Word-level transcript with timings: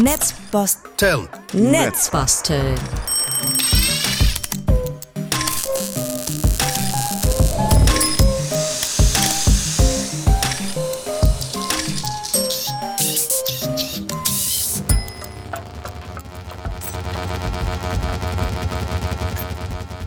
Netzbasteln. 0.00 1.28
Netzbasteln. 1.52 2.78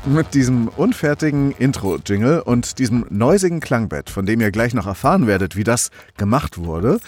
Mit 0.05 0.34
diesem 0.34 0.70
unfertigen 0.70 1.52
Intro-Jingle 1.52 2.39
und 2.39 2.80
diesem 2.80 3.05
neusigen 3.10 3.60
Klangbett, 3.60 4.10
von 4.10 4.26
dem 4.26 4.39
ihr 4.39 4.52
gleich 4.52 4.73
noch 4.73 4.88
erfahren 4.88 5.28
werdet, 5.28 5.58
wie 5.58 5.66
das 5.66 5.89
gemacht 6.15 6.57
wurde, 6.57 7.00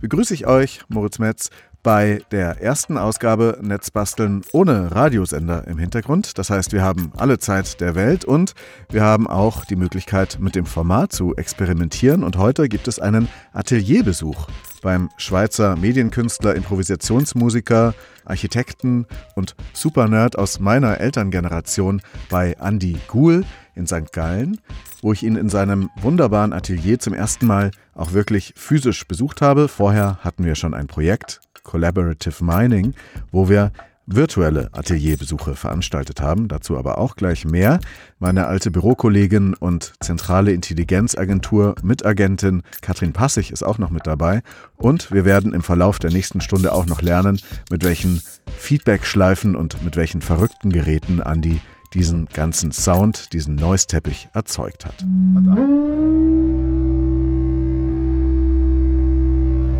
begrüße 0.00 0.34
ich 0.34 0.46
euch, 0.46 0.82
Moritz 0.88 1.18
Metz, 1.18 1.50
bei 1.88 2.20
der 2.32 2.60
ersten 2.60 2.98
Ausgabe 2.98 3.60
Netzbasteln 3.62 4.42
ohne 4.52 4.94
Radiosender 4.94 5.66
im 5.66 5.78
Hintergrund. 5.78 6.36
Das 6.36 6.50
heißt, 6.50 6.74
wir 6.74 6.82
haben 6.82 7.12
alle 7.16 7.38
Zeit 7.38 7.80
der 7.80 7.94
Welt 7.94 8.26
und 8.26 8.52
wir 8.90 9.02
haben 9.02 9.26
auch 9.26 9.64
die 9.64 9.74
Möglichkeit, 9.74 10.36
mit 10.38 10.54
dem 10.54 10.66
Format 10.66 11.12
zu 11.12 11.34
experimentieren. 11.36 12.24
Und 12.24 12.36
heute 12.36 12.68
gibt 12.68 12.88
es 12.88 12.98
einen 12.98 13.26
Atelierbesuch 13.54 14.48
beim 14.82 15.08
Schweizer 15.16 15.76
Medienkünstler, 15.76 16.54
Improvisationsmusiker, 16.56 17.94
Architekten 18.26 19.06
und 19.34 19.56
Supernerd 19.72 20.38
aus 20.38 20.60
meiner 20.60 21.00
Elterngeneration 21.00 22.02
bei 22.28 22.54
Andy 22.60 22.98
Guhl 23.08 23.46
in 23.74 23.86
St. 23.86 24.12
Gallen, 24.12 24.60
wo 25.00 25.14
ich 25.14 25.22
ihn 25.22 25.36
in 25.36 25.48
seinem 25.48 25.88
wunderbaren 25.98 26.52
Atelier 26.52 26.98
zum 26.98 27.14
ersten 27.14 27.46
Mal 27.46 27.70
auch 27.94 28.12
wirklich 28.12 28.52
physisch 28.56 29.08
besucht 29.08 29.40
habe. 29.40 29.68
Vorher 29.68 30.18
hatten 30.20 30.44
wir 30.44 30.54
schon 30.54 30.74
ein 30.74 30.86
Projekt, 30.86 31.40
Collaborative 31.68 32.42
Mining, 32.42 32.94
wo 33.30 33.50
wir 33.50 33.72
virtuelle 34.06 34.70
Atelierbesuche 34.72 35.54
veranstaltet 35.54 36.22
haben, 36.22 36.48
dazu 36.48 36.78
aber 36.78 36.96
auch 36.96 37.14
gleich 37.14 37.44
mehr. 37.44 37.78
Meine 38.18 38.46
alte 38.46 38.70
Bürokollegin 38.70 39.52
und 39.52 39.92
zentrale 40.00 40.52
Intelligenzagentur 40.52 41.74
Mitagentin 41.82 42.62
Katrin 42.80 43.12
Passig 43.12 43.50
ist 43.52 43.62
auch 43.62 43.76
noch 43.76 43.90
mit 43.90 44.06
dabei 44.06 44.42
und 44.76 45.12
wir 45.12 45.26
werden 45.26 45.52
im 45.52 45.62
Verlauf 45.62 45.98
der 45.98 46.10
nächsten 46.10 46.40
Stunde 46.40 46.72
auch 46.72 46.86
noch 46.86 47.02
lernen, 47.02 47.38
mit 47.70 47.84
welchen 47.84 48.22
Feedbackschleifen 48.56 49.54
und 49.54 49.82
mit 49.84 49.96
welchen 49.96 50.22
verrückten 50.22 50.70
Geräten 50.70 51.20
Andi 51.20 51.60
diesen 51.92 52.28
ganzen 52.32 52.72
Sound, 52.72 53.34
diesen 53.34 53.56
Noise-Teppich 53.56 54.30
erzeugt 54.32 54.86
hat. 54.86 55.02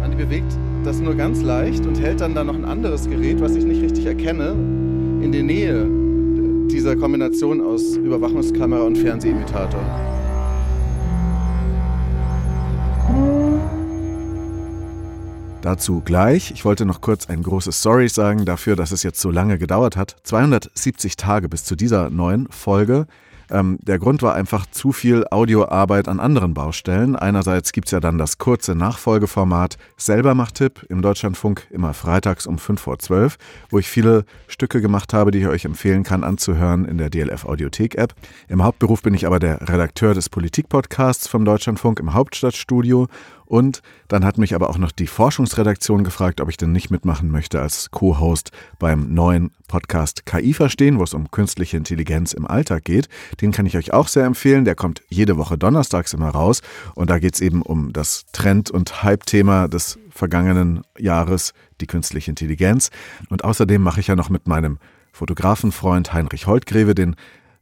Andi 0.02 0.17
bewegt 0.17 0.52
das 0.84 1.00
nur 1.00 1.14
ganz 1.14 1.42
leicht 1.42 1.86
und 1.86 2.00
hält 2.00 2.20
dann 2.20 2.34
da 2.34 2.44
noch 2.44 2.54
ein 2.54 2.64
anderes 2.64 3.08
Gerät, 3.08 3.40
was 3.40 3.54
ich 3.54 3.64
nicht 3.64 3.82
richtig 3.82 4.06
erkenne, 4.06 4.50
in 5.22 5.32
der 5.32 5.42
Nähe 5.42 5.86
dieser 6.70 6.96
Kombination 6.96 7.60
aus 7.60 7.96
Überwachungskamera 7.96 8.82
und 8.82 8.96
Fernsehimitator. 8.96 9.80
Dazu 15.62 16.00
gleich. 16.04 16.52
Ich 16.52 16.64
wollte 16.64 16.86
noch 16.86 17.00
kurz 17.00 17.28
ein 17.28 17.42
großes 17.42 17.82
Sorry 17.82 18.08
sagen 18.08 18.44
dafür, 18.44 18.76
dass 18.76 18.92
es 18.92 19.02
jetzt 19.02 19.20
so 19.20 19.30
lange 19.30 19.58
gedauert 19.58 19.96
hat. 19.96 20.16
270 20.22 21.16
Tage 21.16 21.48
bis 21.48 21.64
zu 21.64 21.74
dieser 21.74 22.10
neuen 22.10 22.48
Folge. 22.48 23.06
Ähm, 23.50 23.78
der 23.82 23.98
Grund 23.98 24.22
war 24.22 24.34
einfach 24.34 24.66
zu 24.66 24.92
viel 24.92 25.24
Audioarbeit 25.30 26.08
an 26.08 26.20
anderen 26.20 26.54
Baustellen. 26.54 27.16
Einerseits 27.16 27.72
gibt 27.72 27.88
es 27.88 27.92
ja 27.92 28.00
dann 28.00 28.18
das 28.18 28.38
kurze 28.38 28.74
Nachfolgeformat 28.74 29.77
Selbermacht-Tipp 29.96 30.86
im 30.88 31.02
Deutschlandfunk 31.02 31.66
immer 31.70 31.94
freitags 31.94 32.46
um 32.46 32.58
5 32.58 32.80
vor 32.80 32.98
12, 32.98 33.36
wo 33.70 33.78
ich 33.78 33.88
viele 33.88 34.24
Stücke 34.46 34.80
gemacht 34.80 35.12
habe, 35.12 35.30
die 35.30 35.39
ich 35.39 35.48
euch 35.48 35.64
empfehlen 35.64 36.02
kann 36.02 36.24
anzuhören 36.24 36.84
in 36.84 36.98
der 36.98 37.11
DLF 37.11 37.45
Audiothek 37.45 37.96
App. 37.96 38.14
Im 38.48 38.62
Hauptberuf 38.62 39.02
bin 39.02 39.14
ich 39.14 39.27
aber 39.27 39.39
der 39.39 39.68
Redakteur 39.68 40.14
des 40.14 40.28
Politik-Podcasts 40.28 41.28
vom 41.28 41.44
Deutschlandfunk 41.44 42.00
im 42.00 42.14
Hauptstadtstudio 42.14 43.08
und 43.48 43.81
dann 44.09 44.27
hat 44.27 44.36
mich 44.36 44.55
aber 44.55 44.69
auch 44.69 44.77
noch 44.77 44.92
die 44.92 45.07
Forschungsredaktion 45.07 46.05
gefragt, 46.05 46.42
ob 46.42 46.51
ich 46.51 46.59
denn 46.59 46.70
nicht 46.70 46.91
mitmachen 46.91 47.31
möchte 47.31 47.63
als 47.63 47.91
Co-Host 47.91 48.51
beim 48.79 49.14
neuen 49.14 49.53
Podcast 49.69 50.27
KI 50.27 50.53
verstehen, 50.53 50.98
wo 50.98 51.03
es 51.03 51.14
um 51.14 51.31
künstliche 51.31 51.79
Intelligenz 51.79 52.35
im 52.35 52.47
Alltag 52.47 52.85
geht. 52.85 53.09
Den 53.41 53.51
kann 53.51 53.64
ich 53.64 53.79
euch 53.79 53.95
auch 53.95 54.09
sehr 54.09 54.27
empfehlen. 54.27 54.67
Der 54.67 54.75
kommt 54.75 55.01
jede 55.09 55.39
Woche 55.39 55.57
donnerstags 55.57 56.13
immer 56.13 56.29
raus. 56.29 56.61
Und 56.95 57.09
da 57.09 57.19
geht 57.19 57.35
es 57.35 57.41
eben 57.41 57.63
um 57.63 57.95
das 57.95 58.27
Trend- 58.33 58.70
und 58.70 59.03
Hype-Thema 59.03 59.67
des 59.67 59.98
vergangenen 60.11 60.83
Jahres, 60.98 61.55
die 61.80 61.86
künstliche 61.86 62.30
Intelligenz. 62.30 62.91
Und 63.30 63.45
außerdem 63.45 63.80
mache 63.80 64.01
ich 64.01 64.09
ja 64.09 64.17
noch 64.17 64.29
mit 64.29 64.47
meinem 64.47 64.79
Fotografenfreund 65.13 66.13
Heinrich 66.13 66.47
Holtgreve 66.47 66.95
den 66.95 67.17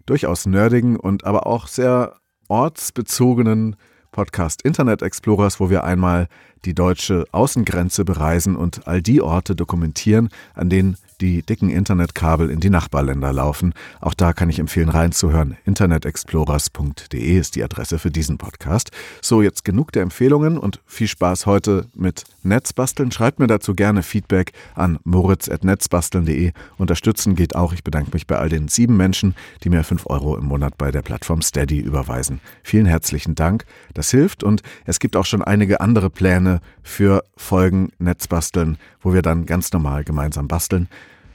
durchaus 0.04 0.46
nerdigen 0.46 0.96
und 0.96 1.24
aber 1.24 1.46
auch 1.46 1.68
sehr 1.68 2.16
ortsbezogenen 2.48 3.76
Podcast 4.16 4.62
Internet 4.62 5.02
Explorers, 5.02 5.60
wo 5.60 5.68
wir 5.68 5.84
einmal 5.84 6.28
die 6.64 6.74
deutsche 6.74 7.26
Außengrenze 7.32 8.02
bereisen 8.06 8.56
und 8.56 8.88
all 8.88 9.02
die 9.02 9.20
Orte 9.20 9.54
dokumentieren, 9.54 10.30
an 10.54 10.70
denen 10.70 10.96
die 11.20 11.42
dicken 11.42 11.70
Internetkabel 11.70 12.50
in 12.50 12.60
die 12.60 12.70
Nachbarländer 12.70 13.32
laufen. 13.32 13.74
Auch 14.00 14.14
da 14.14 14.32
kann 14.32 14.50
ich 14.50 14.58
empfehlen, 14.58 14.88
reinzuhören. 14.88 15.56
internetexplorers.de 15.64 17.38
ist 17.38 17.56
die 17.56 17.64
Adresse 17.64 17.98
für 17.98 18.10
diesen 18.10 18.38
Podcast. 18.38 18.90
So, 19.22 19.42
jetzt 19.42 19.64
genug 19.64 19.92
der 19.92 20.02
Empfehlungen 20.02 20.58
und 20.58 20.80
viel 20.86 21.08
Spaß 21.08 21.46
heute 21.46 21.86
mit 21.94 22.24
Netzbasteln. 22.42 23.10
Schreibt 23.10 23.38
mir 23.38 23.46
dazu 23.46 23.74
gerne 23.74 24.02
Feedback 24.02 24.52
an 24.74 24.98
moritz.netzbasteln.de. 25.04 26.52
Unterstützen 26.78 27.34
geht 27.34 27.54
auch. 27.54 27.72
Ich 27.72 27.84
bedanke 27.84 28.10
mich 28.12 28.26
bei 28.26 28.38
all 28.38 28.48
den 28.48 28.68
sieben 28.68 28.96
Menschen, 28.96 29.34
die 29.64 29.70
mir 29.70 29.84
fünf 29.84 30.06
Euro 30.06 30.36
im 30.36 30.44
Monat 30.44 30.78
bei 30.78 30.90
der 30.90 31.02
Plattform 31.02 31.42
Steady 31.42 31.80
überweisen. 31.80 32.40
Vielen 32.62 32.86
herzlichen 32.86 33.34
Dank. 33.34 33.64
Das 33.94 34.10
hilft 34.10 34.44
und 34.44 34.62
es 34.84 34.98
gibt 34.98 35.16
auch 35.16 35.26
schon 35.26 35.42
einige 35.42 35.80
andere 35.80 36.10
Pläne 36.10 36.60
für 36.82 37.24
Folgen 37.36 37.90
Netzbasteln, 37.98 38.78
wo 39.00 39.12
wir 39.12 39.22
dann 39.22 39.46
ganz 39.46 39.72
normal 39.72 40.04
gemeinsam 40.04 40.48
basteln. 40.48 40.88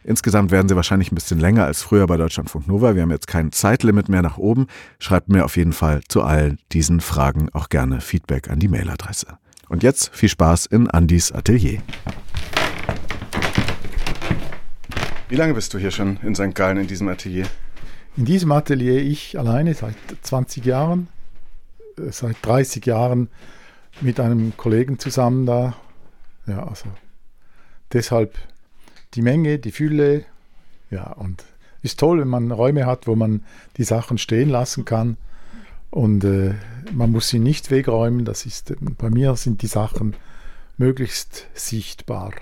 Insgesamt 0.04 0.50
werden 0.50 0.68
sie 0.68 0.76
wahrscheinlich 0.76 1.12
ein 1.12 1.16
bisschen 1.16 1.40
länger 1.40 1.66
als 1.66 1.84
früher 1.84 2.08
bei 2.08 2.18
Deutschlandfunk 2.18 2.68
Nova. 2.68 2.96
Wir 2.96 3.04
haben 3.04 3.12
jetzt 3.12 3.28
kein 3.28 3.52
Zeitlimit 3.52 4.10
mehr 4.10 4.24
nach 4.24 4.38
oben. 4.38 4.66
Schreibt 4.98 5.30
mir 5.30 5.46
auf 5.46 5.58
jeden 5.58 5.74
Fall 5.74 6.02
zu 6.08 6.24
all 6.24 6.58
diesen 6.72 7.02
Fragen 7.02 7.50
auch 7.54 7.70
gerne 7.70 8.02
Feedback 8.02 8.50
an 8.50 8.60
die 8.60 8.68
Mailadresse. 8.68 9.38
Und 9.70 9.84
jetzt 9.84 10.10
viel 10.16 10.30
Spaß 10.30 10.66
in 10.66 10.90
Andys 10.90 11.32
Atelier. 11.32 11.82
Wie 15.30 15.36
lange 15.36 15.54
bist 15.54 15.74
du 15.74 15.78
hier 15.78 15.92
schon 15.92 16.18
in 16.24 16.34
St. 16.34 16.56
Gallen 16.56 16.78
in 16.78 16.88
diesem 16.88 17.08
Atelier? 17.08 17.46
In 18.18 18.26
diesem 18.26 18.52
Atelier 18.52 19.02
ich 19.02 19.38
alleine 19.38 19.74
seit 19.76 19.96
20 20.24 20.66
Jahren, 20.66 21.10
äh, 21.98 22.12
seit 22.12 22.38
30 22.42 22.86
Jahren 22.88 23.30
mit 24.02 24.20
einem 24.20 24.58
Kollegen 24.58 24.98
zusammen 24.98 25.46
da. 25.46 25.76
Ja, 26.48 26.68
also 26.68 26.86
deshalb 27.94 28.36
die 29.14 29.22
Menge, 29.22 29.60
die 29.60 29.72
Fülle. 29.72 30.26
Ja, 30.90 31.12
und 31.14 31.44
ist 31.82 32.00
toll, 32.00 32.20
wenn 32.20 32.28
man 32.28 32.52
Räume 32.52 32.86
hat, 32.86 33.08
wo 33.08 33.16
man 33.16 33.44
die 33.78 33.84
Sachen 33.84 34.18
stehen 34.18 34.50
lassen 34.50 34.86
kann. 34.86 35.18
Und 35.90 36.24
äh, 36.24 36.54
man 36.94 37.12
muss 37.12 37.30
sie 37.30 37.40
nicht 37.40 37.72
wegräumen. 37.72 38.26
Das 38.26 38.46
ist, 38.46 38.74
bei 38.98 39.10
mir 39.10 39.36
sind 39.36 39.62
die 39.62 39.68
Sachen 39.68 40.16
möglichst 40.78 41.48
sichtbar. 41.54 42.34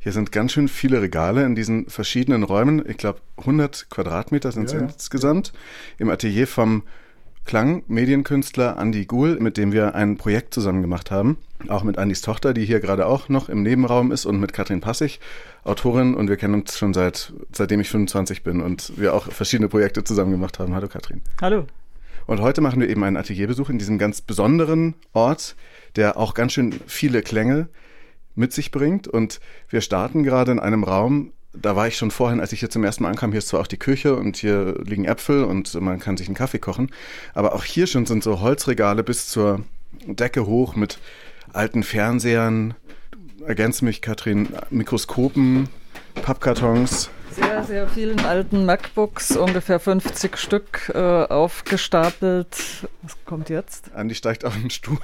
Hier 0.00 0.12
sind 0.12 0.30
ganz 0.30 0.52
schön 0.52 0.68
viele 0.68 1.02
Regale 1.02 1.44
in 1.44 1.54
diesen 1.54 1.90
verschiedenen 1.90 2.44
Räumen. 2.44 2.88
Ich 2.88 2.96
glaube, 2.96 3.20
100 3.38 3.90
Quadratmeter 3.90 4.52
sind 4.52 4.66
es 4.66 4.72
ja, 4.72 4.78
insgesamt. 4.78 5.52
Im 5.98 6.08
Atelier 6.08 6.46
vom 6.46 6.84
Klang-Medienkünstler 7.46 8.76
Andy 8.78 9.06
Guhl, 9.06 9.40
mit 9.40 9.56
dem 9.56 9.72
wir 9.72 9.94
ein 9.94 10.18
Projekt 10.18 10.54
zusammen 10.54 10.82
gemacht 10.82 11.10
haben. 11.10 11.38
Auch 11.68 11.82
mit 11.82 11.98
Andys 11.98 12.20
Tochter, 12.20 12.54
die 12.54 12.64
hier 12.64 12.78
gerade 12.78 13.06
auch 13.06 13.28
noch 13.28 13.48
im 13.48 13.62
Nebenraum 13.62 14.12
ist 14.12 14.26
und 14.26 14.38
mit 14.38 14.52
Katrin 14.52 14.80
Passig, 14.80 15.18
Autorin. 15.68 16.14
Und 16.14 16.28
wir 16.28 16.36
kennen 16.36 16.54
uns 16.54 16.78
schon 16.78 16.94
seit, 16.94 17.32
seitdem 17.52 17.80
ich 17.80 17.88
25 17.88 18.42
bin 18.42 18.60
und 18.60 18.98
wir 18.98 19.14
auch 19.14 19.30
verschiedene 19.30 19.68
Projekte 19.68 20.02
zusammen 20.04 20.32
gemacht 20.32 20.58
haben. 20.58 20.74
Hallo 20.74 20.88
Katrin. 20.88 21.22
Hallo. 21.40 21.66
Und 22.26 22.40
heute 22.40 22.60
machen 22.60 22.80
wir 22.80 22.88
eben 22.88 23.04
einen 23.04 23.16
Atelierbesuch 23.16 23.70
in 23.70 23.78
diesem 23.78 23.98
ganz 23.98 24.20
besonderen 24.20 24.94
Ort, 25.12 25.56
der 25.96 26.16
auch 26.16 26.34
ganz 26.34 26.52
schön 26.52 26.74
viele 26.86 27.22
Klänge 27.22 27.68
mit 28.34 28.52
sich 28.52 28.70
bringt. 28.70 29.08
Und 29.08 29.40
wir 29.68 29.80
starten 29.80 30.24
gerade 30.24 30.52
in 30.52 30.58
einem 30.58 30.84
Raum, 30.84 31.32
da 31.54 31.74
war 31.74 31.88
ich 31.88 31.96
schon 31.96 32.10
vorhin, 32.10 32.40
als 32.40 32.52
ich 32.52 32.60
hier 32.60 32.70
zum 32.70 32.84
ersten 32.84 33.02
Mal 33.02 33.10
ankam, 33.10 33.30
hier 33.30 33.38
ist 33.38 33.48
zwar 33.48 33.60
auch 33.60 33.66
die 33.66 33.78
Küche 33.78 34.14
und 34.14 34.36
hier 34.36 34.74
liegen 34.84 35.06
Äpfel 35.06 35.44
und 35.44 35.74
man 35.80 35.98
kann 35.98 36.16
sich 36.16 36.28
einen 36.28 36.36
Kaffee 36.36 36.58
kochen, 36.58 36.90
aber 37.34 37.54
auch 37.54 37.64
hier 37.64 37.86
schon 37.86 38.06
sind 38.06 38.22
so 38.22 38.40
Holzregale 38.40 39.02
bis 39.02 39.28
zur 39.28 39.64
Decke 40.06 40.46
hoch 40.46 40.76
mit 40.76 40.98
alten 41.52 41.82
Fernsehern, 41.82 42.74
ergänze 43.46 43.84
mich 43.84 44.00
Katrin, 44.00 44.48
Mikroskopen, 44.70 45.68
Pappkartons. 46.22 47.10
Sehr, 47.38 47.64
sehr 47.64 47.88
vielen 47.88 48.20
alten 48.20 48.64
MacBooks, 48.64 49.36
ungefähr 49.36 49.78
50 49.78 50.36
Stück 50.36 50.92
äh, 50.94 50.98
aufgestapelt. 50.98 52.48
Was 53.02 53.16
kommt 53.24 53.48
jetzt? 53.48 53.90
Andi 53.94 54.14
steigt 54.14 54.44
auf 54.44 54.54
den 54.54 54.70
Stuhl 54.70 54.98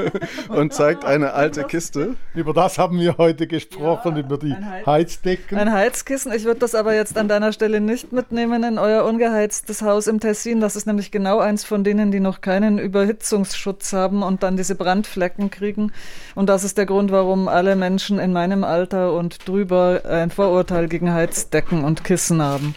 und 0.48 0.72
zeigt 0.72 1.04
eine 1.04 1.32
alte 1.32 1.64
Kiste. 1.64 2.14
Über 2.34 2.54
das 2.54 2.78
haben 2.78 2.98
wir 2.98 3.18
heute 3.18 3.46
gesprochen, 3.46 4.16
ja, 4.16 4.22
über 4.22 4.38
die 4.38 4.52
ein 4.52 4.86
Heizdecken. 4.86 5.58
Ein 5.58 5.72
Heizkissen. 5.72 6.32
Ich 6.32 6.44
würde 6.44 6.60
das 6.60 6.74
aber 6.74 6.94
jetzt 6.94 7.18
an 7.18 7.28
deiner 7.28 7.52
Stelle 7.52 7.80
nicht 7.80 8.12
mitnehmen 8.12 8.62
in 8.62 8.78
euer 8.78 9.04
ungeheiztes 9.04 9.82
Haus 9.82 10.06
im 10.06 10.20
Tessin. 10.20 10.60
Das 10.60 10.76
ist 10.76 10.86
nämlich 10.86 11.10
genau 11.10 11.38
eins 11.38 11.64
von 11.64 11.84
denen, 11.84 12.12
die 12.12 12.20
noch 12.20 12.40
keinen 12.40 12.78
Überhitzungsschutz 12.78 13.92
haben 13.92 14.22
und 14.22 14.42
dann 14.42 14.56
diese 14.56 14.74
Brandflecken 14.74 15.50
kriegen. 15.50 15.92
Und 16.34 16.48
das 16.48 16.64
ist 16.64 16.78
der 16.78 16.86
Grund, 16.86 17.10
warum 17.10 17.48
alle 17.48 17.76
Menschen 17.76 18.18
in 18.18 18.32
meinem 18.32 18.64
Alter 18.64 19.12
und 19.12 19.48
drüber 19.48 20.02
ein 20.04 20.30
Vorurteil 20.30 20.88
gegen 20.88 21.12
Heizdecken 21.12 21.79
und 21.84 22.04
Kissen 22.04 22.42
haben. 22.42 22.74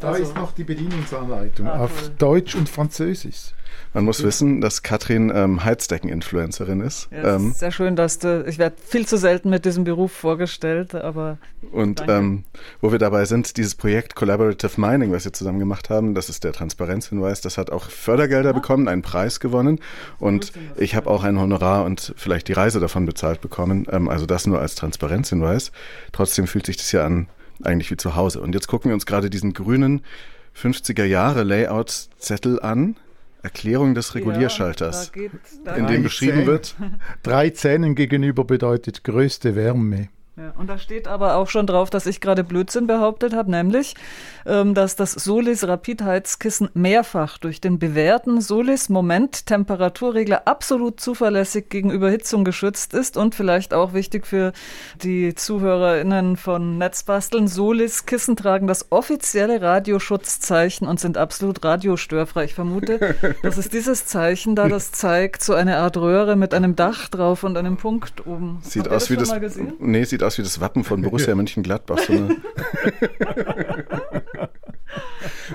Da 0.00 0.08
also, 0.08 0.22
ist 0.22 0.34
noch 0.34 0.52
die 0.52 0.64
Bedienungsanleitung 0.64 1.66
ah, 1.66 1.84
auf 1.84 2.10
Deutsch 2.18 2.54
und 2.54 2.68
Französisch. 2.68 3.52
Man 3.92 4.04
muss 4.04 4.22
wissen, 4.22 4.60
dass 4.60 4.84
Katrin 4.84 5.32
ähm, 5.34 5.64
Heizdecken-Influencerin 5.64 6.80
ist. 6.80 7.08
Ja, 7.10 7.36
ähm, 7.36 7.50
ist 7.50 7.58
sehr 7.58 7.72
schön, 7.72 7.96
dass 7.96 8.20
du. 8.20 8.44
Ich 8.46 8.58
werde 8.58 8.76
viel 8.80 9.04
zu 9.04 9.16
selten 9.16 9.50
mit 9.50 9.64
diesem 9.64 9.82
Beruf 9.82 10.12
vorgestellt, 10.12 10.94
aber. 10.94 11.38
Und 11.72 12.04
ähm, 12.06 12.44
wo 12.80 12.92
wir 12.92 13.00
dabei 13.00 13.24
sind, 13.24 13.56
dieses 13.56 13.74
Projekt 13.74 14.14
Collaborative 14.14 14.80
Mining, 14.80 15.12
was 15.12 15.24
wir 15.24 15.32
zusammen 15.32 15.58
gemacht 15.58 15.90
haben, 15.90 16.14
das 16.14 16.28
ist 16.28 16.44
der 16.44 16.52
Transparenzhinweis, 16.52 17.40
das 17.40 17.58
hat 17.58 17.70
auch 17.70 17.90
Fördergelder 17.90 18.50
ah. 18.50 18.52
bekommen, 18.52 18.86
einen 18.86 19.02
Preis 19.02 19.40
gewonnen. 19.40 19.80
Und 20.20 20.52
ich 20.76 20.94
habe 20.94 21.10
auch 21.10 21.24
ein 21.24 21.40
Honorar 21.40 21.84
und 21.84 22.14
vielleicht 22.16 22.46
die 22.46 22.52
Reise 22.52 22.78
davon 22.78 23.06
bezahlt 23.06 23.40
bekommen. 23.40 23.86
Ähm, 23.90 24.08
also 24.08 24.24
das 24.24 24.46
nur 24.46 24.60
als 24.60 24.76
Transparenzhinweis. 24.76 25.72
Trotzdem 26.12 26.46
fühlt 26.46 26.66
sich 26.66 26.76
das 26.76 26.92
ja 26.92 27.04
an 27.04 27.26
eigentlich 27.62 27.90
wie 27.90 27.96
zu 27.96 28.16
Hause. 28.16 28.40
Und 28.40 28.54
jetzt 28.54 28.68
gucken 28.68 28.90
wir 28.90 28.94
uns 28.94 29.06
gerade 29.06 29.30
diesen 29.30 29.52
grünen 29.52 30.02
50er 30.56 31.04
Jahre 31.04 31.42
Layout-Zettel 31.42 32.60
an. 32.60 32.96
Erklärung 33.42 33.94
des 33.94 34.14
Regulierschalters, 34.14 35.12
ja, 35.16 35.22
da 35.64 35.74
in 35.74 35.86
dem 35.86 36.02
beschrieben 36.02 36.44
wird. 36.44 36.76
Drei 37.22 37.48
Zähnen 37.48 37.94
gegenüber 37.94 38.44
bedeutet 38.44 39.02
größte 39.02 39.56
Wärme. 39.56 40.10
Ja, 40.40 40.54
und 40.56 40.70
da 40.70 40.78
steht 40.78 41.06
aber 41.06 41.36
auch 41.36 41.48
schon 41.48 41.66
drauf, 41.66 41.90
dass 41.90 42.06
ich 42.06 42.18
gerade 42.22 42.44
Blödsinn 42.44 42.86
behauptet 42.86 43.34
habe, 43.34 43.50
nämlich, 43.50 43.94
ähm, 44.46 44.72
dass 44.72 44.96
das 44.96 45.12
Solis 45.12 45.68
Rapidheizkissen 45.68 46.70
mehrfach 46.72 47.36
durch 47.36 47.60
den 47.60 47.78
bewährten 47.78 48.40
Solis 48.40 48.88
Moment 48.88 49.44
Temperaturregler 49.44 50.46
absolut 50.46 50.98
zuverlässig 50.98 51.68
gegen 51.68 51.90
Überhitzung 51.90 52.44
geschützt 52.44 52.94
ist 52.94 53.18
und 53.18 53.34
vielleicht 53.34 53.74
auch 53.74 53.92
wichtig 53.92 54.26
für 54.26 54.54
die 55.02 55.34
ZuhörerInnen 55.34 56.38
von 56.38 56.78
Netzbasteln. 56.78 57.46
Solis 57.46 58.06
Kissen 58.06 58.34
tragen 58.34 58.66
das 58.66 58.90
offizielle 58.92 59.60
Radioschutzzeichen 59.60 60.88
und 60.88 60.98
sind 60.98 61.18
absolut 61.18 61.62
radiostörfrei. 61.62 62.44
Ich 62.44 62.54
vermute, 62.54 63.14
das 63.42 63.58
ist 63.58 63.74
dieses 63.74 64.06
Zeichen 64.06 64.56
da, 64.56 64.68
das 64.68 64.90
zeigt 64.90 65.42
so 65.42 65.52
eine 65.52 65.76
Art 65.76 65.98
Röhre 65.98 66.34
mit 66.34 66.54
einem 66.54 66.76
Dach 66.76 67.08
drauf 67.08 67.44
und 67.44 67.58
einem 67.58 67.76
Punkt 67.76 68.26
oben. 68.26 68.60
Sieht 68.62 68.84
Habt 68.84 68.94
aus 68.94 69.10
wie 69.10 69.16
das. 69.16 69.30
Nee, 69.78 70.04
sieht 70.04 70.22
aus 70.22 70.29
aus 70.30 70.38
wie 70.38 70.42
das 70.42 70.60
Wappen 70.60 70.84
von 70.84 71.02
Borussia 71.02 71.34
Mönchengladbach. 71.34 71.98
So 71.98 72.12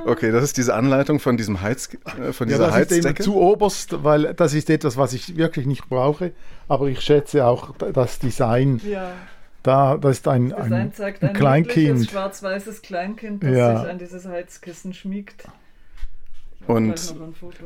okay, 0.06 0.32
das 0.32 0.44
ist 0.44 0.58
diese 0.58 0.76
Anleitung 0.76 1.20
von 1.20 1.38
diesem 1.38 1.62
Heiz, 1.62 1.90
äh, 2.20 2.34
von 2.34 2.48
dieser 2.48 2.62
ja, 2.62 2.68
das 2.68 2.76
Heizdecke. 2.76 3.20
Ist 3.20 3.26
zu 3.26 3.38
oberst, 3.38 4.04
weil 4.04 4.34
das 4.34 4.54
ist 4.54 4.70
etwas, 4.70 4.98
was 4.98 5.14
ich 5.14 5.38
wirklich 5.38 5.66
nicht 5.66 5.88
brauche. 5.88 6.34
Aber 6.68 6.88
ich 6.88 7.00
schätze 7.02 7.46
auch 7.46 7.74
das 7.94 8.20
Design. 8.20 8.82
Ja. 8.86 9.12
Da, 9.64 9.98
das 9.98 10.18
ist 10.18 10.28
ein, 10.28 10.54
ein, 10.54 10.74
ein, 10.74 10.94
ein 11.22 11.34
Kleinkind. 11.34 12.12
schwarz-weißes 12.12 12.84
Kleinkind, 12.84 13.44
das 13.44 13.52
ja. 13.52 13.80
sich 13.80 13.90
an 13.90 13.98
dieses 13.98 14.28
Heizkissen 14.28 14.94
schmiegt. 14.94 15.46
Und, 16.68 17.16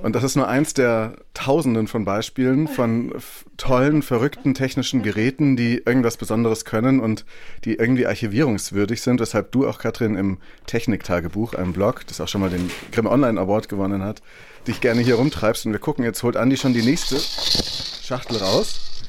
und 0.03 0.13
das 0.13 0.23
ist 0.23 0.35
nur 0.35 0.47
eins 0.47 0.73
der 0.73 1.13
Tausenden 1.33 1.87
von 1.87 2.03
Beispielen 2.03 2.67
von 2.67 3.13
tollen, 3.55 4.01
verrückten 4.01 4.53
technischen 4.53 5.03
Geräten, 5.03 5.55
die 5.55 5.81
irgendwas 5.85 6.17
Besonderes 6.17 6.65
können 6.65 6.99
und 6.99 7.25
die 7.63 7.75
irgendwie 7.75 8.07
archivierungswürdig 8.07 9.01
sind, 9.01 9.21
weshalb 9.21 9.51
du 9.53 9.67
auch, 9.67 9.79
Katrin, 9.79 10.15
im 10.15 10.37
Techniktagebuch, 10.65 11.53
einem 11.53 11.71
Blog, 11.71 12.05
das 12.07 12.19
auch 12.19 12.27
schon 12.27 12.41
mal 12.41 12.49
den 12.49 12.69
Grimm 12.91 13.05
Online 13.05 13.39
Award 13.39 13.69
gewonnen 13.69 14.03
hat, 14.03 14.21
dich 14.67 14.81
gerne 14.81 15.01
hier 15.01 15.15
rumtreibst. 15.15 15.65
Und 15.65 15.71
wir 15.71 15.79
gucken, 15.79 16.03
jetzt 16.03 16.21
holt 16.23 16.35
Andi 16.35 16.57
schon 16.57 16.73
die 16.73 16.83
nächste 16.83 17.17
Schachtel 17.19 18.37
raus. 18.37 19.03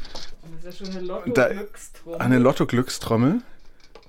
Das 0.63 0.75
ist 0.75 0.81
ja 0.81 0.87
schon 0.87 0.97
eine 0.97 1.07
Lotto-Glückstrommel. 1.07 2.21
Eine 2.21 2.39
Lotto-Glückstrommel. 2.39 3.43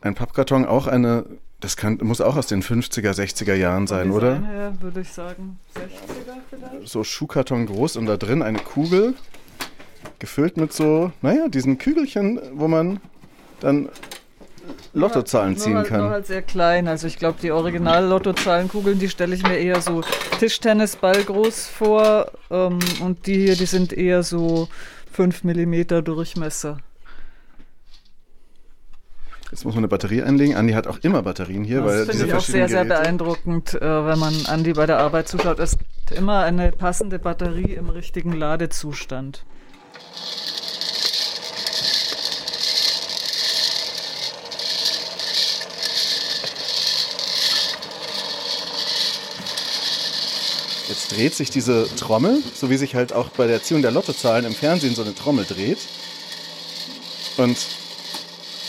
Ein 0.01 0.15
Pappkarton, 0.15 0.65
auch 0.65 0.87
eine 0.87 1.25
das 1.61 1.77
kann, 1.77 1.99
muss 2.01 2.19
auch 2.21 2.35
aus 2.35 2.47
den 2.47 2.61
50er, 2.61 3.11
60er 3.11 3.53
Jahren 3.53 3.87
sein, 3.87 4.07
Design 4.07 4.17
oder? 4.17 4.47
Her, 4.47 4.73
würde 4.81 5.01
ich 5.01 5.13
sagen. 5.13 5.59
60er 5.75 6.33
vielleicht? 6.49 6.89
So 6.89 7.03
Schuhkarton 7.03 7.67
groß 7.67 7.95
und 7.95 8.07
da 8.07 8.17
drin 8.17 8.41
eine 8.41 8.59
Kugel, 8.59 9.13
gefüllt 10.19 10.57
mit 10.57 10.73
so, 10.73 11.11
naja, 11.21 11.47
diesen 11.47 11.77
Kügelchen, 11.77 12.41
wo 12.53 12.67
man 12.67 12.99
dann 13.59 13.89
Lottozahlen 14.93 15.55
ziehen 15.55 15.73
nur, 15.73 15.83
kann. 15.83 16.01
Nur 16.01 16.09
halt 16.09 16.25
sehr 16.25 16.41
klein. 16.41 16.87
Also 16.87 17.07
ich 17.07 17.17
glaube, 17.17 17.37
die 17.41 17.51
Original-Lottozahlenkugeln, 17.51 18.99
die 18.99 19.09
stelle 19.09 19.35
ich 19.35 19.43
mir 19.43 19.57
eher 19.57 19.81
so 19.81 20.01
Tischtennisball 20.39 21.23
groß 21.23 21.67
vor. 21.67 22.31
Ähm, 22.49 22.79
und 23.01 23.25
die 23.27 23.35
hier, 23.35 23.55
die 23.55 23.65
sind 23.65 23.93
eher 23.93 24.23
so 24.23 24.67
5 25.13 25.43
mm 25.43 26.03
Durchmesser. 26.03 26.77
Jetzt 29.51 29.65
muss 29.65 29.75
man 29.75 29.81
eine 29.81 29.89
Batterie 29.89 30.23
einlegen. 30.23 30.55
Andi 30.55 30.71
hat 30.71 30.87
auch 30.87 30.99
immer 31.01 31.23
Batterien 31.23 31.65
hier. 31.65 31.81
Das 31.81 32.07
finde 32.09 32.25
ich 32.25 32.33
auch 32.33 32.39
sehr, 32.39 32.69
sehr 32.69 32.85
beeindruckend, 32.85 33.73
äh, 33.73 33.81
wenn 33.81 34.17
man 34.17 34.33
Andi 34.45 34.71
bei 34.71 34.85
der 34.85 34.99
Arbeit 34.99 35.27
zuschaut. 35.27 35.59
Es 35.59 35.77
gibt 35.77 36.11
immer 36.11 36.43
eine 36.43 36.71
passende 36.71 37.19
Batterie 37.19 37.73
im 37.73 37.89
richtigen 37.89 38.31
Ladezustand. 38.31 39.43
Jetzt 50.87 51.11
dreht 51.11 51.35
sich 51.35 51.49
diese 51.49 51.93
Trommel, 51.97 52.41
so 52.53 52.69
wie 52.69 52.77
sich 52.77 52.95
halt 52.95 53.11
auch 53.11 53.29
bei 53.29 53.47
der 53.47 53.55
Erziehung 53.55 53.81
der 53.81 53.91
Lottozahlen 53.91 54.45
im 54.45 54.53
Fernsehen 54.53 54.95
so 54.95 55.01
eine 55.01 55.13
Trommel 55.13 55.43
dreht. 55.43 55.79
Und 57.35 57.57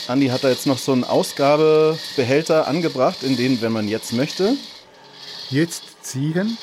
Andi 0.07 0.27
hat 0.27 0.43
da 0.43 0.49
jetzt 0.49 0.67
noch 0.67 0.77
so 0.77 0.91
einen 0.91 1.03
Ausgabebehälter 1.03 2.67
angebracht, 2.67 3.23
in 3.23 3.37
den, 3.37 3.61
wenn 3.61 3.71
man 3.71 3.87
jetzt 3.87 4.11
möchte. 4.13 4.55
Jetzt 5.49 6.03
ziehen. 6.03 6.57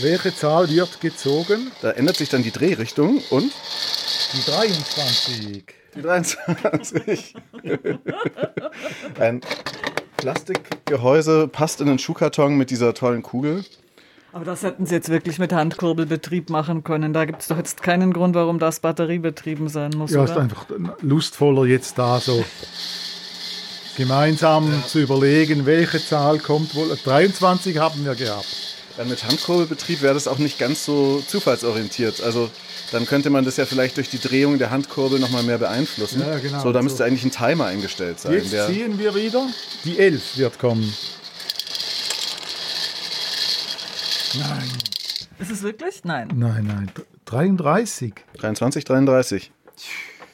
Welche 0.00 0.34
Zahl 0.34 0.68
wird 0.70 1.00
gezogen? 1.00 1.70
Da 1.82 1.90
ändert 1.90 2.16
sich 2.16 2.28
dann 2.28 2.42
die 2.42 2.50
Drehrichtung 2.50 3.22
und? 3.30 3.52
Die 4.32 4.50
23. 4.50 5.64
Die 5.94 6.02
23. 6.02 7.34
Ein 9.18 9.40
Plastikgehäuse 10.16 11.48
passt 11.48 11.80
in 11.80 11.86
den 11.88 11.98
Schuhkarton 11.98 12.56
mit 12.56 12.70
dieser 12.70 12.94
tollen 12.94 13.22
Kugel. 13.22 13.64
Aber 14.32 14.44
das 14.44 14.62
hätten 14.62 14.84
sie 14.84 14.94
jetzt 14.94 15.08
wirklich 15.08 15.38
mit 15.38 15.52
Handkurbelbetrieb 15.52 16.50
machen 16.50 16.84
können. 16.84 17.12
Da 17.12 17.24
gibt 17.24 17.40
es 17.40 17.48
doch 17.48 17.56
jetzt 17.56 17.82
keinen 17.82 18.12
Grund, 18.12 18.34
warum 18.34 18.58
das 18.58 18.80
batteriebetrieben 18.80 19.68
sein 19.68 19.92
muss. 19.96 20.10
Ja, 20.10 20.22
oder? 20.22 20.32
ist 20.32 20.38
einfach 20.38 20.66
lustvoller 21.00 21.64
jetzt 21.64 21.98
da 21.98 22.20
so 22.20 22.44
gemeinsam 23.96 24.70
ja. 24.70 24.86
zu 24.86 25.00
überlegen, 25.00 25.66
welche 25.66 25.98
Zahl 25.98 26.38
kommt 26.38 26.74
wohl. 26.74 26.96
23 27.04 27.78
haben 27.78 28.04
wir 28.04 28.14
gehabt. 28.14 28.46
Ja, 28.98 29.04
mit 29.04 29.24
Handkurbelbetrieb 29.24 30.02
wäre 30.02 30.14
das 30.14 30.28
auch 30.28 30.38
nicht 30.38 30.58
ganz 30.58 30.84
so 30.84 31.22
zufallsorientiert. 31.26 32.20
Also 32.20 32.50
dann 32.92 33.06
könnte 33.06 33.30
man 33.30 33.44
das 33.44 33.56
ja 33.56 33.64
vielleicht 33.64 33.96
durch 33.96 34.10
die 34.10 34.18
Drehung 34.18 34.58
der 34.58 34.70
Handkurbel 34.70 35.18
nochmal 35.18 35.42
mehr 35.42 35.58
beeinflussen. 35.58 36.20
Ja, 36.20 36.38
genau. 36.38 36.62
So, 36.62 36.72
da 36.72 36.82
müsste 36.82 36.98
so. 36.98 37.04
eigentlich 37.04 37.24
ein 37.24 37.30
Timer 37.30 37.66
eingestellt 37.66 38.20
sein. 38.20 38.32
Jetzt 38.34 38.50
ziehen 38.66 38.98
wir 38.98 39.14
wieder. 39.14 39.46
Die 39.84 39.98
11 39.98 40.36
wird 40.38 40.58
kommen. 40.58 40.92
Nein. 44.36 44.68
Ist 45.38 45.50
es 45.50 45.62
wirklich? 45.62 46.04
Nein. 46.04 46.28
Nein, 46.34 46.66
nein. 46.66 46.90
33. 47.26 48.14
23, 48.38 48.84
33. 48.84 49.52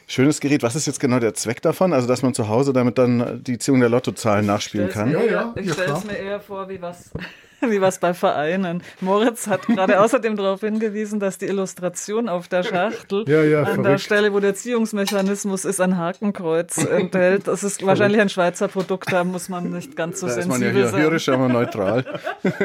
Schönes 0.06 0.40
Gerät. 0.40 0.62
Was 0.62 0.76
ist 0.76 0.86
jetzt 0.86 1.00
genau 1.00 1.18
der 1.18 1.34
Zweck 1.34 1.62
davon? 1.62 1.92
Also, 1.92 2.06
dass 2.06 2.22
man 2.22 2.34
zu 2.34 2.48
Hause 2.48 2.72
damit 2.72 2.98
dann 2.98 3.42
die 3.42 3.58
Ziehung 3.58 3.80
der 3.80 3.88
Lottozahlen 3.88 4.46
nachspielen 4.46 4.88
kann? 4.90 5.10
Ja, 5.10 5.22
ja. 5.22 5.54
Ich 5.56 5.72
stelle 5.72 5.94
es 5.94 6.04
mir 6.04 6.16
eher 6.16 6.40
vor, 6.40 6.68
wie 6.68 6.80
was 6.80 7.10
wie 7.60 7.80
was 7.80 7.98
bei 7.98 8.12
Vereinen. 8.14 8.82
Moritz 9.00 9.46
hat 9.46 9.66
gerade 9.66 10.00
außerdem 10.04 10.36
darauf 10.36 10.60
hingewiesen, 10.60 11.20
dass 11.20 11.38
die 11.38 11.46
Illustration 11.46 12.28
auf 12.28 12.48
der 12.48 12.62
Schachtel 12.62 13.24
ja, 13.26 13.42
ja, 13.42 13.60
an 13.60 13.66
verrückt. 13.66 13.86
der 13.86 13.98
Stelle, 13.98 14.32
wo 14.32 14.40
der 14.40 14.54
Ziehungsmechanismus 14.54 15.64
ist, 15.64 15.80
ein 15.80 15.96
Hakenkreuz 15.96 16.78
enthält. 16.84 17.46
Das 17.48 17.62
ist 17.64 17.84
wahrscheinlich 17.84 18.20
ein 18.20 18.28
Schweizer 18.28 18.68
Produkt, 18.68 19.10
da 19.10 19.24
muss 19.24 19.48
man 19.48 19.70
nicht 19.70 19.96
ganz 19.96 20.20
so 20.20 20.26
da 20.26 20.34
sensibel 20.34 20.60
sein. 20.60 20.72
ist 20.72 20.74
man 20.74 20.82
ja 20.84 20.96
hier 20.96 21.04
hörisch, 21.04 21.28
aber 21.28 21.48
neutral. 21.48 22.04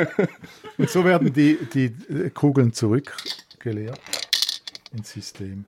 Und 0.80 0.90
so 0.90 1.06
werden 1.06 1.34
die, 1.34 1.60
die 1.74 1.94
Kugeln 2.32 2.74
zurückgeleert 2.74 4.00
ins 4.96 5.12
System. 5.12 5.66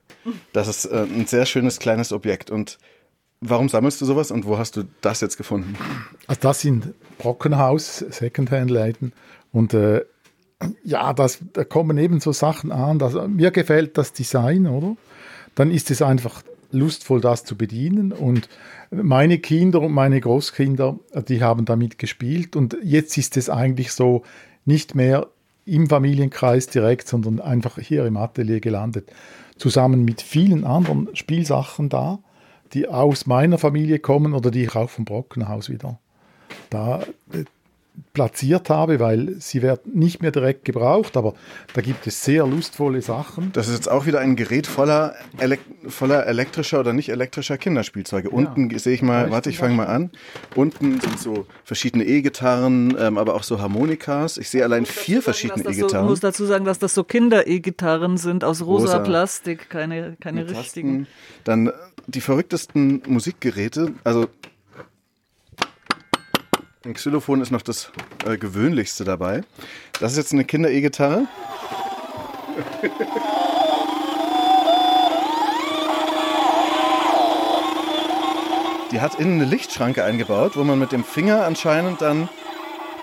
Das 0.54 0.68
ist 0.68 0.86
äh, 0.86 1.04
ein 1.04 1.28
sehr 1.28 1.46
schönes 1.46 1.78
kleines 1.78 2.12
Objekt 2.12 2.50
und 2.50 2.80
Warum 3.44 3.70
sammelst 3.70 4.00
du 4.00 4.06
sowas 4.06 4.30
und 4.30 4.46
wo 4.46 4.60
hast 4.60 4.78
du 4.78 4.84
das 5.02 5.20
jetzt 5.20 5.36
gefunden? 5.36 5.76
Also 6.28 6.42
das 6.42 6.62
sind 6.62 6.94
Brockenhaus, 7.18 7.98
Secondhand-Läden 7.98 9.14
und 9.52 9.74
äh, 9.74 10.06
ja, 10.84 11.12
das, 11.14 11.40
da 11.54 11.64
kommen 11.64 11.98
eben 11.98 12.20
so 12.20 12.34
Sachen 12.34 12.72
an. 12.72 13.00
Dass, 13.00 13.16
mir 13.28 13.50
gefällt 13.50 13.98
das 13.98 14.14
Design, 14.14 14.68
oder? 14.68 14.96
Dann 15.56 15.72
ist 15.72 15.90
es 15.90 16.04
einfach 16.04 16.44
lustvoll, 16.72 17.20
das 17.20 17.44
zu 17.44 17.58
bedienen 17.58 18.12
und 18.12 18.48
meine 18.92 19.40
Kinder 19.40 19.82
und 19.82 19.92
meine 19.92 20.22
Großkinder, 20.22 21.00
die 21.28 21.42
haben 21.42 21.66
damit 21.66 21.98
gespielt 21.98 22.56
und 22.56 22.78
jetzt 22.84 23.18
ist 23.18 23.38
es 23.38 23.50
eigentlich 23.50 23.92
so 23.92 24.22
nicht 24.66 24.96
mehr 24.96 25.28
im 25.66 25.88
Familienkreis 25.88 26.68
direkt, 26.68 27.08
sondern 27.08 27.40
einfach 27.40 27.78
hier 27.78 28.06
im 28.06 28.18
Atelier 28.18 28.60
gelandet, 28.60 29.12
zusammen 29.58 30.04
mit 30.04 30.22
vielen 30.22 30.64
anderen 30.66 31.16
Spielsachen 31.16 31.90
da 31.90 32.20
die 32.74 32.88
aus 32.88 33.26
meiner 33.26 33.58
Familie 33.58 34.00
kommen 34.00 34.34
oder 34.34 34.52
die 34.52 34.64
ich 34.64 34.76
auch 34.76 34.90
vom 34.90 35.06
Brockenhaus 35.06 35.70
wieder 35.70 36.00
da 36.70 37.02
äh, 37.34 37.46
platziert 38.14 38.70
habe, 38.70 39.00
weil 39.00 39.36
sie 39.40 39.62
werden 39.62 39.92
nicht 39.94 40.22
mehr 40.22 40.32
direkt 40.32 40.66
gebraucht, 40.66 41.16
aber 41.16 41.34
da 41.74 41.82
gibt 41.82 42.08
es 42.08 42.24
sehr 42.24 42.46
lustvolle 42.46 43.02
Sachen. 43.02 43.52
Das 43.54 43.68
ist 43.68 43.76
jetzt 43.76 43.90
auch 43.90 44.06
wieder 44.06 44.20
ein 44.20 44.36
Gerät 44.36 44.68
voller, 44.68 45.16
Elek 45.38 45.62
voller 45.88 46.26
elektrischer 46.26 46.80
oder 46.82 46.94
nicht 46.94 47.10
elektrischer 47.10 47.58
Kinderspielzeuge. 47.58 48.30
Ja. 48.30 48.34
Unten 48.34 48.78
sehe 48.78 48.94
ich 48.94 49.02
mal, 49.02 49.32
warte, 49.32 49.50
ich 49.50 49.58
fange 49.58 49.76
mal 49.76 49.88
an. 49.88 50.12
Unten 50.56 51.00
sind 51.00 51.20
so 51.20 51.46
verschiedene 51.64 52.04
E-Gitarren, 52.04 52.96
ähm, 53.00 53.18
aber 53.18 53.36
auch 53.36 53.44
so 53.44 53.62
Harmonikas. 53.62 54.38
Ich 54.38 54.50
sehe 54.50 54.64
allein 54.64 54.86
vier 54.86 55.22
verschiedene 55.22 55.64
E-Gitarren. 55.64 56.06
ich 56.06 56.10
muss 56.10 56.20
dazu 56.20 56.46
sagen, 56.46 56.66
dass 56.66 56.80
das 56.80 56.94
so 56.94 57.04
Kinder-E-Gitarren 57.04 58.18
sind 58.18 58.44
aus 58.44 58.62
rosa, 58.62 58.98
rosa, 58.98 59.00
Plastik, 59.00 59.70
keine, 59.70 60.18
keine 60.20 60.50
richtigen. 60.50 61.08
Dann 61.44 61.72
die 62.08 62.22
verrücktesten 62.22 63.04
Musikgeräte, 63.08 63.94
also 64.04 64.28
ein 66.86 66.94
Xylophon 66.94 67.42
ist 67.42 67.52
noch 67.52 67.62
das 67.62 67.92
äh, 68.26 68.38
gewöhnlichste 68.38 69.04
dabei. 69.04 69.44
Das 70.00 70.14
ist 70.14 70.18
jetzt 70.18 70.34
eine 70.34 70.46
Kinder-E-Gitarre. 70.46 71.28
Die 78.92 79.00
hat 79.00 79.16
innen 79.20 79.42
eine 79.42 79.46
Lichtschranke 79.46 80.04
eingebaut, 80.04 80.54
wo 80.56 80.64
man 80.64 80.80
mit 80.80 80.92
dem 80.92 81.04
Finger 81.04 81.46
anscheinend 81.46 82.02
dann 82.02 82.28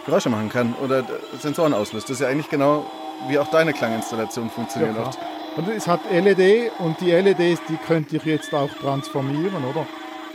Geräusche 0.04 0.28
machen 0.28 0.49
kann 0.49 0.75
oder 0.85 1.04
Sensoren 1.40 1.73
auslöst. 1.73 2.08
Das 2.08 2.14
ist 2.14 2.20
ja 2.20 2.28
eigentlich 2.28 2.50
genau 2.50 2.85
wie 3.28 3.38
auch 3.38 3.49
deine 3.49 3.73
Klanginstallation 3.73 4.50
funktioniert. 4.50 4.97
Ja, 4.97 5.11
und 5.56 5.68
es 5.68 5.87
hat 5.87 6.00
LED 6.11 6.73
und 6.78 7.00
die 7.00 7.11
LEDs, 7.11 7.61
die 7.68 7.76
könnte 7.87 8.16
ich 8.16 8.25
jetzt 8.25 8.52
auch 8.52 8.70
transformieren, 8.80 9.64
oder? 9.64 9.87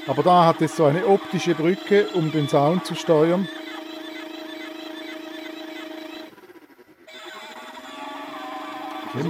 Aber 0.05 0.22
da 0.22 0.45
hat 0.45 0.62
es 0.62 0.75
so 0.75 0.86
eine 0.86 1.07
optische 1.07 1.55
Brücke, 1.55 2.07
um 2.13 2.31
den 2.31 2.50
Sound 2.50 2.86
zu 2.86 2.95
steuern. 2.95 3.48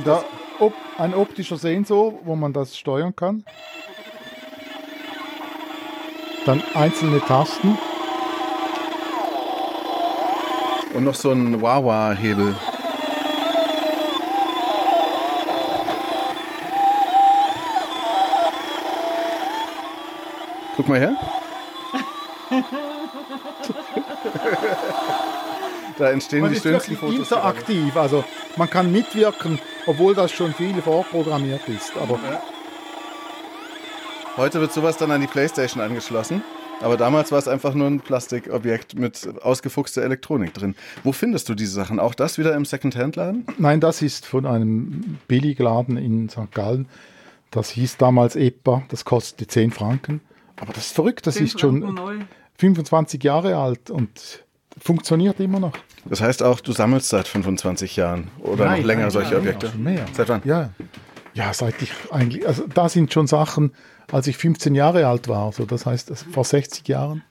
Da 0.03 0.23
op 0.59 0.73
ein 0.97 1.13
optischer 1.13 1.57
Sensor, 1.57 2.19
wo 2.23 2.35
man 2.35 2.53
das 2.53 2.77
steuern 2.77 3.15
kann. 3.15 3.43
Dann 6.45 6.63
einzelne 6.73 7.19
Tasten. 7.21 7.77
Und 10.93 11.03
noch 11.03 11.15
so 11.15 11.31
ein 11.31 11.61
Wawa-Hebel. 11.61 12.55
Guck 20.75 20.87
mal 20.89 20.99
her. 20.99 21.15
da 25.97 26.09
entstehen 26.11 26.41
man 26.41 26.53
die 26.53 26.59
schönsten 26.59 26.95
Fotos. 26.97 27.15
Interaktiv, 27.15 27.95
also 27.95 28.23
man 28.57 28.69
kann 28.69 28.91
mitwirken, 28.91 29.59
obwohl 29.85 30.15
das 30.15 30.31
schon 30.31 30.53
viel 30.53 30.81
vorprogrammiert 30.81 31.67
ist. 31.69 31.95
Aber 31.97 32.19
ja. 32.29 32.41
Heute 34.35 34.59
wird 34.59 34.73
sowas 34.73 34.97
dann 34.97 35.11
an 35.11 35.21
die 35.21 35.27
Playstation 35.27 35.81
angeschlossen. 35.83 36.41
Aber 36.81 36.97
damals 36.97 37.31
war 37.31 37.39
es 37.39 37.47
einfach 37.47 37.75
nur 37.75 37.87
ein 37.87 38.01
Plastikobjekt 38.01 38.95
mit 38.95 39.29
ausgefuchster 39.41 40.01
Elektronik 40.01 40.53
drin. 40.53 40.75
Wo 41.03 41.11
findest 41.13 41.47
du 41.47 41.53
diese 41.53 41.71
Sachen? 41.71 41.99
Auch 41.99 42.13
das 42.13 42.37
wieder 42.37 42.55
im 42.55 42.65
Secondhand-Laden? 42.65 43.45
Nein, 43.57 43.79
das 43.79 44.01
ist 44.01 44.25
von 44.25 44.45
einem 44.45 45.19
Billigladen 45.27 45.97
in 45.97 46.29
St. 46.29 46.51
Gallen. 46.51 46.87
Das 47.51 47.69
hieß 47.69 47.97
damals 47.97 48.35
EPA, 48.35 48.83
das 48.89 49.05
kostete 49.05 49.47
10 49.47 49.71
Franken. 49.71 50.21
Aber 50.57 50.73
das 50.73 50.87
ist 50.87 50.95
verrückt, 50.95 51.27
das 51.27 51.37
ist 51.37 51.59
schon 51.59 52.27
25 52.57 53.23
Jahre 53.23 53.57
alt 53.57 53.89
und 53.89 54.43
funktioniert 54.77 55.39
immer 55.39 55.59
noch. 55.59 55.73
Das 56.05 56.21
heißt 56.21 56.43
auch, 56.43 56.59
du 56.59 56.71
sammelst 56.71 57.09
seit 57.09 57.27
25 57.27 57.95
Jahren 57.95 58.29
oder 58.39 58.65
nein, 58.65 58.81
noch 58.81 58.87
länger 58.87 59.01
nein, 59.03 59.11
solche 59.11 59.31
nein, 59.31 59.39
Objekte? 59.39 59.71
Mehr. 59.77 60.05
Seit 60.13 60.29
wann? 60.29 60.41
Ja. 60.45 60.69
ja, 61.33 61.53
seit 61.53 61.81
ich 61.81 61.91
eigentlich, 62.11 62.47
also 62.47 62.65
da 62.67 62.89
sind 62.89 63.13
schon 63.13 63.27
Sachen, 63.27 63.73
als 64.11 64.27
ich 64.27 64.37
15 64.37 64.75
Jahre 64.75 65.07
alt 65.07 65.27
war, 65.27 65.51
so 65.51 65.65
das 65.65 65.85
heißt 65.85 66.13
vor 66.31 66.43
60 66.43 66.87
Jahren. 66.87 67.23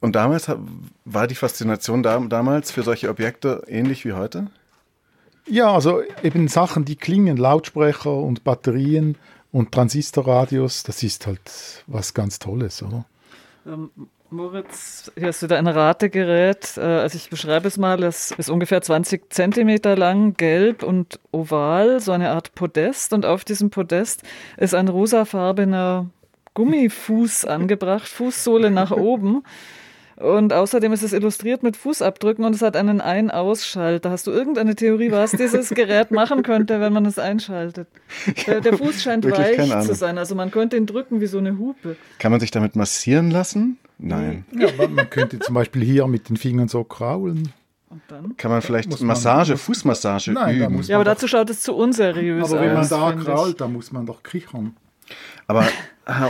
Und 0.00 0.14
damals 0.14 0.50
war 1.04 1.26
die 1.26 1.34
Faszination 1.34 2.02
da, 2.02 2.18
damals 2.20 2.70
für 2.70 2.82
solche 2.82 3.08
Objekte 3.08 3.64
ähnlich 3.66 4.04
wie 4.04 4.12
heute? 4.12 4.46
Ja, 5.46 5.72
also 5.72 6.02
eben 6.22 6.46
Sachen, 6.46 6.84
die 6.84 6.96
klingen, 6.96 7.36
Lautsprecher 7.36 8.12
und 8.12 8.44
Batterien 8.44 9.16
und 9.52 9.72
Transistorradios, 9.72 10.82
das 10.82 11.02
ist 11.02 11.26
halt 11.26 11.84
was 11.86 12.14
ganz 12.14 12.38
Tolles, 12.38 12.82
oder? 12.82 13.04
Ähm, 13.66 13.90
Moritz, 14.30 15.10
hier 15.16 15.28
hast 15.28 15.42
du 15.42 15.46
da 15.46 15.56
ein 15.56 15.66
Rategerät. 15.66 16.76
Äh, 16.76 16.80
also 16.80 17.16
ich 17.16 17.30
beschreibe 17.30 17.66
es 17.66 17.78
mal, 17.78 18.02
es 18.04 18.30
ist 18.32 18.50
ungefähr 18.50 18.82
20 18.82 19.32
Zentimeter 19.32 19.96
lang, 19.96 20.34
gelb 20.34 20.82
und 20.82 21.18
oval, 21.32 22.00
so 22.00 22.12
eine 22.12 22.30
Art 22.30 22.54
Podest. 22.54 23.14
Und 23.14 23.24
auf 23.24 23.44
diesem 23.44 23.70
Podest 23.70 24.22
ist 24.58 24.74
ein 24.74 24.88
rosafarbener 24.88 26.10
Gummifuß 26.52 27.46
angebracht, 27.46 28.08
Fußsohle 28.08 28.70
nach 28.70 28.90
oben. 28.90 29.44
Und 30.18 30.52
außerdem 30.52 30.92
ist 30.92 31.04
es 31.04 31.12
illustriert 31.12 31.62
mit 31.62 31.76
Fußabdrücken 31.76 32.44
und 32.44 32.52
es 32.52 32.60
hat 32.60 32.76
einen 32.76 33.00
Ein-Ausschalter. 33.00 34.10
Hast 34.10 34.26
du 34.26 34.32
irgendeine 34.32 34.74
Theorie, 34.74 35.12
was 35.12 35.30
dieses 35.30 35.70
Gerät 35.70 36.10
machen 36.10 36.42
könnte, 36.42 36.80
wenn 36.80 36.92
man 36.92 37.06
es 37.06 37.20
einschaltet? 37.20 37.86
Der, 38.46 38.60
der 38.60 38.76
Fuß 38.76 39.02
scheint 39.02 39.24
weich 39.30 39.86
zu 39.86 39.94
sein, 39.94 40.18
also 40.18 40.34
man 40.34 40.50
könnte 40.50 40.76
ihn 40.76 40.86
drücken 40.86 41.20
wie 41.20 41.26
so 41.26 41.38
eine 41.38 41.58
Hupe. 41.58 41.96
Kann 42.18 42.32
man 42.32 42.40
sich 42.40 42.50
damit 42.50 42.74
massieren 42.74 43.30
lassen? 43.30 43.78
Nein. 43.98 44.44
Ja, 44.52 44.68
man, 44.76 44.94
man 44.94 45.10
könnte 45.10 45.38
zum 45.38 45.54
Beispiel 45.54 45.82
hier 45.82 46.06
mit 46.06 46.28
den 46.28 46.36
Fingern 46.36 46.68
so 46.68 46.82
kraulen. 46.84 47.52
Kann 48.36 48.50
man 48.50 48.62
vielleicht 48.62 48.90
man, 48.90 49.06
Massage, 49.06 49.56
Fußmassage 49.56 50.32
Nein, 50.32 50.56
üben? 50.56 50.82
ja, 50.82 50.96
aber 50.96 51.04
dazu 51.04 51.28
schaut 51.28 51.48
es 51.50 51.62
zu 51.62 51.74
unseriös 51.74 52.44
aus. 52.44 52.52
Aber 52.52 52.62
wenn 52.62 52.74
man 52.74 52.88
da 52.88 53.12
krault, 53.12 53.60
da 53.60 53.68
muss 53.68 53.92
man 53.92 54.04
doch 54.04 54.22
kichern. 54.22 54.76
Aber 55.46 55.66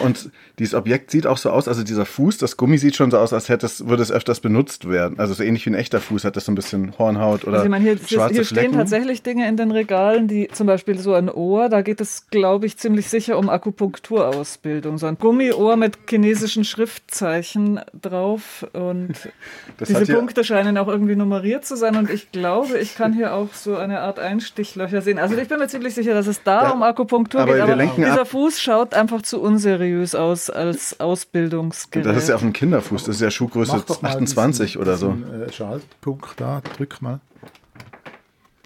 und 0.02 0.30
dieses 0.58 0.74
Objekt 0.74 1.12
sieht 1.12 1.26
auch 1.26 1.38
so 1.38 1.50
aus, 1.50 1.68
also 1.68 1.84
dieser 1.84 2.04
Fuß, 2.04 2.38
das 2.38 2.56
Gummi 2.56 2.78
sieht 2.78 2.96
schon 2.96 3.12
so 3.12 3.18
aus, 3.18 3.32
als 3.32 3.48
hätte 3.48 3.66
es, 3.66 3.86
würde 3.86 4.02
es 4.02 4.10
öfters 4.10 4.40
benutzt 4.40 4.88
werden. 4.88 5.20
Also 5.20 5.34
so 5.34 5.44
ähnlich 5.44 5.66
wie 5.66 5.70
ein 5.70 5.74
echter 5.74 6.00
Fuß, 6.00 6.24
hat 6.24 6.36
das 6.36 6.46
so 6.46 6.52
ein 6.52 6.56
bisschen 6.56 6.98
Hornhaut 6.98 7.44
oder 7.44 7.58
also 7.58 7.64
ich 7.64 7.70
meine, 7.70 7.84
hier, 7.84 7.96
schwarze 7.96 8.34
hier 8.34 8.44
stehen 8.44 8.58
Flecken. 8.58 8.74
tatsächlich 8.76 9.22
Dinge 9.22 9.48
in 9.48 9.56
den 9.56 9.70
Regalen, 9.70 10.26
die 10.26 10.48
zum 10.48 10.66
Beispiel 10.66 10.98
so 10.98 11.14
ein 11.14 11.30
Ohr, 11.30 11.68
da 11.68 11.82
geht 11.82 12.00
es, 12.00 12.28
glaube 12.30 12.66
ich, 12.66 12.76
ziemlich 12.76 13.08
sicher 13.08 13.38
um 13.38 13.48
Akupunkturausbildung. 13.48 14.98
So 14.98 15.06
ein 15.06 15.16
Gummiohr 15.16 15.76
mit 15.76 15.96
chinesischen 16.08 16.64
Schriftzeichen 16.64 17.80
drauf 18.00 18.66
und 18.72 19.14
das 19.76 19.88
diese 19.88 20.12
Punkte 20.12 20.42
scheinen 20.42 20.76
auch 20.76 20.88
irgendwie 20.88 21.14
nummeriert 21.14 21.64
zu 21.64 21.76
sein 21.76 21.94
und 21.94 22.10
ich 22.10 22.32
glaube, 22.32 22.78
ich 22.78 22.96
kann 22.96 23.12
hier 23.12 23.32
auch 23.32 23.54
so 23.54 23.76
eine 23.76 24.00
Art 24.00 24.18
Einstichlöcher 24.18 25.02
sehen. 25.02 25.20
Also 25.20 25.36
ich 25.36 25.46
bin 25.46 25.60
mir 25.60 25.68
ziemlich 25.68 25.94
sicher, 25.94 26.14
dass 26.14 26.26
es 26.26 26.42
da 26.42 26.64
ja, 26.64 26.70
um 26.70 26.82
Akupunktur 26.82 27.42
aber 27.42 27.52
geht, 27.52 27.62
aber 27.62 27.76
dieser 27.76 28.26
Fuß 28.26 28.60
schaut 28.60 28.92
einfach 28.92 29.22
zu 29.22 29.40
unseriös 29.68 30.14
aus 30.14 30.50
als 30.50 30.98
Ausbildungsgerät. 30.98 32.06
Das 32.06 32.16
ist 32.16 32.28
ja 32.28 32.34
auf 32.36 32.40
dem 32.40 32.52
Kinderfuß, 32.52 33.04
das 33.04 33.16
ist 33.16 33.22
ja 33.22 33.30
Schuhgröße 33.30 33.72
28 33.72 34.72
diesen, 34.72 34.80
oder 34.80 34.96
so. 34.96 35.12
Diesen, 35.12 35.42
äh, 35.42 35.52
Schaltpunkt 35.52 36.40
da, 36.40 36.62
drück 36.76 37.02
mal. 37.02 37.20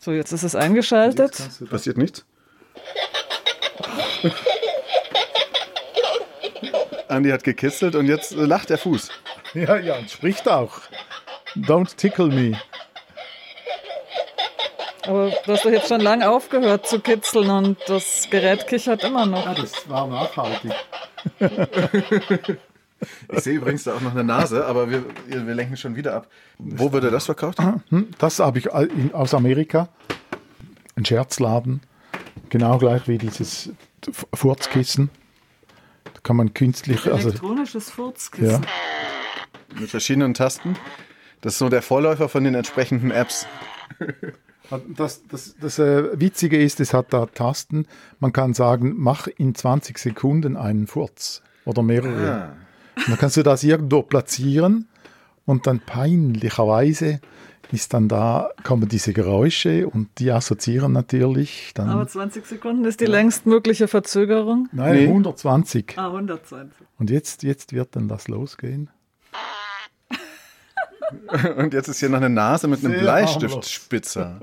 So, 0.01 0.13
jetzt 0.13 0.33
ist 0.33 0.43
es 0.43 0.55
eingeschaltet. 0.55 1.37
Passiert 1.71 1.97
nichts? 1.97 2.25
Andi 7.09 7.31
hat 7.31 7.45
gekitzelt 7.45 7.95
und 7.95 8.07
jetzt 8.07 8.33
lacht 8.33 8.71
der 8.71 8.79
Fuß. 8.79 9.11
Ja, 9.55 9.77
ja, 9.77 9.99
und 9.99 10.11
spricht 10.11 10.49
auch. 10.49 10.81
Don't 11.57 11.95
tickle 11.97 12.29
me. 12.29 12.59
Aber 15.05 15.31
du 15.31 15.53
hast 15.53 15.65
doch 15.65 15.71
jetzt 15.71 15.89
schon 15.89 16.01
lange 16.01 16.31
aufgehört 16.31 16.87
zu 16.87 17.01
kitzeln 17.01 17.51
und 17.51 17.79
das 17.87 18.29
Gerät 18.31 18.67
kichert 18.67 19.03
immer 19.05 19.27
noch. 19.27 19.45
Ja, 19.47 19.55
das 19.55 19.89
war 19.89 20.07
nachhaltig. 20.07 20.73
Ich 23.33 23.41
sehe 23.41 23.55
übrigens 23.55 23.85
da 23.85 23.95
auch 23.95 24.01
noch 24.01 24.13
eine 24.13 24.23
Nase, 24.25 24.65
aber 24.65 24.89
wir, 24.91 25.05
wir 25.27 25.55
lenken 25.55 25.77
schon 25.77 25.97
wieder 25.97 26.15
ab. 26.15 26.29
Wo 26.59 26.93
wird 26.93 27.05
das 27.05 27.27
verkauft? 27.27 27.59
Hm, 27.89 28.09
das 28.19 28.39
habe 28.39 28.59
ich 28.59 28.71
aus 28.73 29.35
Amerika. 29.35 29.89
Ein 30.97 31.05
Scherzladen. 31.05 31.81
Genau 32.51 32.79
gleich 32.79 33.09
wie 33.09 33.19
dieses 33.19 33.71
Furzkissen. 34.35 35.11
kann 36.23 36.37
man 36.37 36.55
künstlich. 36.55 37.11
Also, 37.11 37.31
Elektronisches 37.31 37.91
Furzkissen. 37.91 38.63
ja. 38.63 39.81
Mit 39.81 39.91
verschiedenen 39.91 40.35
Tasten. 40.35 40.77
Das 41.41 41.55
ist 41.55 41.59
so 41.59 41.69
der 41.69 41.83
Vorläufer 41.83 42.29
von 42.29 42.45
den 42.45 42.55
entsprechenden 42.55 43.11
Apps. 43.11 43.47
Das, 44.97 45.23
das, 45.29 45.55
das 45.61 45.79
äh, 45.79 46.19
Witzige 46.21 46.61
ist, 46.63 46.81
es 46.81 46.95
hat 46.95 47.13
da 47.13 47.27
Tasten. 47.27 47.87
Man 48.21 48.33
kann 48.33 48.55
sagen, 48.55 48.95
mach 48.97 49.27
in 49.27 49.55
20 49.55 49.99
Sekunden 49.99 50.57
einen 50.57 50.87
Furz 50.87 51.43
oder 51.65 51.83
mehrere. 51.83 52.55
Dann 53.07 53.19
kannst 53.19 53.37
du 53.37 53.43
das 53.43 53.63
irgendwo 53.63 54.03
platzieren 54.03 54.89
und 55.47 55.67
dann 55.67 55.81
peinlicherweise 55.81 57.21
ist 57.73 57.95
dann 57.95 58.09
da, 58.09 58.51
kommen 58.65 58.89
diese 58.89 59.13
Geräusche 59.15 59.89
und 59.89 60.09
die 60.19 60.31
assoziieren 60.31 60.93
natürlich 60.93 61.73
dann. 61.75 61.89
Aber 61.89 62.07
20 62.07 62.45
Sekunden 62.45 62.85
ist 62.85 63.01
die 63.01 63.07
längstmögliche 63.07 63.89
Verzögerung. 63.89 64.69
nein, 64.73 64.95
Nee. 64.95 65.07
120. 65.07 65.95
Ah, 65.97 66.09
120. 66.09 66.87
Und 66.99 67.11
jetzt, 67.11 67.43
jetzt 67.43 67.73
wird 67.73 67.97
dann 67.97 68.09
das 68.09 68.29
losgehen. 68.29 68.91
Und 71.57 71.75
jetzt 71.75 71.89
ist 71.89 72.01
hier 72.01 72.09
noch 72.09 72.19
eine 72.19 72.31
Nase 72.31 72.69
mit 72.69 72.85
einem 72.85 72.95
Sehr 72.95 73.03
Bleistiftspitzer. 73.03 74.41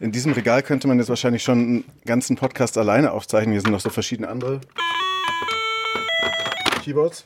In 0.00 0.10
diesem 0.12 0.32
Regal 0.32 0.62
könnte 0.62 0.88
man 0.88 0.98
jetzt 0.98 1.08
wahrscheinlich 1.08 1.42
schon 1.42 1.58
einen 1.58 1.84
ganzen 2.04 2.36
Podcast 2.36 2.76
alleine 2.76 3.12
aufzeichnen. 3.12 3.52
Hier 3.52 3.60
sind 3.60 3.70
noch 3.70 3.80
so 3.80 3.90
verschiedene 3.90 4.28
andere 4.28 4.60
Keyboards. 6.82 7.24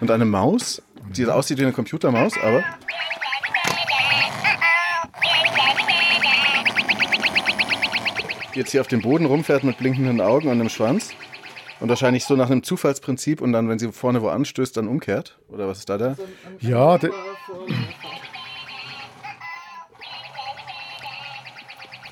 Und 0.00 0.10
eine 0.10 0.24
Maus, 0.24 0.82
die 1.16 1.26
aussieht 1.26 1.58
wie 1.58 1.62
eine 1.62 1.72
Computermaus, 1.72 2.34
aber. 2.42 2.62
Die 8.54 8.58
Jetzt 8.58 8.72
hier 8.72 8.80
auf 8.80 8.88
dem 8.88 9.00
Boden 9.00 9.24
rumfährt 9.24 9.64
mit 9.64 9.78
blinkenden 9.78 10.20
Augen 10.20 10.48
und 10.48 10.60
einem 10.60 10.68
Schwanz. 10.68 11.10
Und 11.80 11.88
wahrscheinlich 11.88 12.24
so 12.24 12.34
nach 12.34 12.50
einem 12.50 12.62
Zufallsprinzip 12.62 13.40
und 13.40 13.52
dann, 13.52 13.68
wenn 13.68 13.78
sie 13.78 13.92
vorne 13.92 14.20
wo 14.22 14.28
anstößt, 14.28 14.76
dann 14.76 14.88
umkehrt. 14.88 15.38
Oder 15.48 15.68
was 15.68 15.78
ist 15.78 15.88
da 15.88 15.96
da? 15.96 16.16
Ja, 16.60 16.98
de, 16.98 17.10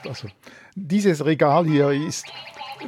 also, 0.06 0.28
dieses 0.76 1.24
Regal 1.24 1.66
hier 1.66 1.90
ist, 1.90 2.26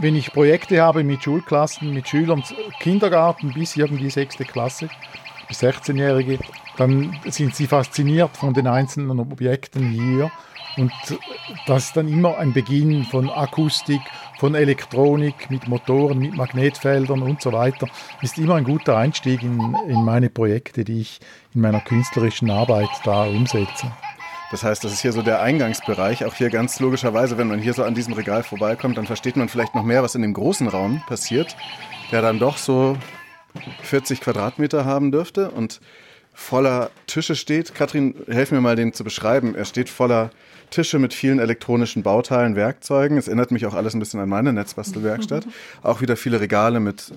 wenn 0.00 0.14
ich 0.14 0.32
Projekte 0.32 0.80
habe 0.80 1.02
mit 1.02 1.24
Schulklassen, 1.24 1.92
mit 1.92 2.08
Schülern, 2.08 2.44
Kindergarten 2.80 3.52
bis 3.52 3.76
irgendwie 3.76 4.10
sechste 4.10 4.44
Klasse, 4.44 4.88
bis 5.48 5.62
16-Jährige, 5.62 6.38
dann 6.78 7.18
sind 7.26 7.54
sie 7.54 7.66
fasziniert 7.66 8.36
von 8.36 8.54
den 8.54 8.66
einzelnen 8.66 9.18
Objekten 9.18 9.90
hier. 9.90 10.30
Und 10.76 10.92
das 11.66 11.86
ist 11.86 11.96
dann 11.96 12.06
immer 12.06 12.38
ein 12.38 12.52
Beginn 12.52 13.04
von 13.04 13.28
Akustik, 13.28 14.00
von 14.38 14.54
Elektronik 14.54 15.50
mit 15.50 15.66
Motoren, 15.66 16.20
mit 16.20 16.36
Magnetfeldern 16.36 17.20
und 17.20 17.42
so 17.42 17.52
weiter. 17.52 17.88
Ist 18.22 18.38
immer 18.38 18.54
ein 18.54 18.64
guter 18.64 18.96
Einstieg 18.96 19.42
in, 19.42 19.74
in 19.88 20.04
meine 20.04 20.30
Projekte, 20.30 20.84
die 20.84 21.00
ich 21.00 21.18
in 21.52 21.62
meiner 21.62 21.80
künstlerischen 21.80 22.48
Arbeit 22.48 22.90
da 23.04 23.24
umsetze. 23.24 23.90
Das 24.52 24.62
heißt, 24.62 24.84
das 24.84 24.92
ist 24.92 25.02
hier 25.02 25.12
so 25.12 25.22
der 25.22 25.42
Eingangsbereich. 25.42 26.24
Auch 26.24 26.34
hier 26.34 26.48
ganz 26.48 26.78
logischerweise, 26.78 27.36
wenn 27.38 27.48
man 27.48 27.58
hier 27.58 27.74
so 27.74 27.82
an 27.82 27.94
diesem 27.94 28.14
Regal 28.14 28.44
vorbeikommt, 28.44 28.96
dann 28.96 29.06
versteht 29.06 29.36
man 29.36 29.48
vielleicht 29.48 29.74
noch 29.74 29.84
mehr, 29.84 30.04
was 30.04 30.14
in 30.14 30.22
dem 30.22 30.32
großen 30.32 30.68
Raum 30.68 31.02
passiert, 31.08 31.56
der 32.12 32.22
dann 32.22 32.38
doch 32.38 32.56
so 32.56 32.96
40 33.82 34.20
Quadratmeter 34.20 34.84
haben 34.84 35.10
dürfte 35.10 35.50
und 35.50 35.80
voller 36.38 36.90
Tische 37.08 37.34
steht. 37.34 37.74
Katrin, 37.74 38.14
helf 38.28 38.52
mir 38.52 38.60
mal, 38.60 38.76
den 38.76 38.92
zu 38.92 39.02
beschreiben. 39.02 39.56
Er 39.56 39.64
steht 39.64 39.90
voller 39.90 40.30
Tische 40.70 41.00
mit 41.00 41.12
vielen 41.12 41.40
elektronischen 41.40 42.04
Bauteilen, 42.04 42.54
Werkzeugen. 42.54 43.18
Es 43.18 43.26
erinnert 43.26 43.50
mich 43.50 43.66
auch 43.66 43.74
alles 43.74 43.92
ein 43.92 43.98
bisschen 43.98 44.20
an 44.20 44.28
meine 44.28 44.52
Netzbastelwerkstatt. 44.52 45.46
Auch 45.82 46.00
wieder 46.00 46.16
viele 46.16 46.40
Regale 46.40 46.78
mit 46.78 47.12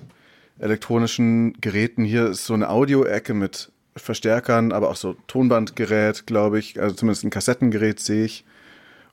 elektronischen 0.60 1.54
Geräten. 1.62 2.04
Hier 2.04 2.30
ist 2.30 2.46
so 2.46 2.56
eine 2.56 2.70
Audio-Ecke 2.70 3.34
mit 3.34 3.72
Verstärkern, 3.96 4.72
aber 4.72 4.90
auch 4.90 4.96
so 4.96 5.16
Tonbandgerät, 5.28 6.26
glaube 6.26 6.60
ich. 6.60 6.82
Also 6.82 6.96
zumindest 6.96 7.24
ein 7.24 7.30
Kassettengerät 7.30 8.00
sehe 8.00 8.26
ich. 8.26 8.44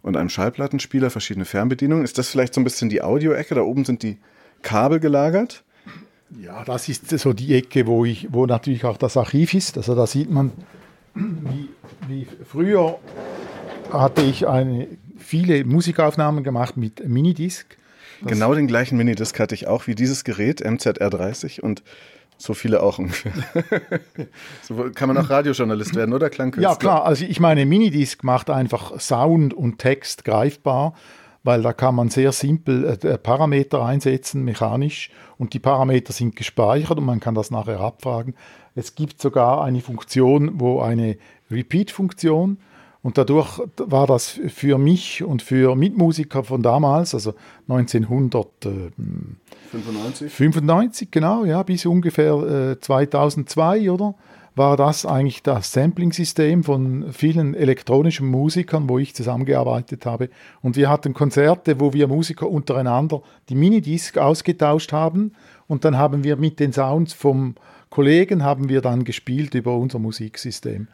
Und 0.02 0.16
einem 0.16 0.30
Schallplattenspieler, 0.30 1.10
verschiedene 1.10 1.44
Fernbedienungen. 1.44 2.04
Ist 2.04 2.16
das 2.16 2.28
vielleicht 2.28 2.54
so 2.54 2.60
ein 2.60 2.64
bisschen 2.64 2.88
die 2.88 3.02
Audio-Ecke? 3.02 3.54
Da 3.54 3.60
oben 3.60 3.84
sind 3.84 4.02
die 4.02 4.18
Kabel 4.62 5.00
gelagert. 5.00 5.64
Ja, 6.30 6.64
das 6.64 6.88
ist 6.88 7.08
so 7.19 7.32
die 7.32 7.54
Ecke, 7.54 7.86
wo, 7.86 8.04
ich, 8.04 8.28
wo 8.30 8.47
natürlich 8.47 8.84
auch 8.84 8.97
das 8.97 9.17
Archiv 9.17 9.54
ist. 9.54 9.76
Also 9.76 9.95
da 9.95 10.06
sieht 10.06 10.30
man, 10.30 10.52
wie, 11.14 11.69
wie 12.06 12.26
früher 12.45 12.99
hatte 13.93 14.23
ich 14.23 14.47
eine, 14.47 14.88
viele 15.17 15.64
Musikaufnahmen 15.64 16.45
gemacht 16.45 16.76
mit 16.76 17.06
Minidisc. 17.08 17.76
genau 18.26 18.54
den 18.54 18.67
gleichen 18.67 18.99
Minidisc 18.99 19.38
hatte 19.41 19.54
ich 19.54 19.67
auch 19.67 19.86
wie 19.86 19.95
dieses 19.95 20.25
Gerät, 20.25 20.64
MZR30 20.64 21.60
und 21.60 21.82
so 22.36 22.54
viele 22.54 22.82
auch 22.82 22.99
ungefähr. 22.99 23.32
so 24.62 24.91
kann 24.95 25.08
man 25.08 25.19
auch 25.19 25.28
Radiojournalist 25.28 25.97
werden, 25.97 26.14
oder 26.14 26.30
Klangkünstler? 26.30 26.71
Ja, 26.71 26.76
klar. 26.76 27.04
Also 27.04 27.25
ich 27.25 27.41
meine, 27.41 27.67
Minidisc 27.67 28.23
macht 28.23 28.49
einfach 28.49 29.00
Sound 29.00 29.54
und 29.54 29.78
Text 29.78 30.25
greifbar, 30.25 30.95
weil 31.44 31.62
da 31.62 31.72
kann 31.72 31.94
man 31.94 32.10
sehr 32.10 32.32
simpel 32.32 32.84
äh, 32.84 33.18
Parameter 33.18 33.84
einsetzen, 33.84 34.44
mechanisch, 34.44 35.10
und 35.38 35.54
die 35.54 35.60
Parameter 35.60 36.12
sind 36.12 36.36
gespeichert 36.36 36.98
und 36.98 37.04
man 37.04 37.20
kann 37.20 37.34
das 37.34 37.50
nachher 37.50 37.80
abfragen. 37.80 38.34
Es 38.74 38.94
gibt 38.94 39.20
sogar 39.20 39.62
eine 39.62 39.80
Funktion, 39.80 40.60
wo 40.60 40.80
eine 40.80 41.16
Repeat-Funktion, 41.50 42.58
und 43.00 43.16
dadurch 43.16 43.60
war 43.76 44.08
das 44.08 44.40
für 44.48 44.76
mich 44.76 45.22
und 45.22 45.40
für 45.40 45.76
Mitmusiker 45.76 46.42
von 46.42 46.62
damals, 46.62 47.14
also 47.14 47.32
1995, 47.68 50.32
95? 50.32 51.10
genau, 51.10 51.44
ja, 51.44 51.62
bis 51.62 51.86
ungefähr 51.86 52.72
äh, 52.72 52.80
2002, 52.80 53.90
oder? 53.90 54.14
War 54.58 54.76
das 54.76 55.06
eigentlich 55.06 55.42
das 55.42 55.73
Sampling-System 55.73 56.64
von 56.64 57.12
vielen 57.12 57.54
elektronischen 57.54 58.26
Musikern, 58.26 58.88
wo 58.88 58.99
ich 58.99 59.14
zusammengearbeitet 59.14 60.04
habe. 60.04 60.30
Und 60.60 60.76
wir 60.76 60.90
hatten 60.90 61.14
Konzerte, 61.14 61.80
wo 61.80 61.92
wir 61.92 62.08
Musiker 62.08 62.49
untereinander 62.49 63.23
die 63.49 63.54
Minidisc 63.54 64.18
ausgetauscht 64.18 64.92
haben. 64.92 65.32
Und 65.68 65.84
dann 65.84 65.97
haben 65.97 66.25
wir 66.25 66.36
mit 66.36 66.60
den 66.60 66.73
Sounds 66.73 67.12
vom 67.12 67.54
Kollegen 67.90 68.42
haben 68.42 68.68
wir 68.68 68.80
dann 68.80 69.04
gespielt 69.04 69.54
über 69.54 69.76
unser 69.76 69.99
Musiksystem. 69.99 70.88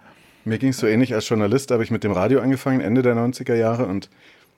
Mir 0.45 0.59
ging 0.59 0.69
es 0.69 0.79
so 0.79 0.87
ähnlich 0.87 1.15
als 1.15 1.29
Journalist, 1.29 1.71
habe 1.71 1.83
ich 1.83 1.91
mit 1.91 2.05
dem 2.05 2.13
Radio 2.13 2.41
angefangen, 2.41 2.81
Ende 2.81 3.01
der 3.01 3.17
90er 3.17 3.55
Jahre 3.55 3.87
und 3.87 4.11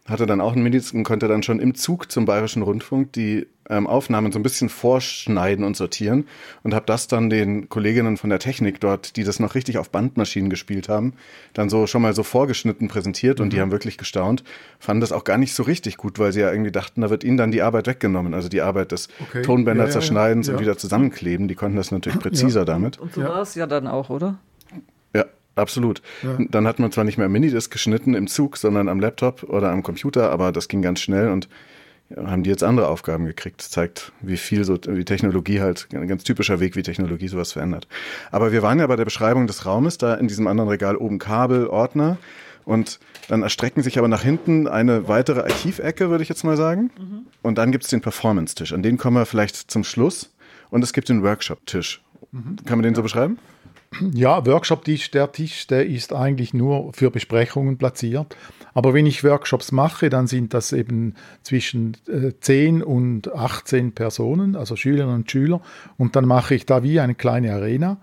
hatte 0.07 0.27
dann 0.27 0.40
auch 0.40 0.55
einen 0.55 0.66
und 0.92 1.05
konnte 1.05 1.29
dann 1.29 1.42
schon 1.42 1.61
im 1.61 1.75
Zug 1.75 2.11
zum 2.11 2.25
Bayerischen 2.25 2.62
Rundfunk 2.62 3.12
die 3.12 3.47
ähm, 3.69 3.87
Aufnahmen 3.87 4.31
so 4.31 4.38
ein 4.38 4.42
bisschen 4.42 4.69
vorschneiden 4.69 5.64
und 5.64 5.77
sortieren 5.77 6.27
und 6.62 6.75
habe 6.75 6.87
das 6.87 7.09
dann 7.09 7.31
den 7.31 7.69
Kolleginnen 7.69 8.16
von 8.16 8.31
der 8.31 8.38
Technik 8.38 8.81
dort, 8.81 9.16
die 9.16 9.25
das 9.25 9.40
noch 9.40 9.55
richtig 9.57 9.79
auf 9.79 9.90
Bandmaschinen 9.90 10.51
gespielt 10.51 10.88
haben, 10.88 11.14
dann 11.55 11.69
so 11.69 11.87
schon 11.87 12.03
mal 12.03 12.14
so 12.14 12.23
vorgeschnitten 12.23 12.88
präsentiert 12.88 13.40
und 13.40 13.53
die 13.53 13.61
haben 13.61 13.73
wirklich 13.73 13.99
gestaunt, 13.99 14.45
fanden 14.79 15.01
das 15.01 15.11
auch 15.12 15.25
gar 15.25 15.38
nicht 15.38 15.55
so 15.55 15.64
richtig 15.64 15.97
gut, 15.97 16.19
weil 16.19 16.33
sie 16.33 16.40
ja 16.40 16.51
irgendwie 16.53 16.73
dachten, 16.73 17.01
da 17.01 17.11
wird 17.11 17.25
ihnen 17.25 17.37
dann 17.37 17.51
die 17.51 17.62
Arbeit 17.62 17.87
weggenommen, 17.88 18.35
also 18.35 18.49
die 18.49 18.61
Arbeit 18.62 18.92
des 18.92 19.09
Okay. 19.21 19.42
Tonbänder 19.42 19.85
Ja, 19.85 19.88
ja, 19.88 19.88
ja. 19.88 19.92
zerschneidens 19.92 20.49
und 20.49 20.55
Ja. 20.57 20.61
wieder 20.61 20.79
zusammenkleben, 20.79 21.49
die 21.49 21.55
konnten 21.57 21.77
das 21.77 21.90
natürlich 21.90 22.19
präziser 22.21 22.64
damit. 22.64 22.99
Und 22.99 23.12
so 23.14 23.23
Ja. 23.23 23.29
war 23.31 23.42
es 23.42 23.55
ja 23.57 23.66
dann 23.66 23.87
auch, 23.88 24.11
oder? 24.11 24.38
Ja, 25.14 25.25
absolut. 25.57 26.03
Dann 26.38 26.66
hat 26.66 26.79
man 26.79 26.92
zwar 26.92 27.05
nicht 27.05 27.19
mehr 27.19 27.27
am 27.27 27.33
Minidisc 27.33 27.71
geschnitten 27.71 28.14
im 28.14 28.29
Zug, 28.29 28.57
sondern 28.57 28.88
am 28.88 29.01
Laptop 29.01 29.42
oder 29.42 29.71
am 29.71 29.83
Computer, 29.83 30.31
aber 30.31 30.53
das 30.53 30.69
ging 30.69 30.83
ganz 30.83 31.01
schnell 31.01 31.31
und 31.31 31.49
ja, 32.09 32.31
haben 32.31 32.45
die 32.45 32.51
jetzt 32.51 32.62
andere 32.62 32.87
Aufgaben 32.87 33.27
gekriegt. 33.27 33.61
Das 33.61 33.71
zeigt, 33.71 34.12
wie 34.21 34.37
viel 34.37 34.62
so 34.62 34.79
wie 34.87 35.05
Technologie 35.05 35.61
halt, 35.61 35.88
ein 35.92 36.07
ganz 36.07 36.23
typischer 36.23 36.61
Weg, 36.61 36.77
wie 36.77 36.83
Technologie 36.83 37.27
sowas 37.27 37.53
verändert. 37.53 37.88
Aber 38.31 38.53
wir 38.53 38.62
waren 38.62 38.79
ja 38.79 38.87
bei 38.87 38.95
der 38.95 39.05
Beschreibung 39.05 39.49
des 39.49 39.66
Raumes, 39.66 39.99
da 39.99 40.14
in 40.14 40.29
diesem 40.29 40.47
anderen 40.47 40.71
Regal 40.71 40.97
oben 40.97 41.19
Kabel, 41.19 41.66
Ordner 41.66 42.19
und 42.64 43.01
dann 43.29 43.42
erstrecken 43.42 43.83
sich 43.83 43.99
aber 43.99 44.07
nach 44.07 44.23
hinten 44.23 44.69
eine 44.69 45.09
weitere 45.09 45.40
Archivecke, 45.40 46.11
würde 46.11 46.23
ich 46.23 46.29
jetzt 46.29 46.45
mal 46.45 46.57
sagen. 46.57 46.90
Und 47.42 47.59
dann 47.59 47.73
gibt 47.73 47.85
es 47.85 47.90
den 47.90 48.01
Performance-Tisch. 48.01 48.73
An 48.73 48.83
den 48.83 48.99
kommen 48.99 49.16
wir 49.16 49.27
vielleicht 49.27 49.71
zum 49.71 49.83
Schluss. 49.83 50.33
Und 50.71 50.83
es 50.83 50.92
gibt 50.92 51.09
den 51.09 51.23
Workshop-Tisch. 51.23 52.03
Kann 52.64 52.79
man 52.79 52.83
den 52.83 52.95
so 52.95 53.03
beschreiben? 53.03 53.38
Ja, 54.13 54.45
Workshop-Tisch, 54.45 55.11
der 55.11 55.33
Tisch, 55.33 55.67
der 55.67 55.87
ist 55.87 56.13
eigentlich 56.13 56.55
nur 56.55 56.93
für 56.93 57.11
Besprechungen 57.11 57.79
platziert. 57.79 58.37
Aber 58.75 58.93
wenn 58.93 59.07
ich 59.07 59.25
Workshops 59.25 59.73
mache, 59.73 60.11
dann 60.11 60.27
sind 60.27 60.53
das 60.53 60.73
eben 60.73 61.15
zwischen 61.43 61.97
äh, 62.09 62.33
10 62.39 62.83
und 62.83 63.33
18 63.35 63.93
Personen, 63.93 64.55
also 64.55 64.77
Schülerinnen 64.77 65.15
und 65.15 65.31
Schüler. 65.31 65.63
Und 65.97 66.15
dann 66.15 66.27
mache 66.27 66.55
ich 66.55 66.67
da 66.67 66.83
wie 66.83 67.01
eine 67.01 67.15
kleine 67.15 67.55
Arena. 67.55 67.99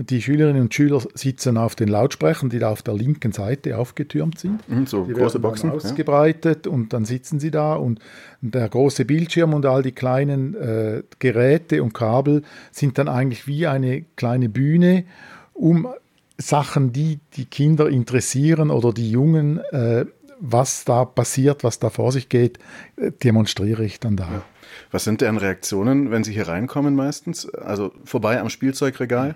Die 0.00 0.22
Schülerinnen 0.22 0.62
und 0.62 0.72
Schüler 0.72 1.02
sitzen 1.14 1.56
auf 1.56 1.74
den 1.74 1.88
Lautsprechern, 1.88 2.50
die 2.50 2.60
da 2.60 2.70
auf 2.70 2.82
der 2.82 2.94
linken 2.94 3.32
Seite 3.32 3.76
aufgetürmt 3.76 4.38
sind. 4.38 4.66
Mhm, 4.68 4.86
so 4.86 5.04
Die 5.04 5.12
große 5.12 5.40
Boxen. 5.40 5.70
Ja. 5.70 5.74
ausgebreitet 5.76 6.68
und 6.68 6.92
dann 6.92 7.04
sitzen 7.04 7.40
sie 7.40 7.50
da 7.50 7.74
und 7.74 7.98
der 8.40 8.68
große 8.68 9.04
Bildschirm 9.04 9.54
und 9.54 9.66
all 9.66 9.82
die 9.82 9.90
kleinen 9.90 10.54
äh, 10.54 11.02
Geräte 11.18 11.82
und 11.82 11.94
Kabel 11.94 12.42
sind 12.70 12.96
dann 12.96 13.08
eigentlich 13.08 13.48
wie 13.48 13.66
eine 13.66 14.04
kleine 14.14 14.48
Bühne, 14.48 15.04
um 15.52 15.88
Sachen, 16.36 16.92
die 16.92 17.18
die 17.34 17.46
Kinder 17.46 17.88
interessieren 17.88 18.70
oder 18.70 18.92
die 18.92 19.10
Jungen 19.10 19.58
äh, 19.72 20.06
was 20.40 20.84
da 20.84 21.04
passiert, 21.04 21.64
was 21.64 21.80
da 21.80 21.90
vor 21.90 22.12
sich 22.12 22.28
geht, 22.28 22.58
äh, 22.96 23.10
demonstriere 23.10 23.84
ich 23.84 23.98
dann 23.98 24.16
da. 24.16 24.24
Ja. 24.24 24.42
Was 24.90 25.04
sind 25.04 25.20
deren 25.20 25.38
Reaktionen, 25.38 26.10
wenn 26.10 26.22
Sie 26.24 26.32
hier 26.32 26.46
reinkommen 26.46 26.94
meistens? 26.94 27.48
Also 27.50 27.92
vorbei 28.04 28.40
am 28.40 28.48
Spielzeugregal? 28.48 29.34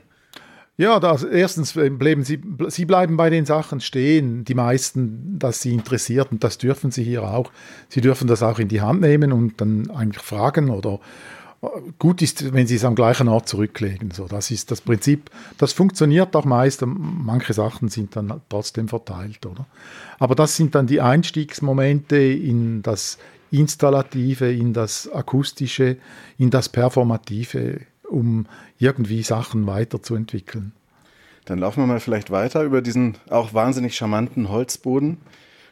Ja, 0.79 0.99
das, 1.01 1.23
erstens 1.23 1.75
bleiben 1.75 2.25
sie, 2.25 2.41
sie 2.69 2.87
bleiben 2.87 3.19
bei 3.19 3.29
den 3.29 3.45
Sachen 3.45 3.81
stehen, 3.81 4.45
die 4.45 4.55
meisten, 4.55 5.39
dass 5.39 5.61
sie 5.61 5.75
interessiert 5.75 6.33
und 6.33 6.43
das 6.43 6.57
dürfen 6.57 6.91
sie 6.91 7.05
hier 7.05 7.25
auch. 7.25 7.53
Sie 7.89 8.01
dürfen 8.01 8.27
das 8.27 8.43
auch 8.43 8.59
in 8.59 8.69
die 8.69 8.81
Hand 8.81 9.03
nehmen 9.03 9.33
und 9.33 9.61
dann 9.61 9.91
eigentlich 9.91 10.23
fragen 10.23 10.71
oder 10.71 10.99
äh, 11.61 11.67
gut 11.99 12.23
ist, 12.23 12.55
wenn 12.55 12.67
sie 12.67 12.77
es 12.77 12.87
am 12.87 12.95
gleichen 12.95 13.29
Ort 13.29 13.49
zurücklegen. 13.49 14.13
So, 14.13 14.27
das 14.27 14.51
ist 14.51 14.71
das 14.71 14.81
Prinzip. 14.81 15.31
Das 15.59 15.75
funktioniert 15.75 16.35
auch 16.35 16.47
meist. 16.47 16.83
Manche 16.87 17.53
Sachen 17.53 17.89
sind 17.89 18.17
dann 18.17 18.41
trotzdem 18.49 18.89
verteilt, 18.89 19.45
oder? 19.45 19.67
Aber 20.19 20.35
das 20.35 20.57
sind 20.57 20.75
dann 20.75 20.87
die 20.87 21.03
Einstiegsmomente 21.03 22.17
in 22.17 22.81
das 22.81 23.19
Installative, 23.51 24.51
in 24.51 24.73
das 24.73 25.07
Akustische, 25.13 25.99
in 26.39 26.49
das 26.49 26.71
Performative 26.71 27.83
um 28.13 28.47
irgendwie 28.79 29.23
Sachen 29.23 29.67
weiterzuentwickeln. 29.67 30.73
Dann 31.45 31.59
laufen 31.59 31.83
wir 31.83 31.87
mal 31.87 32.01
vielleicht 32.01 32.31
weiter 32.31 32.63
über 32.63 32.83
diesen 32.83 33.17
auch 33.29 33.53
wahnsinnig 33.53 33.97
charmanten 33.97 34.49
Holzboden, 34.49 35.19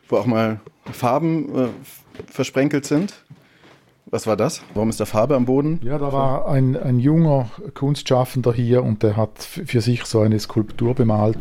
wo 0.09 0.17
auch 0.17 0.27
mal 0.27 0.61
Farben 0.91 1.55
äh, 1.57 1.69
versprenkelt 2.27 2.85
sind. 2.85 3.25
Was 4.07 4.27
war 4.27 4.37
das? 4.37 4.63
Warum 4.75 4.89
ist 4.89 4.99
da 4.99 5.05
Farbe 5.05 5.37
am 5.37 5.45
Boden? 5.45 5.79
Ja, 5.85 5.97
da 5.99 6.13
war 6.13 6.49
ein, 6.49 6.77
ein 6.77 6.99
junger 6.99 7.49
Kunstschaffender 7.75 8.53
hier 8.53 8.83
und 8.83 9.05
der 9.05 9.17
hat 9.17 9.39
für 9.39 9.81
sich 9.81 10.05
so 10.05 10.21
eine 10.21 10.41
Skulptur 10.41 10.95
bemalt 10.95 11.39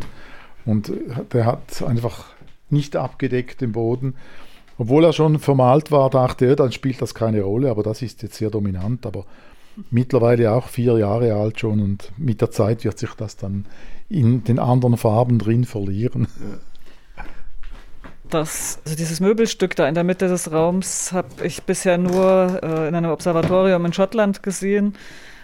und 0.65 0.91
der 1.33 1.47
hat 1.47 1.81
einfach 1.81 2.25
nicht 2.69 2.95
abgedeckt 2.95 3.62
den 3.62 3.71
Boden. 3.71 4.15
Obwohl 4.77 5.03
er 5.03 5.13
schon 5.13 5.39
vermalt 5.39 5.91
war, 5.91 6.12
dachte 6.12 6.45
er, 6.45 6.55
dann 6.55 6.71
spielt 6.71 7.01
das 7.01 7.15
keine 7.15 7.41
Rolle, 7.41 7.71
aber 7.71 7.81
das 7.81 8.03
ist 8.03 8.21
jetzt 8.21 8.35
sehr 8.35 8.51
dominant. 8.51 9.05
Aber 9.05 9.25
mittlerweile 9.91 10.51
auch 10.51 10.67
vier 10.67 10.97
Jahre 10.97 11.33
alt 11.33 11.59
schon 11.59 11.79
und 11.79 12.11
mit 12.17 12.41
der 12.41 12.51
Zeit 12.51 12.83
wird 12.83 12.99
sich 12.99 13.13
das 13.13 13.37
dann 13.37 13.65
in 14.09 14.43
den 14.43 14.59
anderen 14.59 14.97
Farben 14.97 15.39
drin 15.39 15.65
verlieren. 15.65 16.27
Das, 18.29 18.79
also 18.85 18.95
dieses 18.95 19.19
Möbelstück 19.19 19.75
da 19.75 19.87
in 19.87 19.95
der 19.95 20.03
Mitte 20.03 20.27
des 20.27 20.51
Raums 20.51 21.11
habe 21.11 21.29
ich 21.43 21.63
bisher 21.63 21.97
nur 21.97 22.59
äh, 22.61 22.87
in 22.87 22.95
einem 22.95 23.11
Observatorium 23.11 23.85
in 23.85 23.93
Schottland 23.93 24.43
gesehen. 24.43 24.95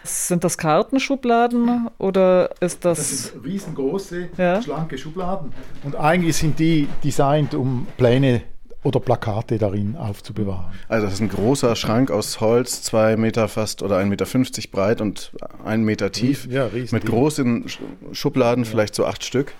Sind 0.04 0.44
das 0.44 0.60
Kartenschubladen 0.60 1.90
oder 1.98 2.52
ist 2.60 2.86
das. 2.86 2.98
Das 3.00 3.24
sind 3.24 3.44
riesengroße, 3.44 4.30
ja? 4.38 4.62
schlanke 4.62 5.00
Schubladen. 5.00 5.52
Und 5.84 5.96
eigentlich 5.96 6.38
sind 6.38 6.60
die 6.60 6.88
designt, 7.04 7.56
um 7.56 7.88
Pläne 7.98 8.44
oder 8.86 9.00
Plakate 9.00 9.58
darin 9.58 9.98
aufzubewahren. 9.98 10.72
Also 10.88 11.08
das 11.08 11.16
ist 11.16 11.20
ein 11.20 11.30
großer 11.30 11.76
Schrank 11.76 12.12
aus 12.12 12.40
Holz, 12.40 12.84
zwei 12.84 13.18
Meter 13.18 13.48
fast 13.48 13.82
oder 13.82 13.98
1,50 13.98 14.06
Meter 14.06 14.72
breit 14.72 15.02
und 15.02 15.32
einen 15.66 15.84
Meter 15.84 16.12
tief. 16.12 16.48
Ja, 16.50 16.68
riesig. 16.68 16.92
Mit 16.92 17.06
großen 17.06 17.66
Schubladen, 18.12 18.64
ja. 18.64 18.70
vielleicht 18.70 18.94
so 18.94 19.06
acht 19.08 19.24
Stück, 19.24 19.54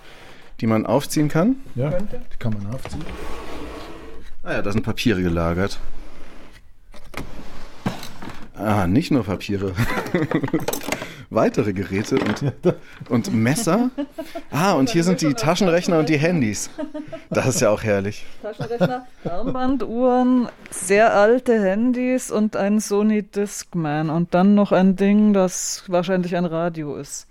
die 0.60 0.68
man 0.68 0.86
aufziehen 0.86 1.28
kann. 1.28 1.56
Ja, 1.74 1.90
die 1.90 2.38
kann 2.38 2.54
man 2.54 2.72
aufziehen. 2.72 3.04
Ah 4.44 4.52
ja, 4.52 4.62
da 4.62 4.70
sind 4.70 4.84
Papiere 4.84 5.20
gelagert. 5.20 5.80
Ah, 8.56 8.86
nicht 8.86 9.10
nur 9.10 9.24
Papiere. 9.24 9.72
weitere 11.30 11.72
Geräte 11.72 12.16
und, 12.16 12.54
und 13.08 13.34
Messer. 13.34 13.90
Ah, 14.50 14.72
und 14.72 14.90
hier 14.90 15.04
sind 15.04 15.20
die 15.20 15.34
Taschenrechner 15.34 15.98
und 15.98 16.08
die 16.08 16.18
Handys. 16.18 16.70
Das 17.30 17.46
ist 17.46 17.60
ja 17.60 17.70
auch 17.70 17.82
herrlich. 17.82 18.24
Taschenrechner, 18.42 19.06
Armbanduhren, 19.24 20.48
sehr 20.70 21.14
alte 21.14 21.62
Handys 21.62 22.30
und 22.30 22.56
ein 22.56 22.80
Sony 22.80 23.22
Discman 23.22 24.10
und 24.10 24.34
dann 24.34 24.54
noch 24.54 24.72
ein 24.72 24.96
Ding, 24.96 25.32
das 25.32 25.84
wahrscheinlich 25.88 26.36
ein 26.36 26.46
Radio 26.46 26.96
ist. 26.96 27.26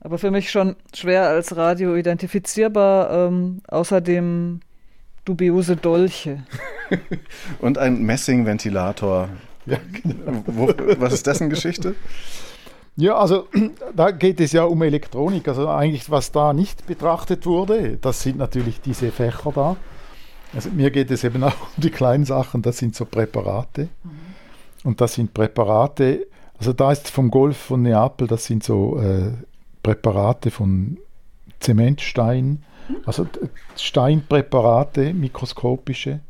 Aber 0.00 0.18
für 0.18 0.30
mich 0.30 0.50
schon 0.50 0.76
schwer 0.94 1.28
als 1.28 1.56
Radio 1.56 1.96
identifizierbar. 1.96 3.28
Ähm, 3.28 3.62
außerdem 3.68 4.60
dubiose 5.24 5.76
Dolche. 5.76 6.42
und 7.60 7.78
ein 7.78 8.02
Messingventilator. 8.02 9.30
Ja, 9.66 9.78
genau. 10.02 10.42
Wo, 10.46 10.68
was 10.98 11.14
ist 11.14 11.26
dessen 11.26 11.48
Geschichte? 11.48 11.94
Ja, 12.96 13.16
also 13.16 13.48
da 13.96 14.10
geht 14.10 14.40
es 14.40 14.52
ja 14.52 14.64
um 14.64 14.82
Elektronik. 14.82 15.48
Also 15.48 15.68
eigentlich, 15.68 16.10
was 16.10 16.32
da 16.32 16.52
nicht 16.52 16.86
betrachtet 16.86 17.46
wurde, 17.46 17.96
das 17.96 18.22
sind 18.22 18.38
natürlich 18.38 18.80
diese 18.80 19.10
Fächer 19.10 19.52
da. 19.54 19.76
Also 20.54 20.70
mir 20.70 20.90
geht 20.90 21.10
es 21.10 21.24
eben 21.24 21.42
auch 21.44 21.52
um 21.76 21.82
die 21.82 21.90
kleinen 21.90 22.24
Sachen, 22.24 22.62
das 22.62 22.78
sind 22.78 22.94
so 22.94 23.04
Präparate. 23.04 23.88
Mhm. 24.02 24.10
Und 24.84 25.00
das 25.00 25.14
sind 25.14 25.32
Präparate, 25.32 26.26
also 26.58 26.72
da 26.72 26.92
ist 26.92 27.10
vom 27.10 27.30
Golf 27.30 27.56
von 27.56 27.82
Neapel, 27.82 28.28
das 28.28 28.44
sind 28.44 28.62
so 28.62 28.98
äh, 29.00 29.32
Präparate 29.82 30.50
von 30.50 30.98
Zementstein, 31.58 32.62
mhm. 32.88 32.96
also 33.04 33.26
Steinpräparate, 33.76 35.14
mikroskopische. 35.14 36.20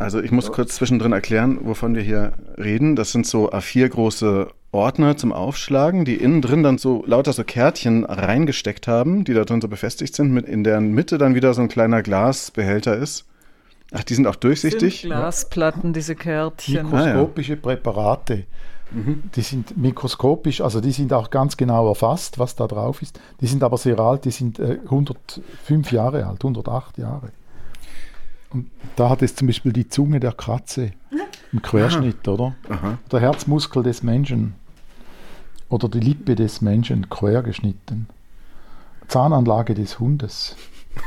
Also 0.00 0.22
ich 0.22 0.32
muss 0.32 0.50
kurz 0.50 0.76
zwischendrin 0.76 1.12
erklären, 1.12 1.58
wovon 1.60 1.94
wir 1.94 2.00
hier 2.00 2.32
reden. 2.56 2.96
Das 2.96 3.12
sind 3.12 3.26
so 3.26 3.52
A4 3.52 3.86
große 3.90 4.48
Ordner 4.72 5.18
zum 5.18 5.30
Aufschlagen, 5.30 6.06
die 6.06 6.14
innen 6.14 6.40
drin 6.40 6.62
dann 6.62 6.78
so 6.78 7.04
lauter 7.06 7.34
so 7.34 7.44
Kärtchen 7.44 8.06
reingesteckt 8.06 8.88
haben, 8.88 9.24
die 9.24 9.34
da 9.34 9.44
drin 9.44 9.60
so 9.60 9.68
befestigt 9.68 10.14
sind, 10.14 10.32
mit 10.32 10.46
in 10.46 10.64
deren 10.64 10.92
Mitte 10.92 11.18
dann 11.18 11.34
wieder 11.34 11.52
so 11.52 11.60
ein 11.60 11.68
kleiner 11.68 12.00
Glasbehälter 12.02 12.96
ist. 12.96 13.26
Ach, 13.92 14.02
die 14.02 14.14
sind 14.14 14.26
auch 14.26 14.36
durchsichtig? 14.36 15.02
Sind 15.02 15.10
Glasplatten, 15.10 15.92
diese 15.92 16.14
Kärtchen. 16.14 16.90
Mikroskopische 16.90 17.56
Präparate. 17.56 18.44
Mhm. 18.92 19.24
Die 19.34 19.42
sind 19.42 19.76
mikroskopisch, 19.76 20.62
also 20.62 20.80
die 20.80 20.92
sind 20.92 21.12
auch 21.12 21.28
ganz 21.28 21.58
genau 21.58 21.88
erfasst, 21.88 22.38
was 22.38 22.56
da 22.56 22.66
drauf 22.66 23.02
ist. 23.02 23.20
Die 23.42 23.46
sind 23.46 23.62
aber 23.62 23.76
sehr 23.76 23.98
alt, 23.98 24.24
die 24.24 24.30
sind 24.30 24.60
äh, 24.60 24.78
105 24.84 25.92
Jahre 25.92 26.26
alt, 26.26 26.42
108 26.42 26.96
Jahre. 26.96 27.32
Und 28.52 28.70
da 28.96 29.08
hat 29.08 29.22
es 29.22 29.34
zum 29.34 29.46
Beispiel 29.46 29.72
die 29.72 29.88
Zunge 29.88 30.20
der 30.20 30.32
Katze 30.32 30.92
im 31.52 31.62
Querschnitt, 31.62 32.26
Aha. 32.26 32.32
oder? 32.32 32.54
Aha. 32.68 32.98
Der 33.10 33.20
Herzmuskel 33.20 33.82
des 33.82 34.02
Menschen 34.02 34.54
oder 35.68 35.88
die 35.88 36.00
Lippe 36.00 36.34
des 36.34 36.60
Menschen 36.60 37.08
quer 37.08 37.42
geschnitten. 37.42 38.08
Zahnanlage 39.08 39.74
des 39.74 39.98
Hundes. 39.98 40.56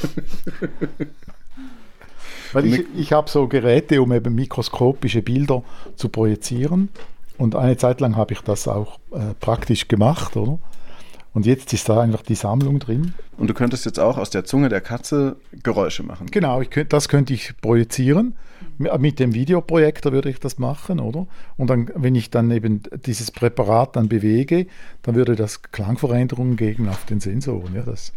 Weil 2.53 2.66
ich, 2.66 2.85
ich 2.97 3.12
habe 3.12 3.31
so 3.31 3.49
Geräte, 3.49 4.01
um 4.03 4.12
eben 4.12 4.35
mikroskopische 4.35 5.23
Bilder 5.23 5.62
zu 5.97 6.09
projizieren. 6.09 6.90
Und 7.38 7.55
eine 7.55 7.77
Zeit 7.77 8.01
lang 8.01 8.16
habe 8.16 8.33
ich 8.35 8.40
das 8.40 8.66
auch 8.69 8.99
äh, 9.12 9.35
praktisch 9.40 9.88
gemacht, 9.88 10.37
oder? 10.37 10.59
Und 11.37 11.44
jetzt 11.44 11.70
ist 11.75 11.87
da 11.90 12.01
einfach 12.01 12.22
die 12.22 12.35
Sammlung 12.35 12.79
drin. 12.79 13.12
Und 13.37 13.51
du 13.51 13.53
könntest 13.53 13.85
jetzt 13.85 14.01
auch 14.01 14.16
aus 14.16 14.31
der 14.31 14.46
Zunge 14.46 14.70
der 14.70 14.81
Katze 14.81 15.37
Geräusche 15.62 16.03
machen. 16.03 16.29
Genau, 16.31 16.62
könnt, 16.62 16.94
das 16.94 17.11
könnte 17.11 17.35
ich 17.35 17.53
projizieren. 17.61 18.37
Mit 18.79 19.18
dem 19.18 19.35
Videoprojektor 19.35 20.12
würde 20.12 20.31
ich 20.31 20.40
das 20.40 20.57
machen, 20.57 20.99
oder? 20.99 21.27
Und 21.59 21.68
dann, 21.68 21.90
wenn 21.94 22.14
ich 22.14 22.31
dann 22.31 22.51
eben 22.51 22.85
dieses 23.05 23.31
Präparat 23.31 23.96
dann 23.96 24.09
bewege, 24.09 24.66
dann 25.03 25.14
würde 25.14 25.37
das 25.37 25.61
Klangveränderungen 25.61 26.57
geben 26.57 26.88
auf 26.88 27.05
den 27.05 27.20
Sensoren. 27.20 27.75
Ja, 27.75 27.83
das 27.83 28.14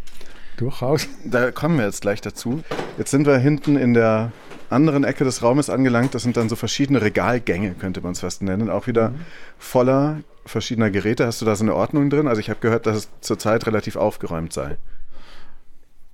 durchaus. 0.55 1.10
Da 1.25 1.51
kommen 1.51 1.77
wir 1.77 1.84
jetzt 1.84 1.99
gleich 1.99 2.21
dazu. 2.21 2.63
Jetzt 2.97 3.12
sind 3.12 3.27
wir 3.27 3.38
hinten 3.38 3.75
in 3.75 3.93
der 3.93 4.32
anderen 4.69 5.03
Ecke 5.03 5.23
des 5.23 5.41
Raumes 5.43 5.69
angelangt. 5.69 6.15
Das 6.15 6.23
sind 6.23 6.38
dann 6.38 6.49
so 6.49 6.55
verschiedene 6.55 7.01
Regalgänge, 7.01 7.71
könnte 7.71 8.01
man 8.01 8.13
es 8.13 8.19
fast 8.19 8.41
nennen. 8.41 8.69
Auch 8.69 8.88
wieder 8.88 9.10
mhm. 9.10 9.15
voller 9.58 10.21
verschiedener 10.45 10.89
Geräte. 10.89 11.25
Hast 11.25 11.41
du 11.41 11.45
da 11.45 11.55
so 11.55 11.63
eine 11.63 11.75
Ordnung 11.75 12.10
drin? 12.10 12.27
Also 12.27 12.39
ich 12.39 12.49
habe 12.49 12.60
gehört, 12.60 12.86
dass 12.86 12.97
es 12.97 13.10
zurzeit 13.21 13.67
relativ 13.67 13.95
aufgeräumt 13.95 14.53
sei. 14.53 14.77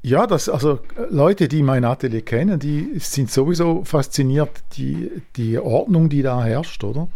Ja, 0.01 0.27
das, 0.27 0.49
also 0.49 0.79
Leute, 1.09 1.47
die 1.47 1.63
mein 1.63 1.83
Atelier 1.83 2.21
kennen, 2.21 2.59
die 2.59 2.99
sind 2.99 3.31
sowieso 3.31 3.83
fasziniert, 3.85 4.51
die, 4.73 5.09
die 5.35 5.57
Ordnung, 5.57 6.09
die 6.09 6.21
da 6.21 6.43
herrscht, 6.43 6.83
oder? 6.83 7.07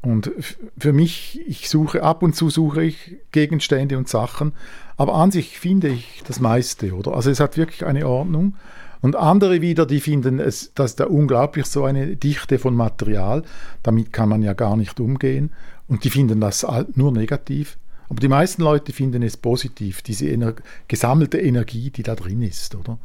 Und 0.00 0.32
für 0.76 0.92
mich, 0.92 1.40
ich 1.46 1.68
suche, 1.68 2.02
ab 2.02 2.22
und 2.24 2.34
zu 2.34 2.50
suche 2.50 2.82
ich 2.82 3.16
Gegenstände 3.30 3.96
und 3.96 4.08
Sachen, 4.08 4.52
aber 4.96 5.14
an 5.14 5.30
sich 5.30 5.60
finde 5.60 5.88
ich 5.88 6.22
das 6.26 6.40
meiste, 6.40 6.92
oder? 6.92 7.14
Also 7.14 7.30
es 7.30 7.38
hat 7.38 7.56
wirklich 7.56 7.86
eine 7.86 8.08
Ordnung. 8.08 8.54
Und 9.00 9.16
andere 9.16 9.60
wieder, 9.60 9.86
die 9.86 10.00
finden 10.00 10.40
es, 10.40 10.72
dass 10.74 10.96
da 10.96 11.04
unglaublich 11.04 11.66
so 11.66 11.84
eine 11.84 12.16
Dichte 12.16 12.58
von 12.58 12.74
Material, 12.74 13.42
damit 13.82 14.12
kann 14.12 14.28
man 14.28 14.42
ja 14.42 14.54
gar 14.54 14.76
nicht 14.76 14.98
umgehen. 15.00 15.50
Und 15.86 16.04
die 16.04 16.10
finden 16.10 16.40
das 16.40 16.66
nur 16.94 17.12
negativ. 17.12 17.78
Aber 18.08 18.20
die 18.20 18.28
meisten 18.28 18.62
Leute 18.62 18.92
finden 18.92 19.22
es 19.22 19.36
positiv, 19.36 20.02
diese 20.02 20.28
Ener 20.28 20.54
gesammelte 20.88 21.38
Energie, 21.38 21.90
die 21.90 22.02
da 22.02 22.14
drin 22.14 22.42
ist, 22.42 22.74
oder? 22.74 22.98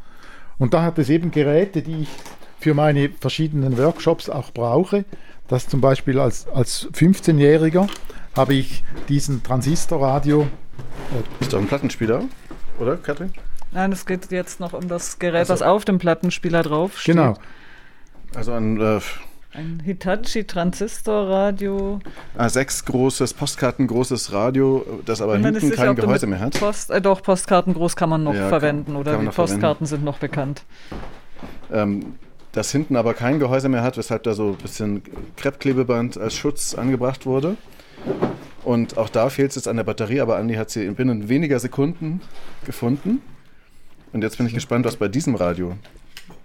Und 0.58 0.74
da 0.74 0.84
hat 0.84 0.98
es 0.98 1.10
eben 1.10 1.32
Geräte, 1.32 1.82
die 1.82 2.04
ich 2.04 2.10
für 2.60 2.74
meine 2.74 3.10
verschiedenen 3.10 3.78
Workshops 3.78 4.30
auch 4.30 4.52
brauche. 4.52 5.04
Das 5.48 5.68
zum 5.68 5.82
Beispiel 5.82 6.20
als, 6.20 6.48
als 6.48 6.90
15-Jähriger 6.94 7.90
habe 8.36 8.54
ich 8.54 8.84
diesen 9.10 9.44
Transistorradio. 9.44 10.48
Ist 11.42 11.52
doch 11.52 11.60
ein 11.60 11.68
Plattenspieler, 11.68 12.24
oder, 12.80 12.96
Katrin? 12.98 13.34
Nein, 13.74 13.92
es 13.92 14.06
geht 14.06 14.32
jetzt 14.32 14.60
noch 14.60 14.74
um 14.74 14.88
das 14.88 15.20
Gerät, 15.20 15.40
also, 15.40 15.54
was 15.54 15.62
auf 15.62 15.86
dem 15.86 15.98
Plattenspieler 15.98 16.64
drauf 16.64 17.00
steht. 17.00 17.16
Genau. 17.16 17.36
Also 18.36 18.52
ein, 18.54 18.80
äh, 18.80 19.00
ein 19.54 19.82
Hitachi 19.84 20.46
Transistorradio. 20.46 22.00
A6 22.38 22.86
großes, 22.86 23.34
postkartengroßes 23.34 24.32
Radio, 24.32 24.86
das 25.06 25.22
aber 25.22 25.38
hinten 25.38 25.60
sicher, 25.60 25.76
kein 25.76 25.96
Gehäuse 25.96 26.28
mehr 26.28 26.40
hat. 26.40 26.60
Post, 26.60 26.90
äh, 26.90 27.02
doch, 27.02 27.22
Postkarten 27.22 27.74
groß 27.74 27.96
kann 27.96 28.10
man 28.10 28.24
noch 28.24 28.34
ja, 28.34 28.50
verwenden 28.50 28.96
oder 28.96 29.18
die 29.18 29.26
Postkarten 29.26 29.60
verwenden. 29.60 29.86
sind 29.86 30.04
noch 30.04 30.18
bekannt. 30.18 30.64
Ähm, 31.72 32.16
das 32.52 32.72
hinten 32.72 32.96
aber 32.96 33.14
kein 33.14 33.40
Gehäuse 33.40 33.70
mehr 33.70 33.84
hat, 33.84 33.98
weshalb 33.98 34.24
da 34.24 34.34
so 34.34 34.50
ein 34.50 34.56
bisschen 34.58 35.02
Kreppklebeband 35.38 36.18
als 36.18 36.36
Schutz 36.36 36.76
angebracht 36.76 37.26
wurde. 37.26 37.58
Und 38.64 38.98
auch 38.98 39.10
da 39.10 39.30
fehlt 39.30 39.50
es 39.50 39.56
jetzt 39.56 39.68
an 39.68 39.76
der 39.76 39.84
Batterie, 39.84 40.22
aber 40.22 40.38
Andi 40.38 40.56
hat 40.56 40.70
sie 40.70 40.88
binnen 40.92 41.30
weniger 41.30 41.60
Sekunden 41.60 42.22
gefunden. 42.66 43.22
Und 44.14 44.22
jetzt 44.22 44.38
bin 44.38 44.46
ich 44.46 44.54
gespannt, 44.54 44.86
was 44.86 44.96
bei 44.96 45.08
diesem 45.08 45.34
Radio 45.34 45.76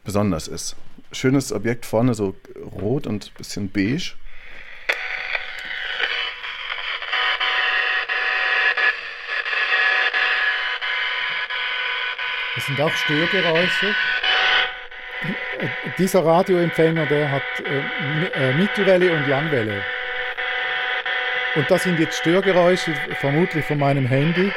besonders 0.02 0.48
ist. 0.48 0.74
Schönes 1.12 1.52
Objekt 1.52 1.84
vorne, 1.84 2.14
so 2.14 2.34
rot 2.80 3.06
und 3.06 3.26
ein 3.26 3.34
bisschen 3.36 3.70
beige. 3.70 4.14
Das 12.54 12.66
sind 12.66 12.80
auch 12.80 12.90
Störgeräusche. 12.90 13.94
Dieser 15.98 16.24
Radioempfänger, 16.24 17.04
der 17.06 17.30
hat 17.30 17.42
äh, 17.64 18.50
äh, 18.50 18.54
Mittelwelle 18.54 19.12
und 19.12 19.28
Langwelle. 19.28 19.82
Und 21.54 21.70
das 21.70 21.82
sind 21.82 21.98
jetzt 21.98 22.16
Störgeräusche, 22.18 22.94
vermutlich 23.20 23.64
von 23.66 23.78
meinem 23.78 24.06
Handy. 24.06 24.52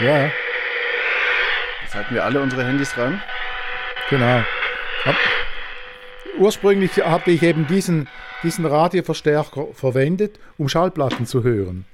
Ja. 0.00 0.30
Jetzt 1.82 1.94
halten 1.94 2.14
wir 2.14 2.24
alle 2.24 2.40
unsere 2.40 2.64
Handys 2.64 2.92
dran. 2.92 3.20
Genau. 4.10 4.42
Hab, 5.04 5.16
ursprünglich 6.38 6.98
habe 6.98 7.30
ich 7.32 7.42
eben 7.42 7.66
diesen, 7.66 8.08
diesen 8.42 8.64
Radioverstärker 8.64 9.68
verwendet, 9.72 10.38
um 10.56 10.68
Schallplatten 10.68 11.26
zu 11.26 11.42
hören. 11.42 11.84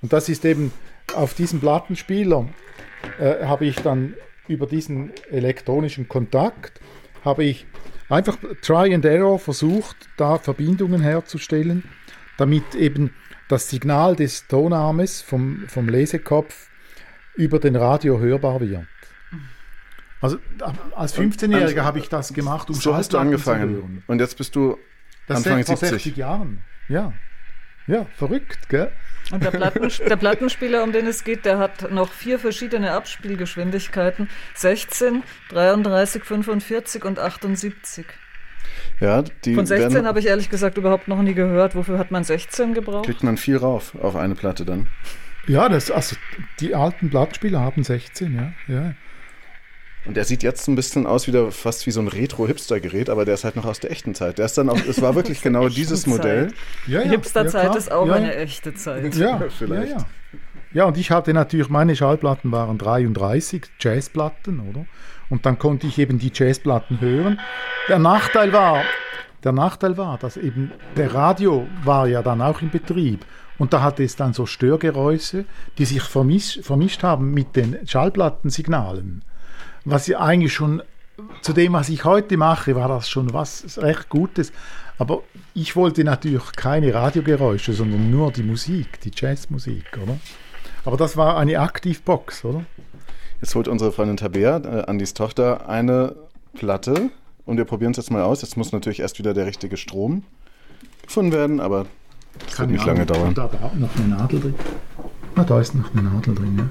Und 0.00 0.12
das 0.12 0.28
ist 0.28 0.44
eben 0.44 0.72
auf 1.14 1.34
diesem 1.34 1.60
Plattenspieler 1.60 2.48
äh, 3.18 3.44
habe 3.44 3.66
ich 3.66 3.76
dann 3.76 4.14
über 4.48 4.66
diesen 4.66 5.12
elektronischen 5.30 6.08
Kontakt 6.08 6.80
habe 7.24 7.44
ich 7.44 7.66
einfach 8.08 8.36
Try 8.62 8.94
and 8.94 9.04
Error 9.04 9.38
versucht, 9.38 9.96
da 10.16 10.38
Verbindungen 10.38 11.00
herzustellen, 11.00 11.84
damit 12.36 12.74
eben 12.74 13.14
das 13.48 13.70
Signal 13.70 14.16
des 14.16 14.48
Tonarmes 14.48 15.22
vom, 15.22 15.64
vom 15.68 15.88
Lesekopf 15.88 16.68
über 17.34 17.58
den 17.58 17.76
Radio 17.76 18.18
hörbar 18.18 18.60
wird. 18.60 18.86
Also 20.20 20.38
als 20.94 21.18
15-Jähriger 21.18 21.82
habe 21.82 21.98
ich 21.98 22.08
das 22.08 22.32
gemacht, 22.32 22.68
um 22.68 22.76
So 22.76 22.94
hast 22.94 23.12
du 23.12 23.18
angefangen. 23.18 24.04
Und 24.06 24.20
jetzt 24.20 24.38
bist 24.38 24.54
du 24.54 24.78
das 25.26 25.38
Anfang 25.38 25.64
vor 25.64 25.76
70. 25.76 25.88
60 25.90 26.16
Jahren. 26.16 26.62
Ja. 26.88 27.12
Ja, 27.88 28.06
verrückt, 28.16 28.68
gell? 28.68 28.92
Und 29.32 29.42
der, 29.42 29.50
Platten, 29.50 29.90
der, 30.08 30.16
Plattenspieler, 30.16 30.84
um 30.84 30.92
den 30.92 31.06
es 31.06 31.24
geht, 31.24 31.44
der 31.44 31.58
hat 31.58 31.90
noch 31.90 32.12
vier 32.12 32.38
verschiedene 32.38 32.92
Abspielgeschwindigkeiten: 32.92 34.28
16, 34.54 35.22
33, 35.48 36.24
45 36.24 37.04
und 37.04 37.18
78. 37.18 38.06
Ja, 39.00 39.22
die 39.44 39.54
Von 39.54 39.66
16 39.66 40.06
habe 40.06 40.20
ich 40.20 40.26
ehrlich 40.26 40.48
gesagt 40.48 40.78
überhaupt 40.78 41.08
noch 41.08 41.20
nie 41.22 41.34
gehört. 41.34 41.74
Wofür 41.74 41.98
hat 41.98 42.10
man 42.10 42.22
16 42.22 42.74
gebraucht? 42.74 43.06
Kriegt 43.06 43.24
man 43.24 43.36
viel 43.36 43.56
rauf 43.56 43.96
auf 43.96 44.14
eine 44.16 44.34
Platte 44.34 44.64
dann. 44.64 44.86
Ja, 45.46 45.68
das, 45.68 45.90
also 45.90 46.16
die 46.60 46.74
alten 46.74 47.10
Plattenspieler 47.10 47.60
haben 47.60 47.82
16, 47.82 48.34
ja. 48.34 48.74
ja. 48.74 48.94
Und 50.04 50.16
der 50.16 50.24
sieht 50.24 50.42
jetzt 50.42 50.66
ein 50.68 50.74
bisschen 50.74 51.06
aus 51.06 51.28
wieder 51.28 51.52
fast 51.52 51.86
wie 51.86 51.92
so 51.92 52.00
ein 52.00 52.08
Retro-Hipster-Gerät, 52.08 53.08
aber 53.08 53.24
der 53.24 53.34
ist 53.34 53.44
halt 53.44 53.54
noch 53.54 53.64
aus 53.64 53.78
der 53.78 53.92
echten 53.92 54.14
Zeit. 54.14 54.38
Der 54.38 54.46
ist 54.46 54.58
dann 54.58 54.68
auch, 54.68 54.78
es 54.88 55.00
war 55.00 55.14
wirklich 55.14 55.42
genau 55.42 55.68
dieses 55.68 56.06
Modell. 56.06 56.52
Ja, 56.86 57.02
ja, 57.02 57.10
Hipster-Zeit 57.10 57.72
ja, 57.72 57.76
ist 57.76 57.92
auch 57.92 58.06
ja, 58.06 58.14
eine 58.14 58.34
echte 58.34 58.74
Zeit. 58.74 59.14
Ja, 59.14 59.40
vielleicht. 59.56 59.92
Ja, 59.92 59.98
ja. 59.98 60.06
ja, 60.72 60.84
und 60.86 60.96
ich 60.96 61.12
hatte 61.12 61.32
natürlich, 61.32 61.68
meine 61.68 61.94
Schallplatten 61.94 62.50
waren 62.50 62.78
33 62.78 63.62
Jazzplatten, 63.78 64.60
oder? 64.60 64.86
Und 65.30 65.46
dann 65.46 65.58
konnte 65.58 65.86
ich 65.86 65.98
eben 65.98 66.18
die 66.18 66.32
Jazzplatten 66.34 67.00
hören. 67.00 67.40
Der 67.88 68.00
Nachteil 68.00 68.52
war, 68.52 68.82
der 69.44 69.52
Nachteil 69.52 69.96
war, 69.96 70.18
dass 70.18 70.36
eben 70.36 70.72
der 70.96 71.14
Radio 71.14 71.66
war 71.84 72.08
ja 72.08 72.22
dann 72.22 72.42
auch 72.42 72.60
in 72.60 72.70
Betrieb. 72.70 73.24
Und 73.62 73.72
da 73.72 73.80
hatte 73.80 74.02
es 74.02 74.16
dann 74.16 74.32
so 74.32 74.44
Störgeräusche, 74.44 75.44
die 75.78 75.84
sich 75.84 76.02
vermisch, 76.02 76.58
vermischt 76.62 77.04
haben 77.04 77.32
mit 77.32 77.54
den 77.54 77.78
Schallplattensignalen 77.86 79.22
was 79.84 80.06
ja 80.06 80.20
eigentlich 80.20 80.52
schon 80.52 80.82
zu 81.42 81.52
dem, 81.52 81.72
was 81.72 81.88
ich 81.88 82.04
heute 82.04 82.36
mache, 82.36 82.74
war 82.74 82.88
das 82.88 83.08
schon 83.08 83.32
was 83.32 83.78
recht 83.78 84.08
Gutes. 84.08 84.52
Aber 84.98 85.22
ich 85.54 85.76
wollte 85.76 86.04
natürlich 86.04 86.52
keine 86.56 86.92
Radiogeräusche, 86.94 87.72
sondern 87.72 88.10
nur 88.10 88.32
die 88.32 88.42
Musik, 88.42 89.00
die 89.00 89.10
Jazzmusik, 89.14 89.98
oder? 90.02 90.18
Aber 90.84 90.96
das 90.96 91.16
war 91.16 91.36
eine 91.36 91.58
Aktivbox, 91.60 92.44
oder? 92.44 92.64
Jetzt 93.40 93.54
holt 93.54 93.68
unsere 93.68 93.92
Freundin 93.92 94.16
Tabea, 94.16 94.58
äh, 94.58 94.84
Andis 94.86 95.14
Tochter, 95.14 95.68
eine 95.68 96.16
Platte 96.54 97.10
und 97.44 97.56
wir 97.56 97.64
probieren 97.64 97.92
es 97.92 97.96
jetzt 97.96 98.10
mal 98.10 98.22
aus. 98.22 98.42
Jetzt 98.42 98.56
muss 98.56 98.72
natürlich 98.72 99.00
erst 99.00 99.18
wieder 99.18 99.34
der 99.34 99.46
richtige 99.46 99.76
Strom 99.76 100.24
gefunden 101.04 101.32
werden, 101.32 101.60
aber 101.60 101.86
das 102.38 102.56
Kann 102.56 102.68
wird 102.68 102.78
nicht 102.78 102.86
lange 102.86 103.06
dauern. 103.06 103.34
Da 103.34 103.44
auch 103.44 103.74
noch 103.74 103.96
eine 103.96 104.08
Nadel 104.08 104.40
drin. 104.40 104.54
Na, 105.36 105.44
da 105.44 105.60
ist 105.60 105.74
noch 105.74 105.92
eine 105.92 106.02
Nadel 106.02 106.34
drin, 106.34 106.58
ja. 106.58 106.66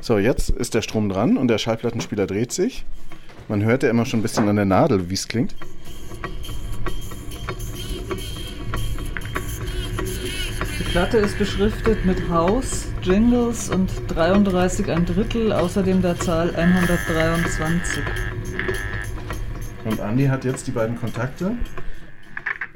So, 0.00 0.18
jetzt 0.18 0.50
ist 0.50 0.74
der 0.74 0.82
Strom 0.82 1.08
dran 1.08 1.36
und 1.36 1.48
der 1.48 1.58
Schallplattenspieler 1.58 2.26
dreht 2.26 2.52
sich. 2.52 2.84
Man 3.48 3.62
hört 3.62 3.82
ja 3.82 3.90
immer 3.90 4.06
schon 4.06 4.20
ein 4.20 4.22
bisschen 4.22 4.48
an 4.48 4.56
der 4.56 4.64
Nadel, 4.64 5.10
wie 5.10 5.14
es 5.14 5.28
klingt. 5.28 5.54
Die 10.78 10.84
Platte 10.92 11.18
ist 11.18 11.38
beschriftet 11.38 12.04
mit 12.04 12.28
Haus, 12.28 12.86
Jingles 13.02 13.70
und 13.70 13.90
33 14.08 14.90
ein 14.90 15.06
Drittel, 15.06 15.52
außerdem 15.52 16.02
der 16.02 16.18
Zahl 16.18 16.54
123. 16.54 18.02
Und 19.84 20.00
Andy 20.00 20.26
hat 20.26 20.44
jetzt 20.44 20.66
die 20.66 20.72
beiden 20.72 20.98
Kontakte. 20.98 21.52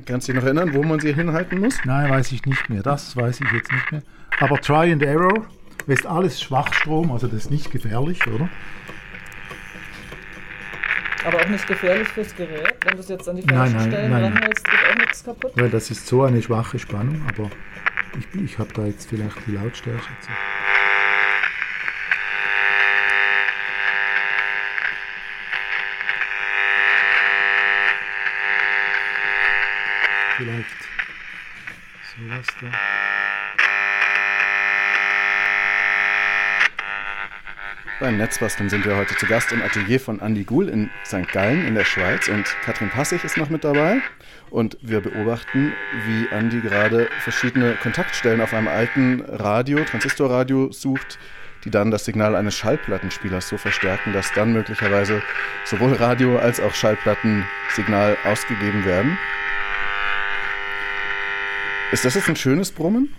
Kannst 0.06 0.28
du 0.28 0.32
dich 0.32 0.40
noch 0.40 0.46
erinnern, 0.46 0.74
wo 0.74 0.82
man 0.82 1.00
sie 1.00 1.14
hinhalten 1.14 1.60
muss? 1.60 1.78
Nein, 1.84 2.10
weiß 2.10 2.32
ich 2.32 2.44
nicht 2.44 2.68
mehr. 2.68 2.82
Das 2.82 3.16
weiß 3.16 3.40
ich 3.40 3.52
jetzt 3.52 3.72
nicht 3.72 3.92
mehr. 3.92 4.02
Aber 4.38 4.60
Try 4.60 4.92
and 4.92 5.02
Error 5.02 5.46
ist 5.86 6.06
alles 6.06 6.40
Schwachstrom, 6.42 7.10
also 7.12 7.26
das 7.26 7.44
ist 7.44 7.50
nicht 7.50 7.70
gefährlich, 7.70 8.26
oder? 8.26 8.48
Aber 11.24 11.40
auch 11.40 11.48
nicht 11.48 11.66
gefährlich 11.66 12.08
fürs 12.08 12.34
Gerät, 12.36 12.76
wenn 12.84 12.94
du 12.94 13.00
es 13.00 13.08
jetzt 13.08 13.28
an 13.28 13.36
die 13.36 13.42
falschen 13.42 13.56
nein, 13.56 13.72
nein, 13.72 13.90
Stellen 13.90 14.10
nein. 14.10 14.24
ranhältst, 14.24 14.64
geht 14.64 14.90
auch 14.90 14.96
nichts 14.96 15.24
kaputt. 15.24 15.52
Weil 15.54 15.70
das 15.70 15.90
ist 15.90 16.06
so 16.06 16.22
eine 16.22 16.42
schwache 16.42 16.78
Spannung, 16.78 17.22
aber 17.28 17.50
ich, 18.18 18.40
ich 18.42 18.58
habe 18.58 18.72
da 18.74 18.84
jetzt 18.84 19.08
vielleicht 19.08 19.36
die 19.46 19.52
Lautstärke 19.52 20.02
zu. 20.20 20.30
Vielleicht 30.36 30.66
sowas 32.16 32.46
da. 32.60 32.66
Beim 38.00 38.16
Netzbasteln 38.16 38.68
sind 38.68 38.84
wir 38.84 38.96
heute 38.96 39.14
zu 39.14 39.26
Gast 39.26 39.52
im 39.52 39.62
Atelier 39.62 40.00
von 40.00 40.18
Andy 40.18 40.42
Guhl 40.42 40.68
in 40.68 40.90
St. 41.06 41.28
Gallen 41.30 41.64
in 41.64 41.76
der 41.76 41.84
Schweiz 41.84 42.26
und 42.26 42.44
Katrin 42.64 42.90
Passig 42.90 43.22
ist 43.22 43.36
noch 43.36 43.48
mit 43.48 43.62
dabei. 43.62 44.00
Und 44.50 44.76
wir 44.82 45.00
beobachten, 45.00 45.72
wie 46.04 46.26
Andy 46.34 46.60
gerade 46.60 47.08
verschiedene 47.20 47.76
Kontaktstellen 47.76 48.40
auf 48.40 48.52
einem 48.52 48.66
alten 48.66 49.20
Radio, 49.20 49.84
Transistorradio 49.84 50.72
sucht, 50.72 51.20
die 51.64 51.70
dann 51.70 51.92
das 51.92 52.04
Signal 52.04 52.34
eines 52.34 52.56
Schallplattenspielers 52.56 53.48
so 53.48 53.56
verstärken, 53.56 54.12
dass 54.12 54.32
dann 54.32 54.52
möglicherweise 54.52 55.22
sowohl 55.64 55.92
Radio 55.94 56.38
als 56.38 56.58
auch 56.58 56.74
Schallplattensignal 56.74 58.16
ausgegeben 58.24 58.84
werden. 58.84 59.16
Ist 61.94 62.04
das 62.04 62.16
jetzt 62.16 62.28
ein 62.28 62.35
schönes 62.35 62.72
Brummen? 62.72 63.14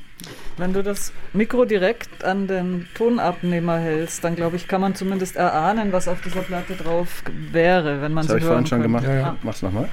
Wenn 0.58 0.74
du 0.74 0.84
das 0.84 1.14
Mikro 1.32 1.64
direkt 1.64 2.26
an 2.26 2.46
den 2.46 2.90
Tonabnehmer 2.94 3.78
hältst, 3.78 4.22
dann 4.22 4.36
glaube 4.36 4.58
ich, 4.58 4.68
kann 4.68 4.82
man 4.82 4.96
zumindest 4.96 5.38
erahnen, 5.38 5.94
was 5.94 6.10
auf 6.10 6.20
dieser 6.20 6.42
Platte 6.42 6.76
drauf 6.76 7.24
wäre, 7.54 8.02
wenn 8.02 8.12
man 8.12 8.28
das 8.28 8.34
sie 8.34 8.34
hören 8.34 8.42
ich 8.42 8.48
vorhin 8.48 8.66
schon 8.68 8.82
gemacht. 8.82 9.06
Ja, 9.06 9.14
ja. 9.16 9.38
Mach's 9.44 9.62
nochmal. 9.62 9.88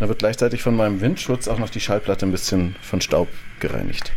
Da 0.00 0.08
wird 0.08 0.18
gleichzeitig 0.18 0.62
von 0.62 0.74
meinem 0.74 1.00
Windschutz 1.00 1.46
auch 1.46 1.60
noch 1.60 1.70
die 1.70 1.78
Schallplatte 1.78 2.26
ein 2.26 2.32
bisschen 2.32 2.74
von 2.82 3.00
Staub 3.00 3.28
gereinigt. 3.60 4.10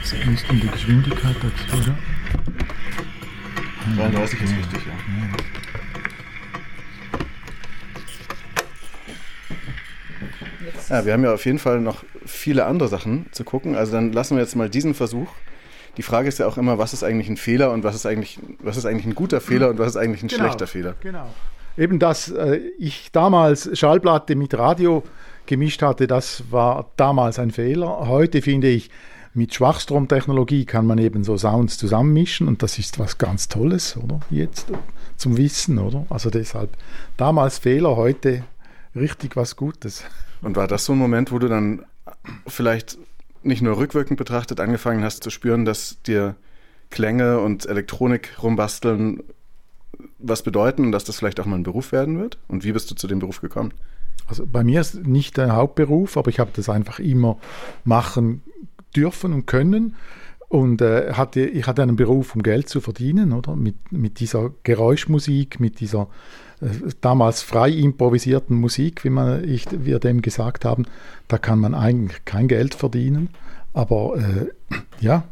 Das 0.00 0.12
ist 0.12 0.44
die 0.50 0.68
Geschwindigkeit 0.68 1.36
dazu, 1.36 1.76
oder? 1.76 1.96
33 3.96 4.42
ist 4.42 4.56
richtig, 4.56 4.80
ja. 4.86 4.92
Ja, 10.96 11.06
wir 11.06 11.12
haben 11.12 11.22
ja 11.22 11.32
auf 11.32 11.44
jeden 11.44 11.60
Fall 11.60 11.80
noch 11.80 12.02
viele 12.30 12.66
andere 12.66 12.88
Sachen 12.88 13.26
zu 13.32 13.44
gucken. 13.44 13.74
Also 13.74 13.92
dann 13.92 14.12
lassen 14.12 14.36
wir 14.36 14.42
jetzt 14.42 14.56
mal 14.56 14.70
diesen 14.70 14.94
Versuch. 14.94 15.28
Die 15.96 16.02
Frage 16.02 16.28
ist 16.28 16.38
ja 16.38 16.46
auch 16.46 16.56
immer, 16.56 16.78
was 16.78 16.92
ist 16.92 17.02
eigentlich 17.02 17.28
ein 17.28 17.36
Fehler 17.36 17.72
und 17.72 17.84
was 17.84 17.94
ist 17.94 18.06
eigentlich, 18.06 18.38
was 18.60 18.76
ist 18.76 18.86
eigentlich 18.86 19.06
ein 19.06 19.14
guter 19.14 19.40
Fehler 19.40 19.70
und 19.70 19.78
was 19.78 19.88
ist 19.88 19.96
eigentlich 19.96 20.22
ein 20.22 20.28
genau, 20.28 20.44
schlechter 20.44 20.66
Fehler. 20.66 20.94
Genau. 21.00 21.26
Eben, 21.76 21.98
dass 21.98 22.30
äh, 22.30 22.60
ich 22.78 23.10
damals 23.12 23.76
Schallplatte 23.78 24.36
mit 24.36 24.56
Radio 24.56 25.02
gemischt 25.46 25.82
hatte, 25.82 26.06
das 26.06 26.44
war 26.50 26.90
damals 26.96 27.38
ein 27.38 27.50
Fehler. 27.50 28.06
Heute 28.08 28.42
finde 28.42 28.68
ich, 28.68 28.90
mit 29.32 29.54
Schwachstromtechnologie 29.54 30.64
kann 30.64 30.86
man 30.86 30.98
eben 30.98 31.22
so 31.22 31.36
Sounds 31.36 31.78
zusammenmischen 31.78 32.48
und 32.48 32.62
das 32.62 32.78
ist 32.78 32.98
was 32.98 33.18
ganz 33.18 33.48
Tolles, 33.48 33.96
oder? 33.96 34.20
Jetzt 34.30 34.66
zum 35.16 35.36
Wissen, 35.36 35.78
oder? 35.78 36.04
Also 36.10 36.30
deshalb 36.30 36.70
damals 37.16 37.58
Fehler, 37.58 37.96
heute 37.96 38.44
richtig 38.96 39.36
was 39.36 39.54
Gutes. 39.56 40.04
Und 40.42 40.56
war 40.56 40.66
das 40.66 40.84
so 40.84 40.92
ein 40.92 40.98
Moment, 40.98 41.30
wo 41.30 41.38
du 41.38 41.48
dann 41.48 41.84
vielleicht 42.46 42.98
nicht 43.42 43.62
nur 43.62 43.78
rückwirkend 43.78 44.18
betrachtet 44.18 44.60
angefangen 44.60 45.02
hast 45.02 45.22
zu 45.22 45.30
spüren, 45.30 45.64
dass 45.64 46.02
dir 46.02 46.36
Klänge 46.90 47.40
und 47.40 47.66
Elektronik 47.66 48.42
rumbasteln 48.42 49.22
was 50.18 50.42
bedeuten 50.42 50.84
und 50.84 50.92
dass 50.92 51.04
das 51.04 51.16
vielleicht 51.16 51.40
auch 51.40 51.46
mal 51.46 51.56
ein 51.56 51.62
Beruf 51.62 51.92
werden 51.92 52.18
wird? 52.18 52.38
Und 52.48 52.64
wie 52.64 52.72
bist 52.72 52.90
du 52.90 52.94
zu 52.94 53.06
dem 53.06 53.18
Beruf 53.18 53.40
gekommen? 53.40 53.72
Also 54.26 54.46
bei 54.46 54.62
mir 54.62 54.80
ist 54.80 55.06
nicht 55.06 55.36
der 55.36 55.56
Hauptberuf, 55.56 56.16
aber 56.16 56.30
ich 56.30 56.38
habe 56.38 56.50
das 56.54 56.68
einfach 56.68 56.98
immer 56.98 57.38
machen 57.84 58.42
dürfen 58.94 59.32
und 59.32 59.46
können. 59.46 59.96
Und 60.48 60.82
äh, 60.82 61.12
hatte, 61.12 61.42
ich 61.42 61.66
hatte 61.66 61.82
einen 61.82 61.96
Beruf, 61.96 62.34
um 62.34 62.42
Geld 62.42 62.68
zu 62.68 62.80
verdienen, 62.80 63.32
oder? 63.32 63.54
Mit, 63.54 63.92
mit 63.92 64.18
dieser 64.18 64.50
Geräuschmusik, 64.64 65.60
mit 65.60 65.78
dieser 65.78 66.08
damals 67.00 67.42
frei 67.42 67.70
improvisierten 67.70 68.56
Musik, 68.56 69.04
wie 69.04 69.10
man, 69.10 69.48
ich, 69.48 69.66
wir 69.70 69.98
dem 69.98 70.22
gesagt 70.22 70.64
haben. 70.64 70.86
Da 71.28 71.38
kann 71.38 71.58
man 71.58 71.74
eigentlich 71.74 72.24
kein 72.24 72.48
Geld 72.48 72.74
verdienen. 72.74 73.30
Aber 73.72 74.16
äh, 74.16 74.74
ja, 75.00 75.24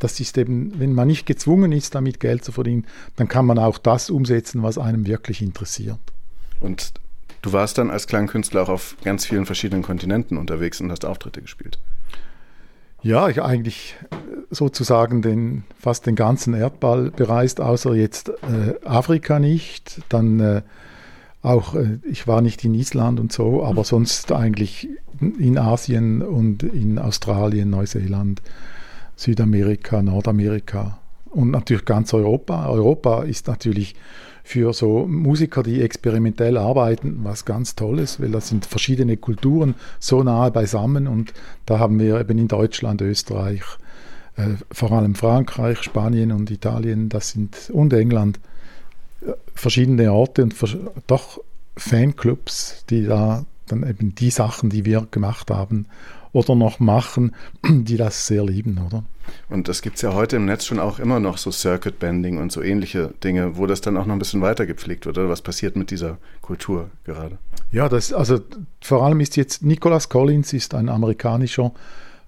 das 0.00 0.18
ist 0.18 0.36
eben, 0.38 0.78
wenn 0.78 0.94
man 0.94 1.06
nicht 1.06 1.26
gezwungen 1.26 1.72
ist, 1.72 1.94
damit 1.94 2.20
Geld 2.20 2.44
zu 2.44 2.52
verdienen, 2.52 2.86
dann 3.16 3.28
kann 3.28 3.46
man 3.46 3.58
auch 3.58 3.78
das 3.78 4.10
umsetzen, 4.10 4.62
was 4.62 4.78
einem 4.78 5.06
wirklich 5.06 5.42
interessiert. 5.42 5.98
Und 6.58 6.94
du 7.42 7.52
warst 7.52 7.78
dann 7.78 7.90
als 7.90 8.06
Klangkünstler 8.06 8.62
auch 8.62 8.68
auf 8.68 8.96
ganz 9.04 9.26
vielen 9.26 9.46
verschiedenen 9.46 9.82
Kontinenten 9.82 10.36
unterwegs 10.36 10.80
und 10.80 10.90
hast 10.90 11.04
Auftritte 11.04 11.42
gespielt. 11.42 11.78
Ja, 13.02 13.28
ich 13.28 13.42
eigentlich 13.42 13.96
äh, 14.10 14.16
sozusagen 14.50 15.22
den, 15.22 15.64
fast 15.78 16.06
den 16.06 16.16
ganzen 16.16 16.54
Erdball 16.54 17.10
bereist, 17.10 17.60
außer 17.60 17.94
jetzt 17.94 18.28
äh, 18.28 18.74
Afrika 18.84 19.38
nicht. 19.38 20.02
Dann 20.08 20.40
äh, 20.40 20.62
auch, 21.42 21.74
äh, 21.74 21.98
ich 22.04 22.26
war 22.26 22.42
nicht 22.42 22.64
in 22.64 22.74
Island 22.74 23.20
und 23.20 23.32
so, 23.32 23.64
aber 23.64 23.84
sonst 23.84 24.32
eigentlich 24.32 24.88
in 25.20 25.58
Asien 25.58 26.22
und 26.22 26.62
in 26.62 26.98
Australien, 26.98 27.70
Neuseeland, 27.70 28.42
Südamerika, 29.16 30.02
Nordamerika 30.02 30.98
und 31.30 31.50
natürlich 31.50 31.84
ganz 31.84 32.12
Europa. 32.12 32.66
Europa 32.68 33.22
ist 33.22 33.46
natürlich 33.46 33.94
für 34.50 34.72
so 34.72 35.06
Musiker, 35.06 35.62
die 35.62 35.80
experimentell 35.80 36.56
arbeiten, 36.56 37.20
was 37.22 37.44
ganz 37.44 37.76
Tolles, 37.76 38.20
weil 38.20 38.32
das 38.32 38.48
sind 38.48 38.66
verschiedene 38.66 39.16
Kulturen 39.16 39.76
so 40.00 40.24
nahe 40.24 40.50
beisammen 40.50 41.06
und 41.06 41.32
da 41.66 41.78
haben 41.78 42.00
wir 42.00 42.18
eben 42.18 42.36
in 42.36 42.48
Deutschland, 42.48 43.00
Österreich, 43.00 43.62
äh, 44.36 44.48
vor 44.72 44.90
allem 44.90 45.14
Frankreich, 45.14 45.80
Spanien 45.84 46.32
und 46.32 46.50
Italien, 46.50 47.08
das 47.08 47.30
sind 47.30 47.70
und 47.72 47.92
England 47.92 48.40
äh, 49.20 49.34
verschiedene 49.54 50.12
Orte 50.12 50.42
und 50.42 50.56
doch 51.06 51.40
Fanclubs, 51.76 52.84
die 52.90 53.06
da 53.06 53.44
dann 53.68 53.88
eben 53.88 54.16
die 54.16 54.30
Sachen, 54.30 54.68
die 54.68 54.84
wir 54.84 55.06
gemacht 55.12 55.48
haben 55.52 55.86
oder 56.32 56.54
noch 56.54 56.80
machen, 56.80 57.34
die 57.66 57.96
das 57.96 58.26
sehr 58.26 58.44
lieben, 58.44 58.80
oder? 58.86 59.04
Und 59.48 59.68
das 59.68 59.82
gibt 59.82 59.96
es 59.96 60.02
ja 60.02 60.14
heute 60.14 60.36
im 60.36 60.44
Netz 60.44 60.64
schon 60.64 60.80
auch 60.80 60.98
immer 60.98 61.20
noch 61.20 61.38
so 61.38 61.50
Circuit 61.52 61.98
Bending 61.98 62.38
und 62.38 62.50
so 62.50 62.62
ähnliche 62.62 63.14
Dinge, 63.22 63.56
wo 63.56 63.66
das 63.66 63.80
dann 63.80 63.96
auch 63.96 64.06
noch 64.06 64.14
ein 64.14 64.18
bisschen 64.18 64.42
weiter 64.42 64.66
gepflegt 64.66 65.06
wird, 65.06 65.18
oder 65.18 65.28
was 65.28 65.42
passiert 65.42 65.76
mit 65.76 65.90
dieser 65.90 66.18
Kultur 66.40 66.90
gerade? 67.04 67.38
Ja, 67.70 67.88
das, 67.88 68.12
also 68.12 68.40
vor 68.80 69.04
allem 69.04 69.20
ist 69.20 69.36
jetzt 69.36 69.62
Nicholas 69.62 70.08
Collins 70.08 70.52
ist 70.52 70.74
ein 70.74 70.88
amerikanischer 70.88 71.72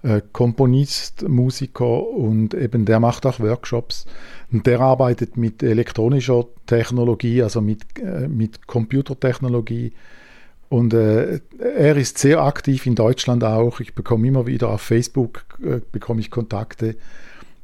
äh, 0.03 0.21
Komponist, 0.31 1.27
Musiker 1.27 2.07
und 2.07 2.53
eben 2.53 2.85
der 2.85 2.99
macht 2.99 3.25
auch 3.25 3.39
Workshops. 3.39 4.05
Und 4.51 4.67
der 4.67 4.81
arbeitet 4.81 5.37
mit 5.37 5.63
elektronischer 5.63 6.45
Technologie, 6.67 7.41
also 7.41 7.61
mit, 7.61 7.81
äh, 7.99 8.27
mit 8.27 8.67
Computertechnologie, 8.67 9.93
und 10.73 10.91
äh, 10.95 11.39
er 11.59 11.95
ist 11.97 12.17
sehr 12.17 12.41
aktiv 12.41 12.87
in 12.87 12.95
Deutschland 12.95 13.43
auch. 13.43 13.79
Ich 13.79 13.93
bekomme 13.93 14.27
immer 14.27 14.47
wieder 14.47 14.69
auf 14.69 14.81
Facebook 14.81 15.45
äh, 15.63 15.81
bekomme 15.91 16.19
ich 16.19 16.31
Kontakte. 16.31 16.95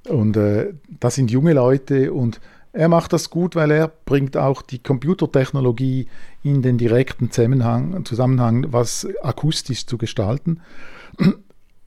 Und 0.07 0.37
äh, 0.37 0.75
das 0.99 1.15
sind 1.15 1.31
junge 1.31 1.53
Leute 1.53 2.13
und 2.13 2.39
er 2.71 2.87
macht 2.87 3.11
das 3.11 3.31
gut, 3.31 3.55
weil 3.55 3.71
er 3.71 3.87
bringt 3.87 4.37
auch 4.37 4.61
die 4.61 4.77
Computertechnologie 4.77 6.05
in 6.43 6.61
den 6.61 6.77
direkten 6.77 7.31
Zusammenhang, 7.31 8.05
Zusammenhang 8.05 8.67
was 8.69 9.07
akustisch 9.23 9.87
zu 9.87 9.97
gestalten. 9.97 10.61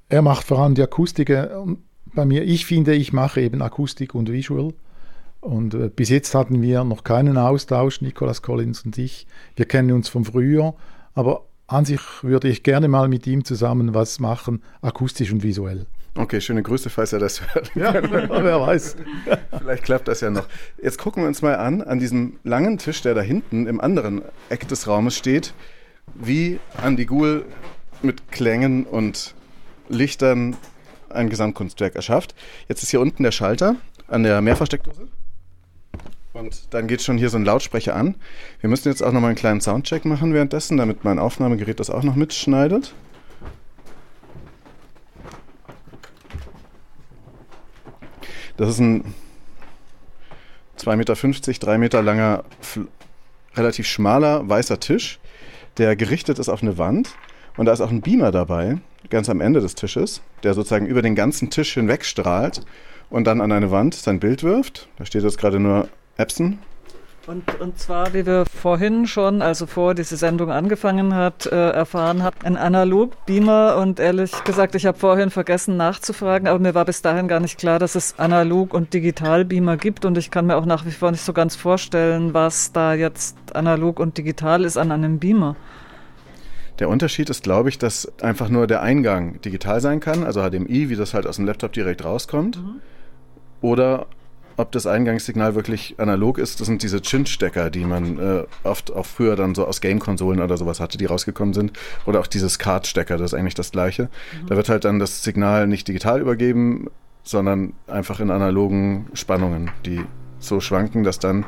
Er 0.09 0.23
macht 0.23 0.45
vor 0.45 0.59
allem 0.59 0.75
die 0.75 0.83
Akustik. 0.83 1.31
Äh, 1.31 1.51
bei 2.17 2.25
mir, 2.25 2.43
ich 2.43 2.67
finde, 2.67 2.97
ich 2.97 3.13
mache 3.13 3.41
eben 3.43 3.63
Akustik 3.63 4.17
und 4.17 4.33
Visual. 4.33 4.75
Und 5.41 5.75
äh, 5.75 5.89
bis 5.89 6.09
jetzt 6.09 6.35
hatten 6.35 6.63
wir 6.63 6.83
noch 6.83 7.05
keinen 7.05 7.37
Austausch, 7.37 8.01
Nicolas 8.01 8.43
Collins 8.43 8.85
und 8.85 8.99
ich. 8.99 9.29
Wir 9.55 9.67
kennen 9.67 9.93
uns 9.93 10.09
von 10.09 10.25
früher 10.25 10.75
aber 11.15 11.47
an 11.67 11.85
sich 11.85 12.01
würde 12.23 12.49
ich 12.49 12.63
gerne 12.63 12.89
mal 12.89 13.09
mit 13.09 13.27
ihm 13.27 13.45
zusammen 13.45 13.95
was 13.95 14.21
machen, 14.21 14.63
akustisch 14.83 15.33
und 15.33 15.43
visuell. 15.43 15.87
Okay, 16.15 16.43
schöne 16.43 16.63
Grüße, 16.63 16.91
falls 16.91 17.15
er 17.15 17.19
das 17.19 17.41
hört. 17.55 17.75
Ja, 17.75 17.95
wer 18.11 18.61
weiß. 18.61 18.97
Vielleicht 19.59 19.85
klappt 19.85 20.09
das 20.09 20.21
ja 20.21 20.29
noch. 20.29 20.47
Jetzt 20.83 20.99
gucken 20.99 21.23
wir 21.23 21.29
uns 21.29 21.41
mal 21.41 21.57
an, 21.57 21.81
an 21.81 21.99
diesem 21.99 22.39
langen 22.45 22.77
Tisch, 22.77 23.01
der 23.01 23.15
da 23.15 23.23
hinten 23.23 23.67
im 23.67 23.81
anderen 23.81 24.21
Eck 24.51 24.69
des 24.69 24.87
Raumes 24.87 25.17
steht, 25.17 25.55
wie 26.15 26.61
Andy 26.83 27.07
Goul 27.07 27.47
mit 28.03 28.31
Klängen 28.31 28.85
und 28.85 29.35
Lichtern 29.89 30.57
ein 31.09 31.31
Gesamtkunstwerk 31.31 31.95
erschafft. 31.95 32.35
Jetzt 32.69 32.83
ist 32.83 32.91
hier 32.91 33.01
unten 33.01 33.23
der 33.23 33.33
Schalter 33.33 33.77
an 34.09 34.23
der 34.23 34.43
Mehrversteckdose. 34.43 35.09
Und 36.33 36.73
dann 36.73 36.87
geht 36.87 37.03
schon 37.03 37.19
hier 37.19 37.29
so 37.29 37.37
ein 37.37 37.45
Lautsprecher 37.45 37.95
an. 37.95 38.15
Wir 38.61 38.71
müssen 38.71 38.89
jetzt 38.89 39.03
auch 39.03 39.13
noch 39.13 39.21
mal 39.21 39.29
einen 39.29 39.37
kleinen 39.37 39.61
Soundcheck 39.61 40.05
machen 40.05 40.33
währenddessen, 40.33 40.79
damit 40.79 41.05
mein 41.05 41.19
Aufnahmegerät 41.19 41.79
das 41.79 41.91
auch 41.91 42.03
noch 42.03 42.17
mitschneidet. 42.17 42.95
Das 48.57 48.69
ist 48.69 48.79
ein 48.79 49.15
2,50 50.79 50.97
Meter, 50.97 51.53
3 51.67 51.79
Meter 51.79 52.03
langer, 52.03 52.45
relativ 53.55 53.87
schmaler 53.87 54.49
weißer 54.49 54.81
Tisch, 54.81 55.21
der 55.79 55.97
gerichtet 55.97 56.39
ist 56.39 56.49
auf 56.49 56.63
eine 56.63 56.79
Wand. 56.79 57.15
Und 57.57 57.67
da 57.67 57.73
ist 57.73 57.83
auch 57.83 57.91
ein 57.91 58.01
Beamer 58.01 58.31
dabei, 58.31 58.79
ganz 59.11 59.29
am 59.29 59.43
Ende 59.43 59.61
des 59.61 59.75
Tisches, 59.75 60.23
der 60.43 60.55
sozusagen 60.55 60.87
über 60.87 61.03
den 61.03 61.15
ganzen 61.15 61.51
Tisch 61.51 61.75
hinweg 61.75 62.05
strahlt 62.05 62.63
und 63.11 63.25
dann 63.25 63.43
an 63.43 63.53
eine 63.53 63.71
Wand 63.71 63.95
sein 63.95 64.21
Bild 64.21 64.43
wirft. 64.43 64.89
Da 64.97 65.05
steht 65.05 65.23
jetzt 65.23 65.39
gerade 65.39 65.61
nur 65.61 65.89
Epson. 66.17 66.59
Und, 67.29 67.61
und 67.61 67.79
zwar, 67.79 68.15
wie 68.15 68.27
wir 68.27 68.45
vorhin 68.47 69.07
schon, 69.07 69.43
also 69.43 69.67
vor 69.67 69.95
diese 69.95 70.17
Sendung 70.17 70.51
angefangen 70.51 71.15
hat, 71.15 71.47
äh, 71.47 71.71
erfahren 71.71 72.25
haben, 72.25 72.37
ein 72.43 72.57
Analog-Beamer. 72.57 73.77
Und 73.77 74.01
ehrlich 74.01 74.33
gesagt, 74.43 74.75
ich 74.75 74.87
habe 74.87 74.99
vorhin 74.99 75.31
vergessen 75.31 75.77
nachzufragen, 75.77 76.49
aber 76.49 76.59
mir 76.59 76.75
war 76.75 76.85
bis 76.85 77.01
dahin 77.01 77.29
gar 77.29 77.39
nicht 77.39 77.59
klar, 77.59 77.79
dass 77.79 77.95
es 77.95 78.19
Analog- 78.19 78.75
und 78.75 78.93
Digital-Beamer 78.93 79.77
gibt. 79.77 80.05
Und 80.05 80.19
ich 80.19 80.33
kann 80.33 80.47
mir 80.47 80.57
auch 80.57 80.67
nach 80.67 80.85
wie 80.85 80.91
vor 80.91 81.13
nicht 81.13 81.25
so 81.25 81.33
ganz 81.33 81.55
vorstellen, 81.55 82.35
was 82.35 82.73
da 82.73 82.95
jetzt 82.95 83.37
analog 83.55 84.01
und 84.01 84.19
digital 84.19 84.65
ist 84.65 84.77
an 84.77 84.91
einem 84.91 85.21
Beamer. 85.21 85.55
Der 86.81 86.89
Unterschied 86.89 87.31
ist, 87.31 87.45
glaube 87.45 87.69
ich, 87.69 87.79
dass 87.79 88.11
einfach 88.21 88.49
nur 88.49 88.67
der 88.67 88.83
Eingang 88.83 89.41
digital 89.43 89.81
sein 89.81 90.01
kann, 90.01 90.25
also 90.25 90.41
HDMI, 90.41 90.89
wie 90.89 90.97
das 90.97 91.15
halt 91.15 91.29
aus 91.29 91.37
dem 91.37 91.47
Laptop 91.47 91.73
direkt 91.73 92.05
rauskommt. 92.05 92.57
Mhm. 92.57 92.81
Oder 93.61 94.07
ob 94.57 94.73
das 94.73 94.87
Eingangssignal 94.87 95.55
wirklich 95.55 95.95
analog 95.99 96.39
ist, 96.39 96.61
das 96.61 96.67
sind 96.67 96.83
diese 96.83 97.01
Chin-Stecker, 97.01 97.71
die 97.71 97.85
man 97.85 98.19
äh, 98.19 98.45
oft 98.63 98.93
auch 98.93 99.07
früher 99.07 99.37
dann 99.37 99.55
so 99.55 99.67
aus 99.67 99.81
Game-Konsolen 99.81 100.41
oder 100.41 100.57
sowas 100.57 100.81
hatte, 100.81 100.99
die 100.99 101.07
rausgekommen 101.07 101.55
sind. 101.55 101.73
Oder 102.07 102.21
auch 102.21 102.27
dieses 102.27 102.59
Card-Stecker, 102.59 103.19
das 103.19 103.33
ist 103.33 103.39
eigentlich 103.39 103.55
das 103.55 103.73
gleiche. 103.73 104.05
Mhm. 104.05 104.47
Da 104.47 104.57
wird 104.57 104.69
halt 104.69 104.85
dann 104.85 104.99
das 104.99 105.23
Signal 105.23 105.67
nicht 105.67 105.89
digital 105.89 106.21
übergeben, 106.21 106.89
sondern 107.23 107.73
einfach 107.87 108.21
in 108.21 108.31
analogen 108.31 109.07
Spannungen, 109.15 109.71
die 109.87 110.01
so 110.39 110.61
schwanken, 110.61 111.05
dass 111.05 111.19
dann 111.19 111.45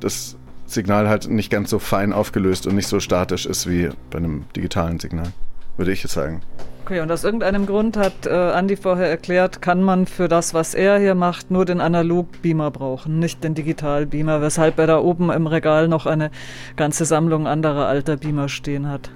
das 0.00 0.36
Signal 0.66 1.08
halt 1.08 1.28
nicht 1.28 1.50
ganz 1.50 1.70
so 1.70 1.78
fein 1.78 2.12
aufgelöst 2.12 2.66
und 2.66 2.74
nicht 2.74 2.88
so 2.88 3.00
statisch 3.00 3.46
ist 3.46 3.68
wie 3.68 3.90
bei 4.10 4.18
einem 4.18 4.44
digitalen 4.56 4.98
Signal, 4.98 5.32
würde 5.76 5.92
ich 5.92 6.02
jetzt 6.02 6.14
sagen. 6.14 6.42
Okay, 6.84 7.00
und 7.00 7.10
aus 7.10 7.24
irgendeinem 7.24 7.64
Grund 7.64 7.96
hat 7.96 8.26
äh, 8.26 8.28
Andi 8.28 8.76
vorher 8.76 9.08
erklärt, 9.08 9.62
kann 9.62 9.82
man 9.82 10.04
für 10.04 10.28
das, 10.28 10.52
was 10.52 10.74
er 10.74 10.98
hier 10.98 11.14
macht, 11.14 11.50
nur 11.50 11.64
den 11.64 11.80
Analog-Beamer 11.80 12.70
brauchen, 12.70 13.18
nicht 13.18 13.42
den 13.42 13.54
Digital-Beamer, 13.54 14.42
weshalb 14.42 14.78
er 14.78 14.86
da 14.86 14.98
oben 14.98 15.30
im 15.30 15.46
Regal 15.46 15.88
noch 15.88 16.04
eine 16.04 16.30
ganze 16.76 17.06
Sammlung 17.06 17.46
anderer 17.46 17.86
alter 17.86 18.18
Beamer 18.18 18.50
stehen 18.50 18.86
hat. 18.86 19.10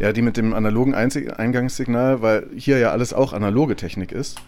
Ja, 0.00 0.12
die 0.12 0.22
mit 0.22 0.36
dem 0.36 0.54
analogen 0.54 0.92
Einzig 0.92 1.38
Eingangssignal, 1.38 2.20
weil 2.20 2.48
hier 2.56 2.78
ja 2.78 2.90
alles 2.90 3.12
auch 3.12 3.32
analoge 3.32 3.76
Technik 3.76 4.10
ist, 4.10 4.40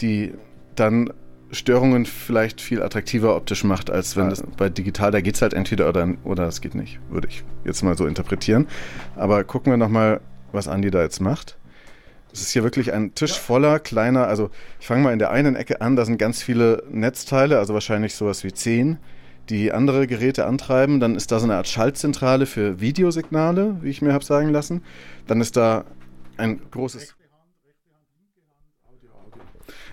die 0.00 0.34
dann 0.74 1.12
Störungen 1.52 2.04
vielleicht 2.04 2.60
viel 2.60 2.82
attraktiver 2.82 3.36
optisch 3.36 3.62
macht, 3.62 3.90
als 3.92 4.16
wenn 4.16 4.28
das 4.28 4.42
bei 4.56 4.68
digital, 4.68 5.12
da 5.12 5.20
geht 5.20 5.36
es 5.36 5.42
halt 5.42 5.54
entweder 5.54 5.88
oder, 5.88 6.08
oder 6.24 6.48
es 6.48 6.60
geht 6.60 6.74
nicht, 6.74 6.98
würde 7.10 7.28
ich 7.28 7.44
jetzt 7.64 7.84
mal 7.84 7.96
so 7.96 8.06
interpretieren. 8.06 8.66
Aber 9.14 9.44
gucken 9.44 9.72
wir 9.72 9.76
nochmal, 9.76 10.20
was 10.50 10.66
Andi 10.66 10.90
da 10.90 11.02
jetzt 11.02 11.20
macht. 11.20 11.56
Es 12.32 12.40
ist 12.40 12.50
hier 12.50 12.62
wirklich 12.62 12.92
ein 12.92 13.14
Tisch 13.14 13.32
ja. 13.32 13.38
voller 13.38 13.78
kleiner, 13.78 14.26
also 14.26 14.50
ich 14.80 14.86
fange 14.86 15.02
mal 15.02 15.12
in 15.12 15.18
der 15.18 15.30
einen 15.30 15.56
Ecke 15.56 15.80
an, 15.80 15.96
da 15.96 16.04
sind 16.04 16.18
ganz 16.18 16.42
viele 16.42 16.82
Netzteile, 16.90 17.58
also 17.58 17.74
wahrscheinlich 17.74 18.14
sowas 18.14 18.44
wie 18.44 18.52
zehn, 18.52 18.98
die 19.48 19.72
andere 19.72 20.06
Geräte 20.06 20.46
antreiben. 20.46 21.00
Dann 21.00 21.14
ist 21.14 21.32
da 21.32 21.38
so 21.38 21.44
eine 21.44 21.56
Art 21.56 21.68
Schaltzentrale 21.68 22.46
für 22.46 22.80
Videosignale, 22.80 23.78
wie 23.80 23.90
ich 23.90 24.02
mir 24.02 24.12
habe 24.12 24.24
sagen 24.24 24.50
lassen. 24.50 24.82
Dann 25.26 25.40
ist 25.40 25.56
da 25.56 25.84
ein 26.36 26.60
großes 26.70 27.17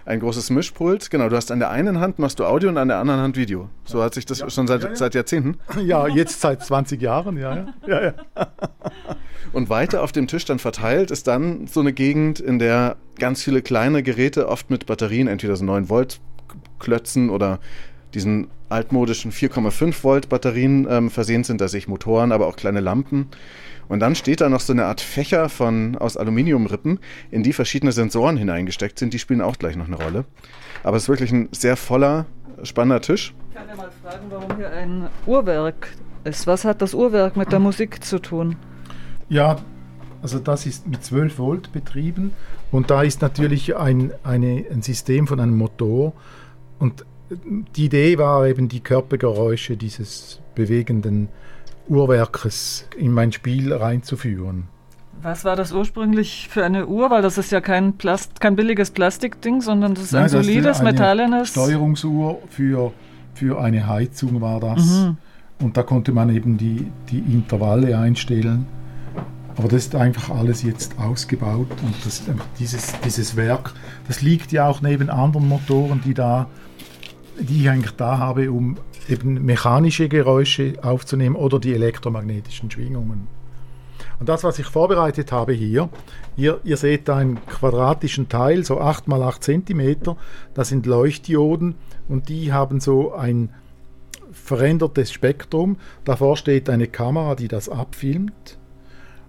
ein 0.05 0.19
großes 0.19 0.51
Mischpult. 0.51 1.09
Genau, 1.09 1.29
du 1.29 1.35
hast 1.35 1.51
an 1.51 1.59
der 1.59 1.71
einen 1.71 1.99
Hand 1.99 2.19
machst 2.19 2.39
du 2.39 2.45
Audio 2.45 2.69
und 2.69 2.77
an 2.77 2.87
der 2.87 2.97
anderen 2.97 3.19
Hand 3.19 3.37
Video. 3.37 3.69
So 3.83 4.03
hat 4.03 4.13
sich 4.13 4.25
das 4.25 4.39
ja. 4.39 4.49
schon 4.49 4.67
seit, 4.67 4.83
ja, 4.83 4.89
ja. 4.89 4.95
seit 4.95 5.15
Jahrzehnten. 5.15 5.57
Ja, 5.85 6.07
jetzt 6.07 6.41
seit 6.41 6.63
20 6.63 7.01
Jahren, 7.01 7.37
ja, 7.37 7.67
ja. 7.85 8.13
und 9.53 9.69
weiter 9.69 10.03
auf 10.03 10.11
dem 10.11 10.27
Tisch 10.27 10.45
dann 10.45 10.57
verteilt 10.57 11.11
ist 11.11 11.27
dann 11.27 11.67
so 11.67 11.79
eine 11.79 11.93
Gegend, 11.93 12.39
in 12.39 12.59
der 12.59 12.95
ganz 13.19 13.43
viele 13.43 13.61
kleine 13.61 14.03
Geräte, 14.03 14.47
oft 14.47 14.69
mit 14.69 14.85
Batterien, 14.85 15.27
entweder 15.27 15.55
so 15.55 15.65
9 15.65 15.89
Volt 15.89 16.19
Klötzen 16.79 17.29
oder 17.29 17.59
diesen 18.13 18.47
altmodischen 18.69 19.31
4,5 19.31 20.03
Volt 20.03 20.29
Batterien 20.29 20.87
ähm, 20.89 21.09
versehen 21.09 21.43
sind. 21.43 21.61
Da 21.61 21.67
sehe 21.67 21.79
ich 21.79 21.87
Motoren, 21.87 22.31
aber 22.31 22.47
auch 22.47 22.55
kleine 22.55 22.79
Lampen. 22.79 23.27
Und 23.87 23.99
dann 23.99 24.15
steht 24.15 24.41
da 24.41 24.49
noch 24.49 24.61
so 24.61 24.73
eine 24.73 24.85
Art 24.85 25.01
Fächer 25.01 25.49
von, 25.49 25.95
aus 25.97 26.17
Aluminiumrippen, 26.17 26.99
in 27.29 27.43
die 27.43 27.53
verschiedene 27.53 27.91
Sensoren 27.91 28.37
hineingesteckt 28.37 28.97
sind. 28.97 29.13
Die 29.13 29.19
spielen 29.19 29.41
auch 29.41 29.57
gleich 29.57 29.75
noch 29.75 29.87
eine 29.87 29.97
Rolle. 29.97 30.25
Aber 30.83 30.97
es 30.97 31.03
ist 31.03 31.09
wirklich 31.09 31.31
ein 31.31 31.49
sehr 31.51 31.77
voller, 31.77 32.25
spannender 32.63 33.01
Tisch. 33.01 33.33
Ich 33.49 33.55
kann 33.55 33.67
ja 33.67 33.75
mal 33.75 33.91
fragen, 34.01 34.25
warum 34.29 34.57
hier 34.57 34.71
ein 34.71 35.07
Uhrwerk 35.25 35.89
ist. 36.23 36.47
Was 36.47 36.65
hat 36.65 36.81
das 36.81 36.93
Uhrwerk 36.93 37.37
mit 37.37 37.51
der 37.51 37.59
Musik 37.59 38.03
zu 38.03 38.19
tun? 38.19 38.55
Ja, 39.29 39.57
also 40.21 40.39
das 40.39 40.65
ist 40.65 40.87
mit 40.87 41.03
12 41.03 41.37
Volt 41.37 41.71
betrieben 41.71 42.33
und 42.71 42.89
da 42.89 43.03
ist 43.03 43.21
natürlich 43.21 43.75
ein, 43.75 44.11
eine, 44.23 44.65
ein 44.71 44.81
System 44.81 45.27
von 45.27 45.39
einem 45.39 45.55
Motor 45.55 46.13
und 46.79 47.05
die 47.29 47.85
Idee 47.85 48.17
war 48.17 48.47
eben 48.47 48.67
die 48.67 48.81
Körpergeräusche 48.81 49.77
dieses 49.77 50.41
bewegenden 50.53 51.29
Uhrwerkes 51.87 52.87
in 52.97 53.11
mein 53.11 53.31
Spiel 53.31 53.73
reinzuführen. 53.73 54.67
Was 55.21 55.45
war 55.45 55.55
das 55.55 55.71
ursprünglich 55.71 56.49
für 56.49 56.63
eine 56.65 56.87
Uhr? 56.87 57.09
Weil 57.09 57.21
das 57.21 57.37
ist 57.37 57.51
ja 57.51 57.61
kein, 57.61 57.93
Plast 57.93 58.39
kein 58.41 58.55
billiges 58.55 58.91
Plastikding, 58.91 59.61
sondern 59.61 59.95
das 59.95 60.05
ist 60.05 60.11
Nein, 60.11 60.23
ein 60.23 60.29
solides, 60.29 60.81
metallenes. 60.81 61.49
Steuerungsuhr 61.49 62.39
für, 62.49 62.93
für 63.33 63.59
eine 63.59 63.87
Heizung 63.87 64.41
war 64.41 64.59
das. 64.59 64.85
Mhm. 64.85 65.17
Und 65.61 65.77
da 65.77 65.83
konnte 65.83 66.11
man 66.11 66.29
eben 66.29 66.57
die, 66.57 66.91
die 67.09 67.19
Intervalle 67.19 67.97
einstellen. 67.97 68.67
Aber 69.57 69.69
das 69.69 69.85
ist 69.85 69.95
einfach 69.95 70.29
alles 70.29 70.63
jetzt 70.63 70.99
ausgebaut 70.99 71.69
und 71.81 72.05
das, 72.05 72.23
dieses, 72.59 72.93
dieses 73.05 73.37
Werk, 73.37 73.73
das 74.07 74.21
liegt 74.21 74.51
ja 74.51 74.67
auch 74.67 74.81
neben 74.81 75.09
anderen 75.09 75.47
Motoren, 75.47 76.01
die 76.03 76.13
da, 76.13 76.47
die 77.39 77.61
ich 77.61 77.69
eigentlich 77.69 77.95
da 77.95 78.17
habe, 78.17 78.51
um 78.51 78.77
eben 79.07 79.45
mechanische 79.45 80.09
Geräusche 80.09 80.73
aufzunehmen 80.81 81.35
oder 81.35 81.59
die 81.59 81.73
elektromagnetischen 81.73 82.71
Schwingungen. 82.71 83.27
Und 84.19 84.29
das, 84.29 84.43
was 84.43 84.59
ich 84.59 84.65
vorbereitet 84.65 85.31
habe 85.31 85.53
hier, 85.53 85.89
ihr, 86.37 86.59
ihr 86.63 86.77
seht 86.77 87.07
da 87.07 87.17
einen 87.17 87.45
quadratischen 87.45 88.29
Teil, 88.29 88.63
so 88.63 88.79
8 88.79 89.07
mal 89.07 89.21
8 89.21 89.43
cm, 89.43 90.15
das 90.53 90.69
sind 90.69 90.85
Leuchtdioden 90.85 91.75
und 92.07 92.29
die 92.29 92.53
haben 92.53 92.79
so 92.79 93.13
ein 93.13 93.49
verändertes 94.31 95.11
Spektrum. 95.11 95.77
Davor 96.03 96.37
steht 96.37 96.69
eine 96.69 96.87
Kamera, 96.87 97.35
die 97.35 97.47
das 97.47 97.67
abfilmt. 97.67 98.57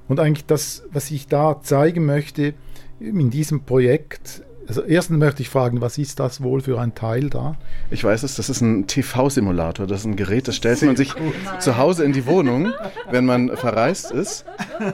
Und 0.09 0.21
eigentlich 0.21 0.47
das, 0.47 0.85
was 0.93 1.11
ich 1.11 1.27
da 1.27 1.61
zeigen 1.63 2.07
möchte 2.07 2.55
in 3.01 3.31
diesem 3.31 3.63
Projekt, 3.63 4.43
also 4.69 4.83
erstens 4.83 5.19
möchte 5.19 5.43
ich 5.43 5.49
fragen, 5.49 5.81
was 5.81 5.99
ist 5.99 6.19
das 6.19 6.43
wohl 6.43 6.61
für 6.61 6.81
ein 6.81 6.95
Teil 6.95 7.31
da? 7.31 7.57
Ich 7.91 8.03
weiß 8.03 8.23
es, 8.23 8.35
das 8.35 8.49
ist 8.49 8.61
ein 8.61 8.87
TV-Simulator. 8.87 9.87
Das 9.87 10.01
ist 10.01 10.07
ein 10.07 10.17
Gerät, 10.17 10.49
das 10.49 10.57
stellt 10.57 10.83
man 10.83 10.97
sich 10.97 11.15
zu 11.61 11.77
Hause 11.77 12.05
in 12.05 12.13
die 12.13 12.27
Wohnung, 12.27 12.73
wenn 13.11 13.25
man 13.25 13.57
verreist 13.57 14.11
ist, 14.11 14.45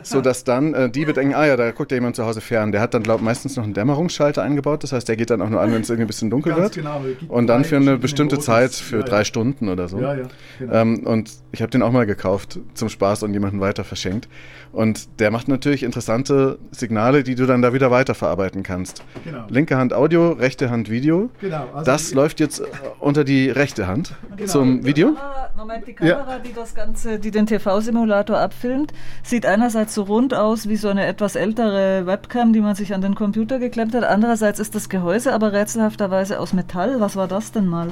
sodass 0.02 0.44
dann 0.44 0.74
äh, 0.74 0.90
die 0.90 1.04
denken, 1.04 1.34
ah 1.34 1.46
ja, 1.46 1.56
da 1.56 1.70
guckt 1.70 1.90
ja 1.90 1.96
jemand 1.96 2.16
zu 2.16 2.24
Hause 2.24 2.40
fern. 2.40 2.72
Der 2.72 2.80
hat 2.80 2.94
dann, 2.94 3.02
glaube 3.02 3.20
ich, 3.20 3.24
meistens 3.24 3.56
noch 3.56 3.64
einen 3.64 3.74
Dämmerungsschalter 3.74 4.42
eingebaut. 4.42 4.82
Das 4.82 4.92
heißt, 4.92 5.08
der 5.08 5.16
geht 5.16 5.30
dann 5.30 5.40
auch 5.40 5.48
nur 5.48 5.60
an, 5.60 5.72
wenn 5.72 5.82
es 5.82 5.90
irgendwie 5.90 6.04
ein 6.04 6.08
bisschen 6.08 6.30
dunkel 6.30 6.52
Ganz 6.54 6.62
wird. 6.62 6.74
Genau, 6.74 7.02
und 7.28 7.46
dann 7.46 7.64
für 7.64 7.76
eine 7.76 7.98
bestimmte 7.98 8.38
Zeit, 8.38 8.72
für 8.72 8.98
ja, 8.98 9.02
drei 9.02 9.18
ja. 9.18 9.24
Stunden 9.24 9.68
oder 9.68 9.88
so. 9.88 10.00
Ja, 10.00 10.14
ja, 10.14 10.24
genau. 10.58 10.74
ähm, 10.74 11.06
und 11.06 11.30
ich 11.52 11.62
habe 11.62 11.70
den 11.70 11.82
auch 11.82 11.92
mal 11.92 12.06
gekauft 12.06 12.60
zum 12.74 12.88
Spaß 12.88 13.22
und 13.22 13.32
jemanden 13.32 13.60
weiter 13.60 13.84
verschenkt. 13.84 14.28
Und 14.72 15.20
der 15.20 15.30
macht 15.30 15.48
natürlich 15.48 15.82
interessante 15.82 16.58
Signale, 16.70 17.22
die 17.22 17.34
du 17.34 17.44
dann 17.44 17.60
da 17.60 17.74
wieder 17.74 17.90
weiterverarbeiten 17.90 18.62
kannst. 18.62 19.04
Genau. 19.22 19.44
Linke 19.48 19.76
Hand 19.76 19.92
Audio, 19.92 20.32
rechte 20.32 20.70
Hand 20.70 20.88
Video. 20.88 21.28
Genau. 21.40 21.66
Also 21.74 21.84
das 21.84 22.14
läuft 22.14 22.40
jetzt 22.40 22.60
äh, 22.60 22.64
unter 22.98 23.22
die 23.24 23.50
rechte 23.50 23.86
Hand 23.86 24.14
genau. 24.36 24.50
zum 24.50 24.84
Video. 24.86 25.10
Die 25.10 25.14
Kamera, 25.16 25.50
Moment, 25.56 25.86
die 25.86 25.92
Kamera, 25.92 26.32
ja. 26.32 26.38
die 26.38 26.54
das 26.54 26.74
Ganze, 26.74 27.18
die 27.18 27.30
den 27.30 27.44
TV-Simulator 27.44 28.38
abfilmt, 28.38 28.94
sieht 29.22 29.44
einerseits 29.44 29.94
so 29.94 30.04
rund 30.04 30.32
aus 30.32 30.66
wie 30.66 30.76
so 30.76 30.88
eine 30.88 31.04
etwas 31.04 31.36
ältere 31.36 32.06
Webcam, 32.06 32.54
die 32.54 32.60
man 32.60 32.74
sich 32.74 32.94
an 32.94 33.02
den 33.02 33.14
Computer 33.14 33.58
geklemmt 33.58 33.94
hat. 33.94 34.04
Andererseits 34.04 34.58
ist 34.58 34.74
das 34.74 34.88
Gehäuse 34.88 35.34
aber 35.34 35.52
rätselhafterweise 35.52 36.40
aus 36.40 36.54
Metall. 36.54 36.98
Was 36.98 37.14
war 37.14 37.28
das 37.28 37.52
denn 37.52 37.66
mal? 37.66 37.88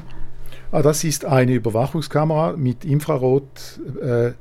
Ah, 0.72 0.80
das 0.80 1.04
ist 1.04 1.26
eine 1.26 1.52
Überwachungskamera 1.52 2.54
mit 2.56 2.86
Infrarot. 2.86 3.80
Äh, 4.00 4.32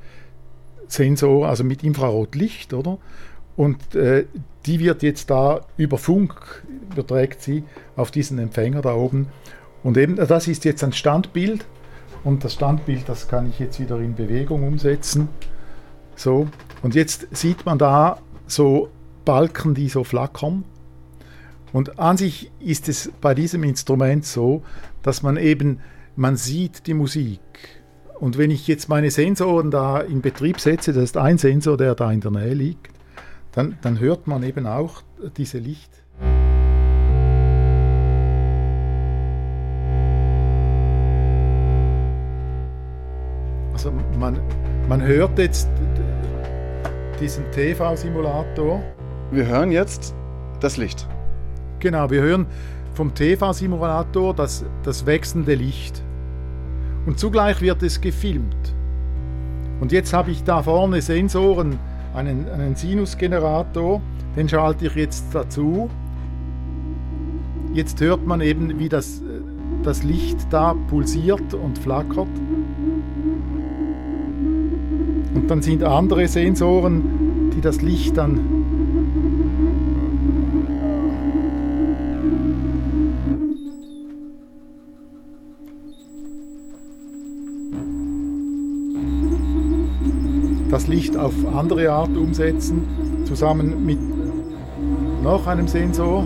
Sensor, 0.92 1.48
also 1.48 1.64
mit 1.64 1.84
Infrarotlicht, 1.84 2.74
oder? 2.74 2.98
Und 3.56 3.96
äh, 3.96 4.26
die 4.66 4.80
wird 4.80 5.04
jetzt 5.04 5.30
da 5.30 5.62
über 5.78 5.98
Funk, 5.98 6.64
überträgt 6.92 7.42
sie 7.42 7.64
auf 7.96 8.12
diesen 8.12 8.40
Empfänger 8.40 8.82
da 8.82 8.94
oben. 8.94 9.28
Und 9.84 9.98
eben, 9.98 10.16
das 10.16 10.48
ist 10.48 10.66
jetzt 10.66 10.84
ein 10.84 10.94
Standbild. 10.94 11.66
Und 12.24 12.44
das 12.44 12.54
Standbild, 12.54 13.08
das 13.08 13.28
kann 13.28 13.50
ich 13.50 13.60
jetzt 13.60 13.80
wieder 13.80 14.00
in 14.00 14.16
Bewegung 14.16 14.64
umsetzen. 14.64 15.30
So. 16.16 16.48
Und 16.82 16.96
jetzt 16.96 17.28
sieht 17.36 17.66
man 17.66 17.78
da 17.78 18.20
so 18.48 18.90
Balken, 19.26 19.74
die 19.74 19.90
so 19.90 20.04
flackern. 20.04 20.64
Und 21.72 22.00
an 22.00 22.18
sich 22.18 22.52
ist 22.60 22.90
es 22.90 23.12
bei 23.22 23.34
diesem 23.34 23.64
Instrument 23.64 24.26
so, 24.26 24.64
dass 25.04 25.22
man 25.22 25.38
eben, 25.38 25.80
man 26.16 26.36
sieht 26.36 26.88
die 26.88 26.94
Musik 26.94 27.40
und 28.20 28.38
wenn 28.38 28.52
ich 28.52 28.68
jetzt 28.68 28.90
meine 28.90 29.12
Sensoren 29.12 29.72
da 29.72 30.00
in 30.00 30.22
Betrieb 30.22 30.60
setze, 30.60 30.92
das 30.92 31.04
ist 31.06 31.18
ein 31.18 31.38
Sensor, 31.38 31.78
der 31.78 31.96
da 31.96 32.12
in 32.12 32.20
der 32.20 32.32
Nähe 32.32 32.54
liegt, 32.54 32.90
dann, 33.54 33.78
dann 33.82 34.00
hört 34.00 34.28
man 34.28 34.44
eben 34.44 34.68
auch 34.68 35.02
diese 35.38 35.58
Licht. 35.58 35.90
Also 43.72 43.94
man, 44.20 44.38
man 44.90 45.02
hört 45.02 45.40
jetzt 45.40 45.70
diesen 47.22 47.50
TV-Simulator. 47.52 48.84
Wir 49.32 49.46
hören 49.46 49.72
jetzt 49.72 50.14
das 50.60 50.76
Licht. 50.76 51.08
Genau, 51.80 52.10
wir 52.10 52.22
hören 52.22 52.48
vom 52.94 53.14
TV-Simulator 53.14 54.34
das, 54.34 54.66
das 54.84 55.06
wechselnde 55.06 55.56
Licht 55.56 56.04
und 57.06 57.20
zugleich 57.20 57.62
wird 57.62 57.84
es 57.84 58.02
gefilmt. 58.02 58.74
Und 59.80 59.92
jetzt 59.92 60.14
habe 60.14 60.32
ich 60.32 60.44
da 60.44 60.62
vorne 60.64 61.02
Sensoren, 61.02 61.80
einen, 62.14 62.50
einen 62.50 62.76
Sinusgenerator, 62.76 64.02
den 64.36 64.50
schalte 64.50 64.88
ich 64.88 64.96
jetzt 64.96 65.26
dazu. 65.34 65.90
Jetzt 67.74 68.02
hört 68.02 68.26
man 68.26 68.42
eben, 68.42 68.80
wie 68.80 68.90
das, 68.90 69.22
das 69.84 70.04
Licht 70.04 70.38
da 70.50 70.74
pulsiert 70.90 71.54
und 71.54 71.78
flackert. 71.78 72.28
Und 75.34 75.46
dann 75.48 75.62
sind 75.62 75.84
andere 75.84 76.28
Sensoren, 76.28 77.52
die 77.56 77.62
das 77.62 77.82
Licht 77.82 78.18
dann 78.18 78.59
das 90.70 90.88
Licht 90.88 91.18
auf 91.18 91.34
andere 91.54 91.92
Art 91.92 92.16
umsetzen, 92.16 92.84
zusammen 93.26 93.86
mit 93.86 94.00
noch 95.24 95.48
einem 95.48 95.68
Sensor. 95.68 96.26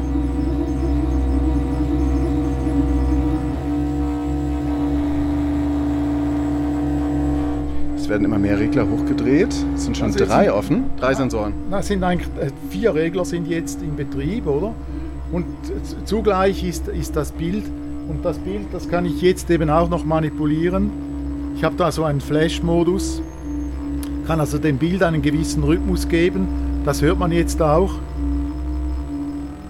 Es 7.96 8.10
werden 8.10 8.26
immer 8.26 8.38
mehr 8.38 8.60
Regler 8.60 8.86
hochgedreht. 8.88 9.56
Es 9.76 9.86
sind 9.86 9.96
schon 9.96 10.08
also 10.08 10.26
drei 10.26 10.46
sind, 10.46 10.54
offen, 10.54 10.84
drei 10.98 11.12
ja, 11.12 11.16
Sensoren. 11.16 11.54
Na, 11.70 11.82
sind 11.82 12.04
eigentlich 12.04 12.28
äh, 12.39 12.52
vier 12.70 12.94
Regler 12.94 13.24
sind 13.24 13.48
jetzt 13.48 13.82
in 13.82 13.96
Betrieb, 13.96 14.46
oder? 14.46 14.74
Und 15.32 15.46
zugleich 16.06 16.64
ist, 16.64 16.89
ist 16.89 17.16
das 17.16 17.32
Bild 17.32 17.64
und 18.10 18.24
das 18.24 18.38
Bild, 18.39 18.68
das 18.72 18.89
kann 18.89 19.06
ich 19.06 19.22
jetzt 19.22 19.50
eben 19.50 19.70
auch 19.70 19.89
noch 19.89 20.04
manipulieren. 20.04 20.91
Ich 21.56 21.64
habe 21.64 21.76
da 21.76 21.91
so 21.91 22.04
einen 22.04 22.22
Flash-Modus, 22.22 23.22
kann 24.26 24.40
also 24.40 24.58
dem 24.58 24.78
Bild 24.78 25.04
einen 25.04 25.22
gewissen 25.22 25.64
Rhythmus 25.64 26.08
geben. 26.08 26.48
Das 26.86 27.02
hört 27.02 27.20
man 27.20 27.32
jetzt 27.32 27.62
auch. 27.62 27.94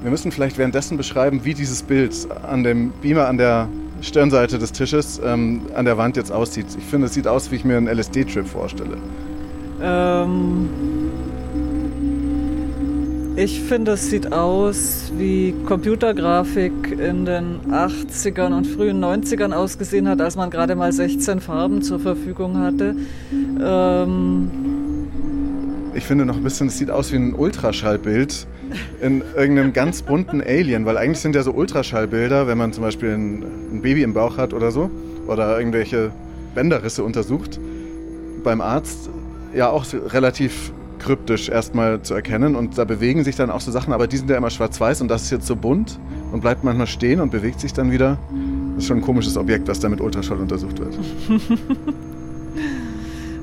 Wir 0.01 0.11
müssen 0.11 0.31
vielleicht 0.31 0.57
währenddessen 0.57 0.97
beschreiben, 0.97 1.41
wie 1.43 1.53
dieses 1.53 1.81
Bild 1.81 2.13
an 2.43 2.63
dem 2.63 2.91
Beamer 3.01 3.27
an 3.27 3.37
der 3.37 3.69
Stirnseite 4.01 4.59
des 4.59 4.73
Tisches 4.73 5.21
ähm, 5.23 5.61
an 5.75 5.85
der 5.85 5.97
Wand 5.97 6.17
jetzt 6.17 6.31
aussieht. 6.31 6.65
Ich 6.77 6.83
finde, 6.83 7.07
es 7.07 7.13
sieht 7.13 7.27
aus, 7.27 7.51
wie 7.51 7.55
ich 7.55 7.63
mir 7.63 7.77
einen 7.77 7.87
LSD-Trip 7.87 8.45
vorstelle. 8.45 8.97
Ähm, 9.81 10.69
ich 13.35 13.61
finde, 13.61 13.93
es 13.93 14.09
sieht 14.09 14.31
aus, 14.31 15.11
wie 15.17 15.55
Computergrafik 15.65 16.91
in 16.91 17.25
den 17.25 17.61
80ern 17.71 18.55
und 18.55 18.67
frühen 18.67 19.03
90ern 19.03 19.53
ausgesehen 19.53 20.07
hat, 20.07 20.21
als 20.21 20.35
man 20.35 20.51
gerade 20.51 20.75
mal 20.75 20.91
16 20.91 21.39
Farben 21.39 21.81
zur 21.81 21.99
Verfügung 21.99 22.59
hatte. 22.59 22.95
Ähm 23.59 24.51
ich 25.95 26.05
finde 26.05 26.25
noch 26.25 26.37
ein 26.37 26.43
bisschen, 26.43 26.67
es 26.67 26.77
sieht 26.77 26.91
aus 26.91 27.11
wie 27.11 27.17
ein 27.17 27.33
Ultraschallbild 27.33 28.47
in 29.01 29.23
irgendeinem 29.35 29.73
ganz 29.73 30.01
bunten 30.01 30.41
Alien, 30.41 30.85
weil 30.85 30.97
eigentlich 30.97 31.19
sind 31.19 31.35
ja 31.35 31.43
so 31.43 31.51
Ultraschallbilder, 31.53 32.47
wenn 32.47 32.57
man 32.57 32.73
zum 32.73 32.83
Beispiel 32.83 33.09
ein, 33.09 33.43
ein 33.73 33.81
Baby 33.81 34.03
im 34.03 34.13
Bauch 34.13 34.37
hat 34.37 34.53
oder 34.53 34.71
so, 34.71 34.89
oder 35.27 35.57
irgendwelche 35.57 36.11
Bänderrisse 36.53 37.03
untersucht, 37.03 37.59
beim 38.43 38.61
Arzt 38.61 39.09
ja 39.55 39.69
auch 39.69 39.85
relativ 39.91 40.71
kryptisch 41.03 41.49
erstmal 41.49 42.01
zu 42.01 42.13
erkennen 42.13 42.55
und 42.55 42.77
da 42.77 42.85
bewegen 42.85 43.23
sich 43.23 43.35
dann 43.35 43.51
auch 43.51 43.61
so 43.61 43.71
Sachen, 43.71 43.93
aber 43.93 44.07
die 44.07 44.17
sind 44.17 44.29
ja 44.29 44.37
immer 44.37 44.49
schwarz-weiß 44.49 45.01
und 45.01 45.09
das 45.09 45.23
ist 45.23 45.31
jetzt 45.31 45.47
so 45.47 45.55
bunt 45.55 45.99
und 46.31 46.41
bleibt 46.41 46.63
manchmal 46.63 46.87
stehen 46.87 47.19
und 47.19 47.31
bewegt 47.31 47.59
sich 47.59 47.73
dann 47.73 47.91
wieder. 47.91 48.17
Das 48.75 48.83
ist 48.83 48.87
schon 48.87 48.97
ein 48.97 49.03
komisches 49.03 49.37
Objekt, 49.37 49.67
was 49.67 49.79
da 49.79 49.89
mit 49.89 50.01
Ultraschall 50.01 50.39
untersucht 50.39 50.79
wird. 50.79 50.97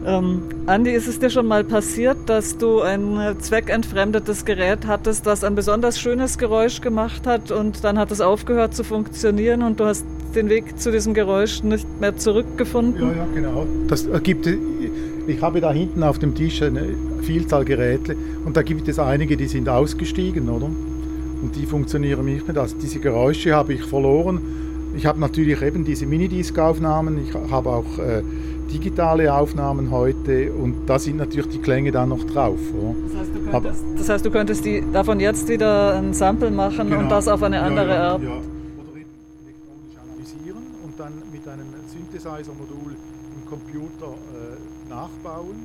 ähm, 0.06 0.42
Andi, 0.66 0.90
ist 0.90 1.06
es 1.06 1.18
dir 1.18 1.30
schon 1.30 1.46
mal 1.46 1.62
passiert, 1.62 2.16
dass 2.26 2.56
du 2.58 2.80
ein 2.80 3.36
zweckentfremdetes 3.38 4.44
Gerät 4.44 4.86
hattest, 4.86 5.26
das 5.26 5.44
ein 5.44 5.54
besonders 5.54 6.00
schönes 6.00 6.38
Geräusch 6.38 6.80
gemacht 6.80 7.26
hat 7.26 7.50
und 7.52 7.84
dann 7.84 7.98
hat 7.98 8.10
es 8.10 8.20
aufgehört 8.20 8.74
zu 8.74 8.82
funktionieren 8.82 9.62
und 9.62 9.78
du 9.78 9.84
hast 9.84 10.04
den 10.34 10.48
Weg 10.48 10.78
zu 10.80 10.90
diesem 10.90 11.14
Geräusch 11.14 11.62
nicht 11.62 11.86
mehr 12.00 12.16
zurückgefunden? 12.16 13.02
Ja, 13.02 13.16
ja, 13.16 13.26
genau. 13.34 13.66
Das 13.88 14.06
gibt, 14.22 14.48
ich 15.30 15.42
habe 15.42 15.60
da 15.60 15.72
hinten 15.72 16.02
auf 16.02 16.18
dem 16.18 16.34
Tisch 16.34 16.62
eine 16.62 16.94
Vielzahl 17.22 17.64
Geräte 17.64 18.16
und 18.44 18.56
da 18.56 18.62
gibt 18.62 18.88
es 18.88 18.98
einige, 18.98 19.36
die 19.36 19.46
sind 19.46 19.68
ausgestiegen, 19.68 20.48
oder? 20.48 20.66
Und 20.66 21.56
die 21.56 21.66
funktionieren 21.66 22.24
nicht 22.24 22.46
mehr. 22.46 22.60
Also 22.60 22.76
diese 22.80 22.98
Geräusche 22.98 23.54
habe 23.54 23.72
ich 23.72 23.82
verloren. 23.82 24.40
Ich 24.96 25.06
habe 25.06 25.20
natürlich 25.20 25.62
eben 25.62 25.84
diese 25.84 26.04
Minidisc-Aufnahmen, 26.04 27.24
ich 27.26 27.32
habe 27.50 27.70
auch 27.70 27.98
äh, 27.98 28.22
digitale 28.72 29.32
Aufnahmen 29.32 29.90
heute 29.90 30.52
und 30.52 30.86
da 30.86 30.98
sind 30.98 31.16
natürlich 31.16 31.48
die 31.48 31.58
Klänge 31.58 31.92
dann 31.92 32.08
noch 32.08 32.24
drauf. 32.24 32.58
Das 33.08 33.20
heißt, 33.20 33.34
du 33.34 33.50
könntest, 33.50 33.84
das 33.96 34.08
heißt, 34.08 34.26
du 34.26 34.30
könntest 34.30 34.64
die, 34.64 34.84
davon 34.92 35.20
jetzt 35.20 35.48
wieder 35.48 35.94
ein 35.96 36.12
Sample 36.12 36.50
machen 36.50 36.88
genau. 36.88 37.00
und 37.00 37.08
das 37.08 37.28
auf 37.28 37.42
eine 37.42 37.60
andere 37.60 37.88
ja, 37.88 37.94
ja, 37.94 38.08
Art. 38.10 38.22
Ja. 38.22 38.28
Oder 38.30 38.96
elektronisch 38.96 39.96
analysieren 40.02 40.62
und 40.84 40.98
dann 40.98 41.12
mit 41.32 41.46
einem 41.46 41.66
Synthesizer-Modul 41.86 42.96
im 43.36 43.48
Computer 43.48 44.14
äh, 44.34 44.69
nachbauen 44.90 45.56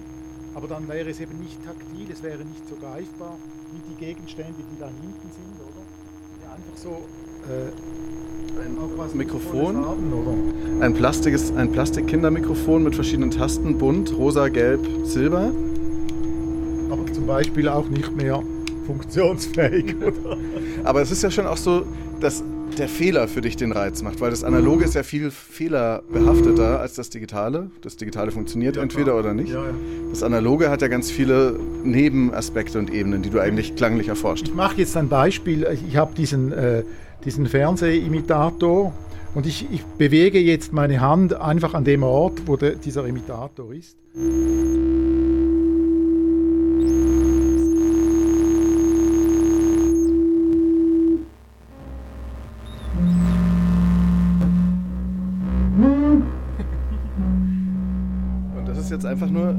aber 0.56 0.70
dann 0.70 0.88
wäre 0.88 1.10
es 1.10 1.20
eben 1.20 1.38
nicht 1.40 1.64
taktil, 1.66 2.08
es 2.10 2.24
wäre 2.24 2.38
nicht 2.38 2.68
so 2.70 2.76
greifbar 2.76 3.38
wie 3.74 3.82
die 3.92 4.06
Gegenstände, 4.06 4.54
die 4.72 4.80
da 4.80 4.88
hinten 4.88 5.30
sind, 5.30 5.60
oder? 5.60 5.84
Ja, 6.44 6.54
einfach 6.56 6.78
so. 6.78 7.02
Äh, 7.52 7.72
ein 8.58 9.18
Mikrofon, 9.18 9.86
haben, 9.86 10.82
ein, 10.82 10.94
Plastiges, 10.94 11.54
ein 11.54 11.74
Plastikkindermikrofon 11.74 12.84
mit 12.84 12.96
verschiedenen 12.96 13.32
Tasten, 13.32 13.78
bunt, 13.78 14.16
rosa, 14.16 14.48
gelb, 14.48 14.80
silber. 15.04 15.52
Aber 16.90 17.06
zum 17.12 17.28
Beispiel 17.28 17.68
auch 17.68 17.90
nicht 17.90 18.16
mehr 18.16 18.42
funktionsfähig, 18.86 19.94
oder? 20.02 20.38
Aber 20.86 21.02
es 21.02 21.12
ist 21.12 21.22
ja 21.22 21.30
schon 21.30 21.48
auch 21.48 21.58
so, 21.58 21.84
dass 22.22 22.46
der 22.78 22.90
Fehler 22.90 23.28
für 23.28 23.42
dich 23.42 23.56
den 23.56 23.72
Reiz 23.72 24.02
macht, 24.02 24.22
weil 24.22 24.30
das 24.30 24.44
Analoge 24.44 24.86
ist 24.86 24.96
ja 24.96 25.04
viel 25.04 25.32
fehlerbehafteter 25.32 26.80
als 26.80 26.96
das 26.96 27.10
Digitale. 27.10 27.70
Das 27.82 27.96
Digitale 27.96 28.32
funktioniert 28.32 28.76
ja, 28.76 28.82
entweder 28.82 29.12
klar. 29.12 29.20
oder 29.20 29.34
nicht. 29.34 29.50
Ja, 29.50 29.64
ja. 29.64 29.74
Das 30.10 30.24
Analoge 30.24 30.70
hat 30.70 30.82
ja 30.82 30.88
ganz 30.88 31.12
viele 31.12 31.60
Nebenaspekte 31.84 32.80
und 32.80 32.94
Ebenen, 32.94 33.22
die 33.22 33.30
du 33.30 33.40
eigentlich 33.40 33.76
klanglich 33.76 34.08
erforscht. 34.08 34.48
Ich 34.48 34.54
mache 34.54 34.78
jetzt 34.78 34.96
ein 34.98 35.10
Beispiel. 35.10 35.68
Ich 35.88 35.98
habe 35.98 36.14
diesen, 36.16 36.52
äh, 36.52 36.84
diesen 37.24 37.48
Fernsehimitator 37.48 38.94
und 39.34 39.46
ich, 39.46 39.68
ich 39.72 39.84
bewege 39.84 40.40
jetzt 40.40 40.74
meine 40.74 41.02
Hand 41.02 41.34
einfach 41.34 41.74
an 41.74 41.84
dem 41.84 42.04
Ort, 42.04 42.44
wo 42.46 42.58
der, 42.58 42.76
dieser 42.76 43.06
Imitator 43.06 43.74
ist. 43.74 43.98
Einfach 59.16 59.30
nur. 59.30 59.56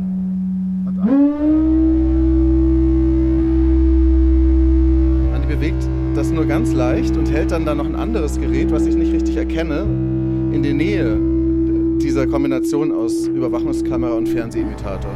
Andi 5.34 5.46
bewegt 5.48 5.88
das 6.14 6.30
nur 6.30 6.44
ganz 6.44 6.74
leicht 6.74 7.16
und 7.16 7.30
hält 7.30 7.52
dann 7.52 7.64
da 7.64 7.74
noch 7.74 7.86
ein 7.86 7.96
anderes 7.96 8.38
Gerät, 8.38 8.70
was 8.70 8.84
ich 8.84 8.94
nicht 8.96 9.14
richtig 9.14 9.38
erkenne, 9.38 9.86
in 10.52 10.62
der 10.62 10.74
Nähe 10.74 11.18
dieser 12.02 12.26
Kombination 12.26 12.92
aus 12.92 13.26
Überwachungskamera 13.28 14.12
und 14.12 14.28
Fernsehimitator. 14.28 15.10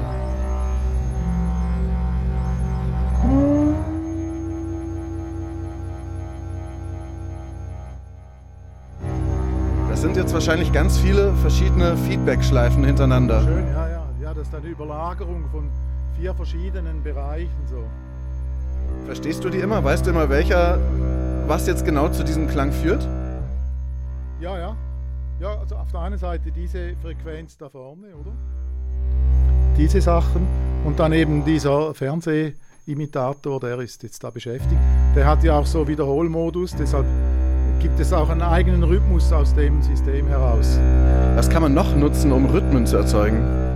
Das 9.91 10.01
sind 10.01 10.17
jetzt 10.17 10.33
wahrscheinlich 10.33 10.73
ganz 10.73 10.97
viele 10.97 11.35
verschiedene 11.43 11.95
Feedback-Schleifen 12.09 12.83
hintereinander. 12.85 13.43
Schön, 13.43 13.65
ja, 13.75 13.80
ist 14.51 14.57
eine 14.57 14.67
Überlagerung 14.67 15.45
von 15.53 15.71
vier 16.19 16.35
verschiedenen 16.35 17.03
Bereichen 17.05 17.67
so. 17.67 17.85
Verstehst 19.07 19.45
du 19.45 19.49
die 19.49 19.59
immer? 19.59 19.85
Weißt 19.85 20.05
du 20.05 20.11
immer, 20.11 20.29
welcher, 20.29 20.79
was 21.47 21.69
jetzt 21.69 21.85
genau 21.85 22.09
zu 22.09 22.25
diesem 22.25 22.49
Klang 22.49 22.73
führt? 22.73 23.07
Ja, 24.41 24.59
ja. 24.59 24.77
Ja, 25.41 25.57
also 25.59 25.77
auf 25.77 25.91
der 25.93 26.01
einen 26.01 26.19
Seite 26.19 26.51
diese 26.51 26.97
Frequenz 26.97 27.57
da 27.57 27.69
vorne, 27.69 28.09
oder? 28.21 28.33
Diese 29.77 30.01
Sachen. 30.01 30.47
Und 30.85 30.99
dann 30.99 31.13
eben 31.13 31.45
dieser 31.45 31.95
Fernsehimitator, 31.95 33.61
der 33.61 33.79
ist 33.79 34.03
jetzt 34.03 34.25
da 34.25 34.31
beschäftigt. 34.31 34.81
Der 35.15 35.27
hat 35.27 35.45
ja 35.45 35.59
auch 35.59 35.67
so 35.67 35.87
Wiederholmodus, 35.87 36.75
deshalb 36.75 37.07
gibt 37.79 38.01
es 38.01 38.13
auch 38.13 38.29
einen 38.29 38.43
eigenen 38.43 38.83
Rhythmus 38.83 39.33
aus 39.33 39.55
dem 39.55 39.81
System 39.81 40.27
heraus. 40.27 40.79
Was 41.37 41.49
kann 41.49 41.63
man 41.63 41.73
noch 41.73 41.95
nutzen, 41.95 42.33
um 42.33 42.47
Rhythmen 42.47 42.85
zu 42.85 42.97
erzeugen? 42.97 43.70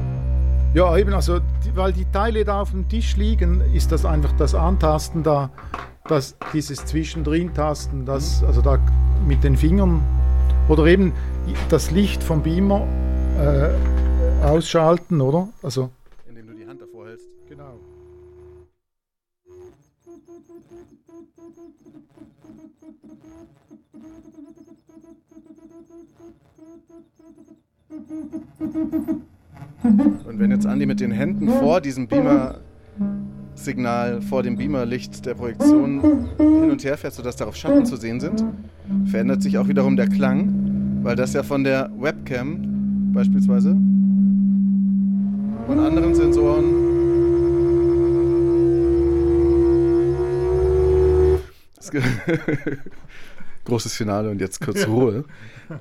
Ja, 0.74 0.98
eben, 0.98 1.14
also, 1.14 1.38
weil 1.76 1.92
die 1.92 2.04
Teile 2.06 2.44
da 2.44 2.60
auf 2.60 2.72
dem 2.72 2.88
Tisch 2.88 3.16
liegen, 3.16 3.60
ist 3.72 3.92
das 3.92 4.04
einfach 4.04 4.32
das 4.32 4.56
Antasten 4.56 5.22
da, 5.22 5.50
das, 6.08 6.36
dieses 6.52 6.84
Zwischendrin-Tasten, 6.84 8.04
das, 8.04 8.42
also 8.42 8.60
da 8.60 8.80
mit 9.24 9.44
den 9.44 9.56
Fingern 9.56 10.02
oder 10.68 10.86
eben 10.86 11.12
das 11.68 11.92
Licht 11.92 12.24
vom 12.24 12.42
Beamer 12.42 12.88
äh, 13.38 14.44
ausschalten, 14.44 15.20
oder? 15.20 15.48
Also, 15.62 15.90
Indem 16.28 16.48
du 16.48 16.54
die 16.54 16.66
Hand 16.66 16.80
davor 16.80 17.06
hältst. 17.06 17.28
Genau. 17.48 17.78
Und 29.84 30.38
wenn 30.38 30.50
jetzt 30.50 30.66
Andi 30.66 30.86
mit 30.86 31.00
den 31.00 31.10
Händen 31.10 31.48
vor 31.48 31.82
diesem 31.82 32.08
Beamer-Signal, 32.08 34.22
vor 34.22 34.42
dem 34.42 34.56
Beamer-Licht 34.56 35.26
der 35.26 35.34
Projektion 35.34 36.00
hin 36.38 36.70
und 36.70 36.82
her 36.84 36.96
fährt, 36.96 37.12
sodass 37.12 37.36
darauf 37.36 37.54
Schatten 37.54 37.84
zu 37.84 37.96
sehen 37.96 38.18
sind, 38.18 38.42
verändert 39.04 39.42
sich 39.42 39.58
auch 39.58 39.68
wiederum 39.68 39.96
der 39.96 40.08
Klang, 40.08 41.00
weil 41.02 41.16
das 41.16 41.34
ja 41.34 41.42
von 41.42 41.64
der 41.64 41.90
Webcam 41.98 43.12
beispielsweise, 43.12 43.76
von 45.66 45.78
anderen 45.78 46.14
Sensoren 46.14 46.64
großes 53.64 53.94
Finale 53.94 54.30
und 54.30 54.40
jetzt 54.40 54.60
kurz 54.60 54.86
Ruhe. 54.86 55.24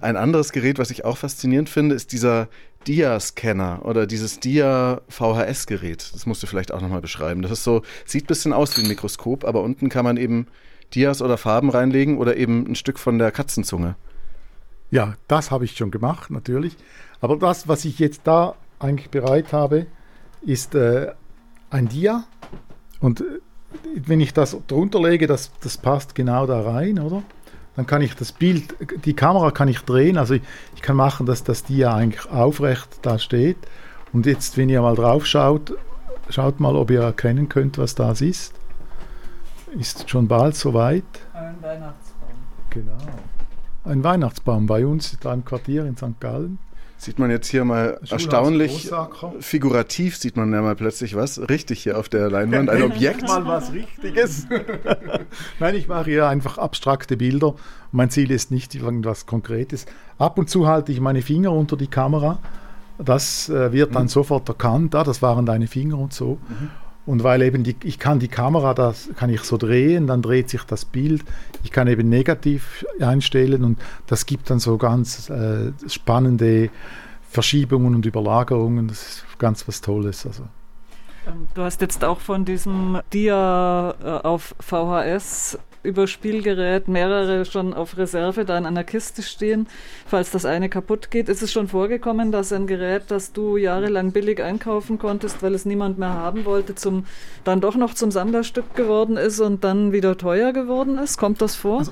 Ein 0.01 0.17
anderes 0.17 0.51
Gerät, 0.51 0.79
was 0.79 0.91
ich 0.91 1.05
auch 1.05 1.17
faszinierend 1.17 1.69
finde, 1.69 1.95
ist 1.95 2.11
dieser 2.11 2.47
Dia-Scanner 2.87 3.85
oder 3.85 4.07
dieses 4.07 4.39
Dia-VHS-Gerät. 4.39 6.11
Das 6.13 6.25
musst 6.25 6.43
du 6.43 6.47
vielleicht 6.47 6.71
auch 6.71 6.81
nochmal 6.81 7.01
beschreiben. 7.01 7.41
Das 7.41 7.51
ist 7.51 7.63
so, 7.63 7.81
sieht 8.05 8.25
ein 8.25 8.27
bisschen 8.27 8.53
aus 8.53 8.77
wie 8.77 8.81
ein 8.81 8.87
Mikroskop, 8.87 9.45
aber 9.45 9.61
unten 9.61 9.89
kann 9.89 10.05
man 10.05 10.17
eben 10.17 10.47
Dias 10.93 11.21
oder 11.21 11.37
Farben 11.37 11.69
reinlegen 11.69 12.17
oder 12.17 12.37
eben 12.37 12.65
ein 12.67 12.75
Stück 12.75 12.99
von 12.99 13.17
der 13.17 13.31
Katzenzunge. 13.31 13.95
Ja, 14.91 15.15
das 15.27 15.49
habe 15.49 15.65
ich 15.65 15.75
schon 15.75 15.91
gemacht, 15.91 16.29
natürlich. 16.29 16.75
Aber 17.19 17.37
das, 17.37 17.67
was 17.67 17.85
ich 17.85 17.99
jetzt 17.99 18.21
da 18.25 18.55
eigentlich 18.79 19.09
bereit 19.09 19.53
habe, 19.53 19.87
ist 20.41 20.75
äh, 20.75 21.13
ein 21.69 21.87
Dia. 21.87 22.25
Und 22.99 23.21
äh, 23.21 23.23
wenn 23.95 24.19
ich 24.19 24.33
das 24.33 24.55
drunter 24.67 25.01
lege, 25.01 25.25
das, 25.25 25.51
das 25.61 25.77
passt 25.77 26.15
genau 26.15 26.45
da 26.45 26.61
rein, 26.61 26.99
oder? 26.99 27.23
Dann 27.75 27.87
kann 27.87 28.01
ich 28.01 28.15
das 28.15 28.31
Bild, 28.31 28.75
die 29.03 29.15
Kamera 29.15 29.51
kann 29.51 29.67
ich 29.67 29.79
drehen, 29.79 30.17
also 30.17 30.35
ich, 30.35 30.43
ich 30.75 30.81
kann 30.81 30.95
machen, 30.95 31.25
dass 31.25 31.43
das 31.43 31.63
Dia 31.63 31.95
eigentlich 31.95 32.29
aufrecht 32.29 32.99
da 33.01 33.17
steht. 33.17 33.57
Und 34.11 34.27
jetzt, 34.27 34.57
wenn 34.57 34.69
ihr 34.69 34.81
mal 34.81 34.95
drauf 34.95 35.25
schaut, 35.25 35.73
schaut 36.29 36.59
mal, 36.59 36.75
ob 36.75 36.91
ihr 36.91 37.01
erkennen 37.01 37.49
könnt, 37.49 37.77
was 37.79 37.95
das 37.95 38.21
ist. 38.21 38.53
Ist 39.77 40.07
schon 40.09 40.27
bald 40.27 40.55
soweit. 40.55 41.03
Ein 41.33 41.55
Weihnachtsbaum. 41.61 42.29
Genau. 42.69 42.97
Ein 43.85 44.03
Weihnachtsbaum 44.03 44.67
bei 44.67 44.85
uns 44.85 45.17
da 45.19 45.33
im 45.33 45.43
Quartier 45.43 45.85
in 45.85 45.97
St. 45.97 46.19
Gallen. 46.19 46.59
Sieht 47.03 47.19
man 47.19 47.29
jetzt 47.29 47.49
hier 47.49 47.65
mal 47.65 47.95
Schulhaus 47.97 48.11
erstaunlich 48.11 48.91
figurativ, 49.41 50.15
sieht 50.15 50.37
man 50.37 50.53
ja 50.53 50.61
mal 50.61 50.73
plötzlich 50.75 51.17
was. 51.17 51.49
Richtig 51.49 51.83
hier 51.83 51.97
auf 51.97 52.07
der 52.07 52.29
Leinwand, 52.31 52.69
ein 52.69 52.81
Objekt. 52.91 53.23
mal 53.27 53.45
was 53.45 53.73
Richtiges. 53.73 54.47
Nein, 55.59 55.75
ich 55.75 55.89
mache 55.89 56.05
hier 56.05 56.29
einfach 56.29 56.57
abstrakte 56.57 57.17
Bilder. 57.17 57.55
Mein 57.91 58.09
Ziel 58.09 58.31
ist 58.31 58.51
nicht 58.51 58.73
irgendwas 58.73 59.25
Konkretes. 59.25 59.85
Ab 60.17 60.37
und 60.37 60.49
zu 60.49 60.65
halte 60.65 60.93
ich 60.93 61.01
meine 61.01 61.21
Finger 61.21 61.51
unter 61.51 61.75
die 61.75 61.87
Kamera. 61.87 62.39
Das 62.97 63.49
äh, 63.49 63.73
wird 63.73 63.93
dann 63.95 64.07
sofort 64.07 64.47
erkannt. 64.47 64.95
Ah, 64.95 65.03
das 65.03 65.21
waren 65.21 65.45
deine 65.45 65.67
Finger 65.67 65.97
und 65.97 66.13
so. 66.13 66.37
Und 67.05 67.23
weil 67.23 67.41
eben 67.41 67.63
die, 67.63 67.75
ich 67.83 67.99
kann 67.99 68.19
die 68.19 68.29
Kamera, 68.29 68.73
das 68.73 69.09
kann 69.17 69.29
ich 69.29 69.41
so 69.41 69.57
drehen, 69.57 70.07
dann 70.07 70.21
dreht 70.21 70.49
sich 70.49 70.63
das 70.63 70.85
Bild. 70.85 71.23
Ich 71.63 71.71
kann 71.71 71.87
eben 71.87 72.07
negativ 72.07 72.85
einstellen 72.99 73.63
und 73.63 73.79
das 74.07 74.25
gibt 74.25 74.49
dann 74.49 74.59
so 74.59 74.77
ganz 74.77 75.29
äh, 75.29 75.73
spannende 75.87 76.69
Verschiebungen 77.29 77.95
und 77.95 78.05
Überlagerungen. 78.05 78.87
Das 78.87 79.01
ist 79.01 79.39
ganz 79.39 79.67
was 79.67 79.81
Tolles. 79.81 80.25
Also. 80.25 80.43
Ähm, 81.27 81.47
Du 81.53 81.63
hast 81.63 81.81
jetzt 81.81 82.05
auch 82.05 82.19
von 82.19 82.45
diesem 82.45 82.99
Dia 83.11 83.95
äh, 84.01 84.25
auf 84.25 84.55
VHS 84.59 85.57
Überspielgerät 85.83 86.87
mehrere 86.87 87.45
schon 87.45 87.73
auf 87.73 87.97
Reserve 87.97 88.45
da 88.45 88.57
in 88.57 88.65
einer 88.65 88.83
Kiste 88.83 89.21
stehen, 89.21 89.67
falls 90.05 90.31
das 90.31 90.45
eine 90.45 90.69
kaputt 90.69 91.11
geht. 91.11 91.29
Ist 91.29 91.43
es 91.43 91.51
schon 91.51 91.67
vorgekommen, 91.67 92.31
dass 92.31 92.53
ein 92.53 92.67
Gerät, 92.67 93.03
das 93.09 93.33
du 93.33 93.57
jahrelang 93.57 94.11
billig 94.11 94.41
einkaufen 94.41 94.97
konntest, 94.97 95.43
weil 95.43 95.53
es 95.53 95.65
niemand 95.65 95.99
mehr 95.99 96.13
haben 96.13 96.45
wollte, 96.45 96.75
zum 96.75 97.05
dann 97.43 97.61
doch 97.61 97.75
noch 97.75 97.93
zum 97.93 98.11
Sammlerstück 98.11 98.75
geworden 98.75 99.17
ist 99.17 99.39
und 99.39 99.63
dann 99.63 99.91
wieder 99.91 100.17
teuer 100.17 100.53
geworden 100.53 100.97
ist? 100.97 101.17
Kommt 101.17 101.41
das 101.41 101.55
vor? 101.55 101.79
Also 101.79 101.91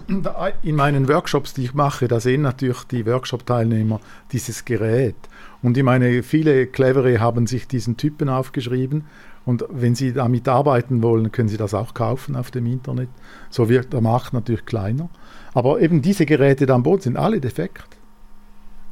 in 0.64 0.76
meinen 0.76 1.08
Workshops, 1.08 1.54
die 1.54 1.66
ich 1.66 1.74
mache, 1.74 2.08
da 2.08 2.20
sehen 2.20 2.42
natürlich 2.42 2.84
die 2.86 3.06
Workshop-Teilnehmer 3.06 4.00
dieses 4.32 4.66
Gerät. 4.66 5.16
Und 5.62 5.78
ich 5.78 5.84
meine, 5.84 6.24
viele 6.24 6.66
Clevere 6.66 7.20
haben 7.20 7.46
sich 7.46 7.68
diesen 7.68 7.98
Typen 7.98 8.30
aufgeschrieben. 8.30 9.06
Und 9.46 9.66
wenn 9.70 9.96
sie 9.96 10.14
damit 10.14 10.48
arbeiten 10.48 11.02
wollen, 11.02 11.32
können 11.32 11.50
sie 11.50 11.58
das 11.58 11.74
auch 11.74 11.94
kaufen 11.94 12.36
auf 12.36 12.52
dem 12.52 12.68
Internet. 12.68 13.10
So 13.50 13.70
wird 13.70 13.92
der 13.92 14.02
Markt 14.02 14.34
natürlich 14.34 14.66
kleiner. 14.66 15.10
Aber 15.54 15.82
eben 15.82 16.02
diese 16.02 16.26
Geräte 16.26 16.66
da 16.66 16.76
am 16.76 16.84
Boden 16.84 17.02
sind 17.02 17.18
alle 17.18 17.42
defekt. 17.42 17.84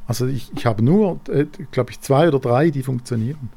Also 0.06 0.26
ich, 0.26 0.50
ich 0.56 0.66
habe 0.66 0.82
nur, 0.82 1.20
äh, 1.28 1.46
glaube 1.70 1.92
ich, 1.92 2.00
zwei 2.00 2.26
oder 2.26 2.40
drei, 2.40 2.70
die 2.70 2.82
funktionieren. 2.82 3.50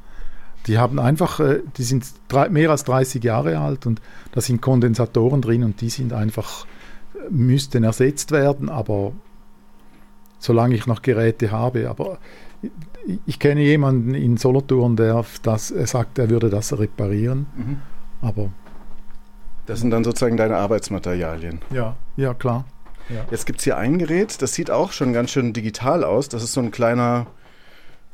Die 0.68 0.78
haben 0.78 1.00
einfach, 1.00 1.40
äh, 1.40 1.60
die 1.76 1.82
sind 1.82 2.06
drei, 2.28 2.48
mehr 2.48 2.70
als 2.70 2.84
30 2.84 3.24
Jahre 3.24 3.58
alt 3.58 3.86
und 3.86 4.00
da 4.32 4.40
sind 4.40 4.62
Kondensatoren 4.62 5.42
drin 5.42 5.64
und 5.64 5.80
die 5.80 5.90
sind 5.90 6.12
einfach, 6.12 6.64
müssten 7.28 7.82
ersetzt 7.82 8.30
werden, 8.30 8.68
aber 8.68 9.12
solange 10.38 10.76
ich 10.76 10.86
noch 10.86 11.02
Geräte 11.02 11.50
habe. 11.50 11.90
Aber 11.90 12.18
ich, 13.26 13.38
kenne 13.38 13.62
jemanden 13.62 14.14
in 14.14 14.36
Solothurn, 14.36 14.96
der 14.96 15.24
das, 15.42 15.70
er 15.70 15.86
sagt, 15.86 16.18
er 16.18 16.30
würde 16.30 16.50
das 16.50 16.78
reparieren. 16.78 17.46
Mhm. 17.56 17.76
Aber 18.22 18.50
Das 19.66 19.80
sind 19.80 19.90
dann 19.90 20.04
sozusagen 20.04 20.36
deine 20.36 20.56
Arbeitsmaterialien. 20.56 21.60
ja, 21.70 21.96
ja 22.16 22.34
klar. 22.34 22.64
Ja. 23.10 23.26
Jetzt 23.30 23.44
gibt 23.44 23.58
es 23.58 23.64
hier 23.64 23.76
ein 23.76 23.98
Gerät, 23.98 24.40
das 24.40 24.54
sieht 24.54 24.70
auch 24.70 24.92
schon 24.92 25.12
ganz 25.12 25.30
schön 25.30 25.52
digital 25.52 26.04
aus. 26.04 26.30
Das 26.30 26.42
ist 26.42 26.54
so 26.54 26.60
ein 26.60 26.70
kleiner, 26.70 27.26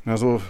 na 0.03 0.17
so, 0.17 0.41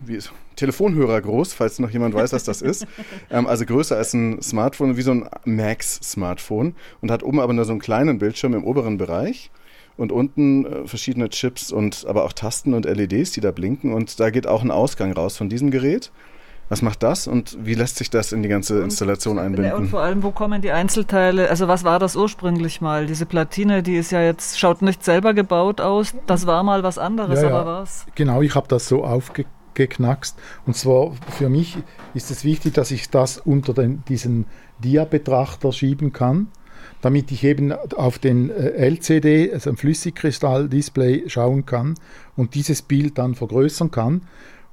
wie 0.00 0.16
ist, 0.16 0.32
Telefonhörer 0.56 1.20
groß, 1.20 1.52
falls 1.52 1.78
noch 1.78 1.90
jemand 1.90 2.14
weiß, 2.14 2.32
was 2.32 2.44
das 2.44 2.62
ist. 2.62 2.86
ähm, 3.30 3.46
also 3.46 3.64
größer 3.64 3.96
als 3.96 4.12
ein 4.12 4.42
Smartphone, 4.42 4.96
wie 4.96 5.02
so 5.02 5.12
ein 5.12 5.28
Max-Smartphone 5.44 6.74
und 7.00 7.10
hat 7.10 7.22
oben 7.22 7.40
aber 7.40 7.52
nur 7.52 7.64
so 7.64 7.70
einen 7.70 7.80
kleinen 7.80 8.18
Bildschirm 8.18 8.54
im 8.54 8.64
oberen 8.64 8.98
Bereich 8.98 9.50
und 9.98 10.10
unten 10.12 10.64
äh, 10.64 10.86
verschiedene 10.86 11.28
Chips 11.28 11.70
und 11.70 12.06
aber 12.08 12.24
auch 12.24 12.32
Tasten 12.32 12.72
und 12.72 12.86
LEDs, 12.86 13.32
die 13.32 13.40
da 13.42 13.50
blinken 13.50 13.92
und 13.92 14.18
da 14.18 14.30
geht 14.30 14.46
auch 14.46 14.62
ein 14.62 14.70
Ausgang 14.70 15.12
raus 15.12 15.36
von 15.36 15.50
diesem 15.50 15.70
Gerät. 15.70 16.10
Was 16.70 16.82
macht 16.82 17.02
das 17.02 17.26
und 17.26 17.56
wie 17.62 17.72
lässt 17.72 17.96
sich 17.96 18.10
das 18.10 18.30
in 18.32 18.42
die 18.42 18.48
ganze 18.50 18.82
Installation 18.82 19.36
Ja, 19.36 19.42
und 19.42 19.46
einbinden? 19.54 19.88
vor 19.88 20.00
allem, 20.02 20.22
wo 20.22 20.32
kommen 20.32 20.60
die 20.60 20.70
Einzelteile? 20.70 21.48
Also 21.48 21.66
was 21.66 21.82
war 21.82 21.98
das 21.98 22.14
ursprünglich 22.14 22.82
mal? 22.82 23.06
Diese 23.06 23.24
Platine, 23.24 23.82
die 23.82 23.96
ist 23.96 24.10
ja 24.12 24.20
jetzt, 24.20 24.58
schaut 24.58 24.82
nicht 24.82 25.02
selber 25.02 25.32
gebaut 25.32 25.80
aus. 25.80 26.14
Das 26.26 26.46
war 26.46 26.62
mal 26.62 26.82
was 26.82 26.98
anderes, 26.98 27.40
Ja, 27.40 27.48
ja. 27.48 27.58
aber 27.58 27.80
was? 27.80 28.04
Genau, 28.16 28.42
ich 28.42 28.54
habe 28.54 28.68
das 28.68 28.86
so 28.86 29.02
aufgeknackst. 29.02 30.38
Und 30.66 30.76
zwar 30.76 31.12
für 31.38 31.48
mich 31.48 31.78
ist 32.12 32.30
es 32.30 32.44
wichtig, 32.44 32.74
dass 32.74 32.90
ich 32.90 33.08
das 33.08 33.38
unter 33.38 33.72
den, 33.72 34.04
diesen 34.06 34.44
Dia-Betrachter 34.80 35.72
schieben 35.72 36.12
kann, 36.12 36.48
damit 37.00 37.30
ich 37.30 37.44
eben 37.44 37.72
auf 37.72 38.18
den 38.18 38.50
äh, 38.50 38.70
LCD, 38.70 39.52
also 39.52 39.70
ein 39.70 39.76
Flüssigkristall-Display, 39.76 41.28
schauen 41.28 41.66
kann 41.66 41.94
und 42.36 42.54
dieses 42.54 42.82
Bild 42.82 43.18
dann 43.18 43.34
vergrößern 43.34 43.90
kann. 43.90 44.22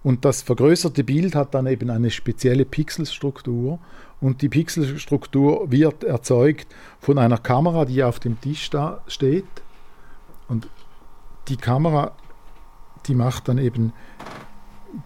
Und 0.03 0.23
das 0.23 0.43
vergrößerte 0.43 1.03
Bild 1.03 1.33
hat 1.35 1.55
dann 1.55 1.65
eben 1.65 1.89
eine 1.89 2.11
spezielle 2.11 2.63
Pixelstruktur. 2.65 3.79
Und 4.21 4.41
die 4.41 4.49
Pixelstruktur 4.49 5.71
wird 5.71 6.03
erzeugt 6.03 6.67
von 6.99 7.17
einer 7.17 7.39
Kamera, 7.39 7.85
die 7.85 8.03
auf 8.03 8.19
dem 8.19 8.39
Tisch 8.39 8.69
da 8.69 9.01
steht. 9.07 9.45
Und 10.47 10.67
die 11.47 11.57
Kamera, 11.57 12.11
die 13.07 13.15
macht 13.15 13.47
dann 13.47 13.57
eben 13.57 13.93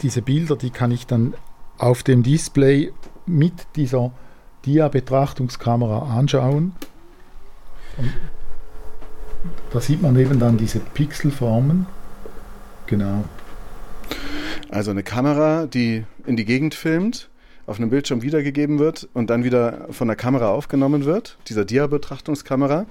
diese 0.02 0.22
Bilder, 0.22 0.56
die 0.56 0.70
kann 0.70 0.92
ich 0.92 1.08
dann 1.08 1.34
auf 1.78 2.04
dem 2.04 2.24
Display 2.24 2.92
mit 3.26 3.68
dieser 3.76 4.12
Dia-Betrachtungskamera 4.66 6.18
anschauen. 6.18 6.74
Und 8.00 9.52
da 9.72 9.80
sieht 9.80 10.02
man 10.02 10.18
eben 10.18 10.40
dann 10.40 10.58
diese 10.58 10.80
Pixelformen. 10.80 11.86
Genau. 12.88 13.24
Also 14.70 14.92
eine 14.92 15.04
Kamera, 15.04 15.66
die 15.66 16.06
in 16.26 16.38
die 16.38 16.46
Gegend 16.46 16.76
filmt, 16.76 17.30
auf 17.66 17.78
einem 17.78 17.90
Bildschirm 17.90 18.22
wiedergegeben 18.22 18.80
wird 18.80 19.08
und 19.14 19.30
dann 19.30 19.44
wieder 19.44 19.88
von 19.92 20.08
der 20.08 20.18
Kamera 20.18 20.50
aufgenommen 20.50 21.06
wird, 21.06 21.38
dieser 21.48 21.66
Dia-Betrachtungskamera. 21.66 22.86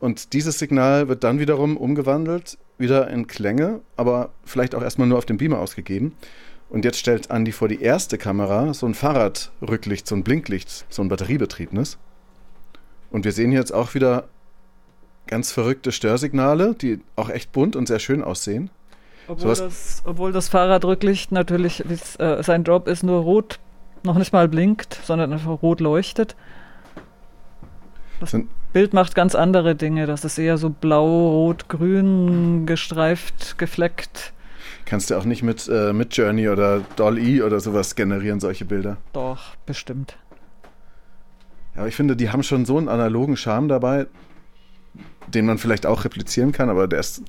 Und 0.00 0.32
dieses 0.32 0.58
Signal 0.58 1.06
wird 1.08 1.22
dann 1.22 1.38
wiederum 1.38 1.76
umgewandelt, 1.76 2.58
wieder 2.78 3.08
in 3.08 3.28
Klänge, 3.28 3.80
aber 3.96 4.30
vielleicht 4.44 4.74
auch 4.74 4.82
erstmal 4.82 5.06
nur 5.06 5.18
auf 5.18 5.26
dem 5.26 5.36
Beamer 5.36 5.60
ausgegeben. 5.60 6.16
Und 6.68 6.84
jetzt 6.84 6.98
stellt 6.98 7.30
Andi 7.30 7.52
vor 7.52 7.68
die 7.68 7.80
erste 7.80 8.18
Kamera 8.18 8.74
so 8.74 8.86
ein 8.86 8.94
Fahrradrücklicht, 8.94 10.08
so 10.08 10.16
ein 10.16 10.24
Blinklicht, 10.24 10.86
so 10.88 11.02
ein 11.02 11.08
batteriebetriebenes. 11.08 11.98
Und 13.12 13.24
wir 13.24 13.32
sehen 13.32 13.52
jetzt 13.52 13.72
auch 13.72 13.94
wieder 13.94 14.24
ganz 15.26 15.52
verrückte 15.52 15.92
Störsignale, 15.92 16.74
die 16.74 17.00
auch 17.16 17.28
echt 17.30 17.52
bunt 17.52 17.76
und 17.76 17.86
sehr 17.86 17.98
schön 18.00 18.24
aussehen. 18.24 18.70
Obwohl, 19.28 19.54
Sowas- 19.54 19.58
das, 19.60 20.02
obwohl 20.04 20.32
das 20.32 20.48
Fahrradrücklicht 20.48 21.30
natürlich, 21.30 21.84
äh, 22.18 22.42
sein 22.42 22.64
Job 22.64 22.88
ist, 22.88 23.02
nur 23.04 23.20
rot, 23.22 23.60
noch 24.02 24.18
nicht 24.18 24.32
mal 24.32 24.48
blinkt, 24.48 24.98
sondern 25.04 25.32
einfach 25.32 25.62
rot 25.62 25.80
leuchtet. 25.80 26.34
Das 28.18 28.36
Bild 28.72 28.94
macht 28.94 29.14
ganz 29.14 29.34
andere 29.34 29.74
Dinge. 29.74 30.06
Das 30.06 30.24
ist 30.24 30.38
eher 30.38 30.56
so 30.58 30.70
blau, 30.70 31.06
rot, 31.30 31.68
grün, 31.68 32.66
gestreift, 32.66 33.58
gefleckt. 33.58 34.32
Kannst 34.84 35.10
du 35.10 35.16
auch 35.16 35.24
nicht 35.24 35.42
mit, 35.42 35.68
äh, 35.68 35.92
mit 35.92 36.16
Journey 36.16 36.48
oder 36.48 36.80
Doll-E 36.96 37.42
oder 37.42 37.60
sowas 37.60 37.94
generieren, 37.94 38.40
solche 38.40 38.64
Bilder. 38.64 38.96
Doch, 39.12 39.54
bestimmt. 39.66 40.16
Ja, 41.74 41.80
aber 41.80 41.88
ich 41.88 41.96
finde, 41.96 42.16
die 42.16 42.30
haben 42.30 42.42
schon 42.42 42.64
so 42.64 42.76
einen 42.78 42.88
analogen 42.88 43.36
Charme 43.36 43.68
dabei, 43.68 44.06
den 45.28 45.46
man 45.46 45.58
vielleicht 45.58 45.86
auch 45.86 46.04
replizieren 46.04 46.52
kann, 46.52 46.68
aber 46.68 46.86
der 46.86 47.00
ist 47.00 47.22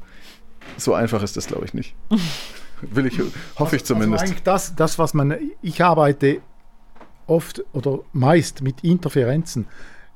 so 0.77 0.93
einfach 0.93 1.23
ist 1.23 1.37
das, 1.37 1.47
glaube 1.47 1.65
ich, 1.65 1.73
nicht. 1.73 1.95
Will 2.81 3.05
ich, 3.05 3.19
hoffe 3.57 3.77
ich 3.77 3.85
zumindest. 3.85 4.23
Also 4.23 4.31
eigentlich 4.33 4.43
das, 4.43 4.75
das, 4.75 4.99
was 4.99 5.13
man. 5.13 5.35
Ich 5.61 5.81
arbeite 5.81 6.39
oft 7.27 7.63
oder 7.71 7.99
meist 8.11 8.61
mit 8.61 8.83
Interferenzen, 8.83 9.67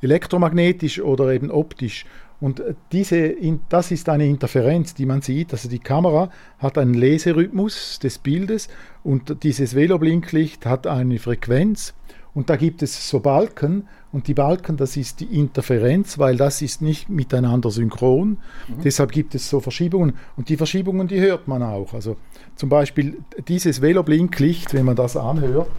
elektromagnetisch 0.01 0.99
oder 0.99 1.31
eben 1.31 1.49
optisch. 1.49 2.05
Und 2.39 2.59
äh, 2.59 2.75
diese, 2.91 3.35
das 3.69 3.91
ist 3.91 4.09
eine 4.09 4.27
Interferenz, 4.27 4.93
die 4.93 5.05
man 5.05 5.21
sieht. 5.21 5.53
Also 5.53 5.69
die 5.69 5.79
Kamera 5.79 6.29
hat 6.59 6.77
einen 6.77 6.93
Leserhythmus 6.93 7.99
des 7.99 8.17
Bildes 8.19 8.67
und 9.03 9.43
dieses 9.43 9.75
Veloblinklicht 9.75 10.65
hat 10.65 10.87
eine 10.87 11.19
Frequenz. 11.19 11.93
Und 12.33 12.49
da 12.49 12.55
gibt 12.55 12.83
es 12.83 13.09
so 13.09 13.19
Balken 13.19 13.87
und 14.11 14.27
die 14.27 14.33
Balken, 14.33 14.77
das 14.77 14.95
ist 14.97 15.19
die 15.19 15.37
Interferenz, 15.37 16.17
weil 16.17 16.37
das 16.37 16.61
ist 16.61 16.81
nicht 16.81 17.09
miteinander 17.09 17.71
synchron. 17.71 18.37
Mhm. 18.67 18.81
Deshalb 18.83 19.11
gibt 19.11 19.35
es 19.35 19.49
so 19.49 19.59
Verschiebungen 19.59 20.13
und 20.37 20.49
die 20.49 20.57
Verschiebungen, 20.57 21.07
die 21.07 21.19
hört 21.19 21.47
man 21.47 21.61
auch. 21.61 21.93
Also 21.93 22.17
zum 22.55 22.69
Beispiel 22.69 23.19
dieses 23.47 23.81
Veloblinklicht, 23.81 24.73
wenn 24.73 24.85
man 24.85 24.95
das 24.95 25.17
anhört, 25.17 25.69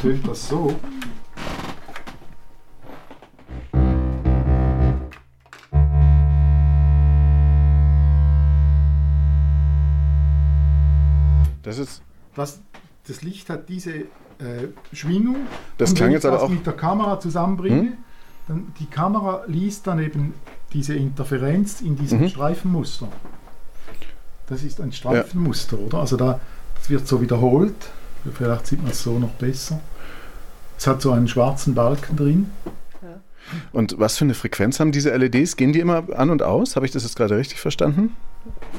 tönt 0.00 0.26
das 0.28 0.48
so. 0.48 0.74
Das 11.66 11.78
ist. 11.78 12.02
Das, 12.36 12.60
das 13.08 13.22
Licht 13.22 13.50
hat 13.50 13.68
diese 13.68 14.04
äh, 14.38 14.68
Schwingung. 14.94 15.36
Das 15.78 15.94
klang 15.94 16.12
jetzt 16.12 16.26
aber 16.26 16.42
auch. 16.42 16.48
mit 16.48 16.66
der 16.66 16.74
Kamera 16.74 17.20
zusammenbringe, 17.20 17.80
hm? 17.80 17.92
dann 18.48 18.72
die 18.78 18.86
Kamera 18.86 19.44
liest 19.46 19.86
dann 19.86 19.98
eben 19.98 20.34
diese 20.72 20.94
Interferenz 20.94 21.80
in 21.80 21.96
diesem 21.96 22.20
mhm. 22.20 22.28
Streifenmuster. 22.28 23.08
Das 24.48 24.62
ist 24.62 24.80
ein 24.80 24.92
Streifenmuster, 24.92 25.78
ja. 25.78 25.86
oder? 25.86 25.98
Also 25.98 26.16
da 26.16 26.40
das 26.86 26.90
wird 26.90 27.08
so 27.08 27.20
wiederholt. 27.20 27.74
Vielleicht 28.32 28.66
sieht 28.66 28.82
man 28.82 28.92
es 28.92 29.02
so 29.02 29.18
noch 29.18 29.30
besser. 29.30 29.80
Es 30.78 30.86
hat 30.86 31.02
so 31.02 31.12
einen 31.12 31.26
schwarzen 31.26 31.74
Balken 31.74 32.16
drin. 32.16 32.50
Und 33.72 33.98
was 33.98 34.18
für 34.18 34.24
eine 34.24 34.34
Frequenz 34.34 34.80
haben 34.80 34.92
diese 34.92 35.16
LEDs? 35.16 35.56
Gehen 35.56 35.72
die 35.72 35.80
immer 35.80 36.04
an 36.16 36.30
und 36.30 36.42
aus? 36.42 36.76
Habe 36.76 36.86
ich 36.86 36.92
das 36.92 37.04
jetzt 37.04 37.16
gerade 37.16 37.36
richtig 37.36 37.60
verstanden? 37.60 38.16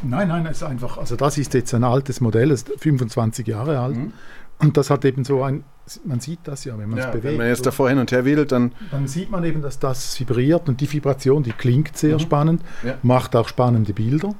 Nein, 0.03 0.27
nein, 0.27 0.45
es 0.45 0.57
ist 0.57 0.63
einfach, 0.63 0.97
also 0.97 1.15
das 1.15 1.37
ist 1.37 1.53
jetzt 1.53 1.73
ein 1.73 1.83
altes 1.83 2.21
Modell, 2.21 2.51
es 2.51 2.63
ist 2.63 2.79
25 2.79 3.47
Jahre 3.47 3.79
alt. 3.79 3.95
Mhm. 3.97 4.13
Und 4.59 4.77
das 4.77 4.89
hat 4.89 5.05
eben 5.05 5.23
so 5.23 5.43
ein, 5.43 5.63
man 6.05 6.19
sieht 6.19 6.39
das 6.43 6.65
ja, 6.65 6.77
wenn 6.77 6.89
man 6.89 6.99
es 6.99 7.05
ja, 7.05 7.11
bewegt. 7.11 7.25
Wenn 7.25 7.37
man 7.37 7.47
jetzt 7.47 7.65
davor 7.65 7.89
hin 7.89 7.99
und 7.99 8.11
her 8.11 8.25
wedelt, 8.25 8.51
dann. 8.51 8.71
Dann 8.91 9.07
sieht 9.07 9.29
man 9.29 9.43
eben, 9.43 9.61
dass 9.61 9.79
das 9.79 10.19
vibriert 10.19 10.67
und 10.67 10.81
die 10.81 10.91
Vibration, 10.91 11.43
die 11.43 11.51
klingt 11.51 11.95
sehr 11.97 12.15
mhm. 12.15 12.19
spannend, 12.19 12.61
ja. 12.83 12.97
macht 13.03 13.35
auch 13.35 13.47
spannende 13.47 13.93
Bilder. 13.93 14.33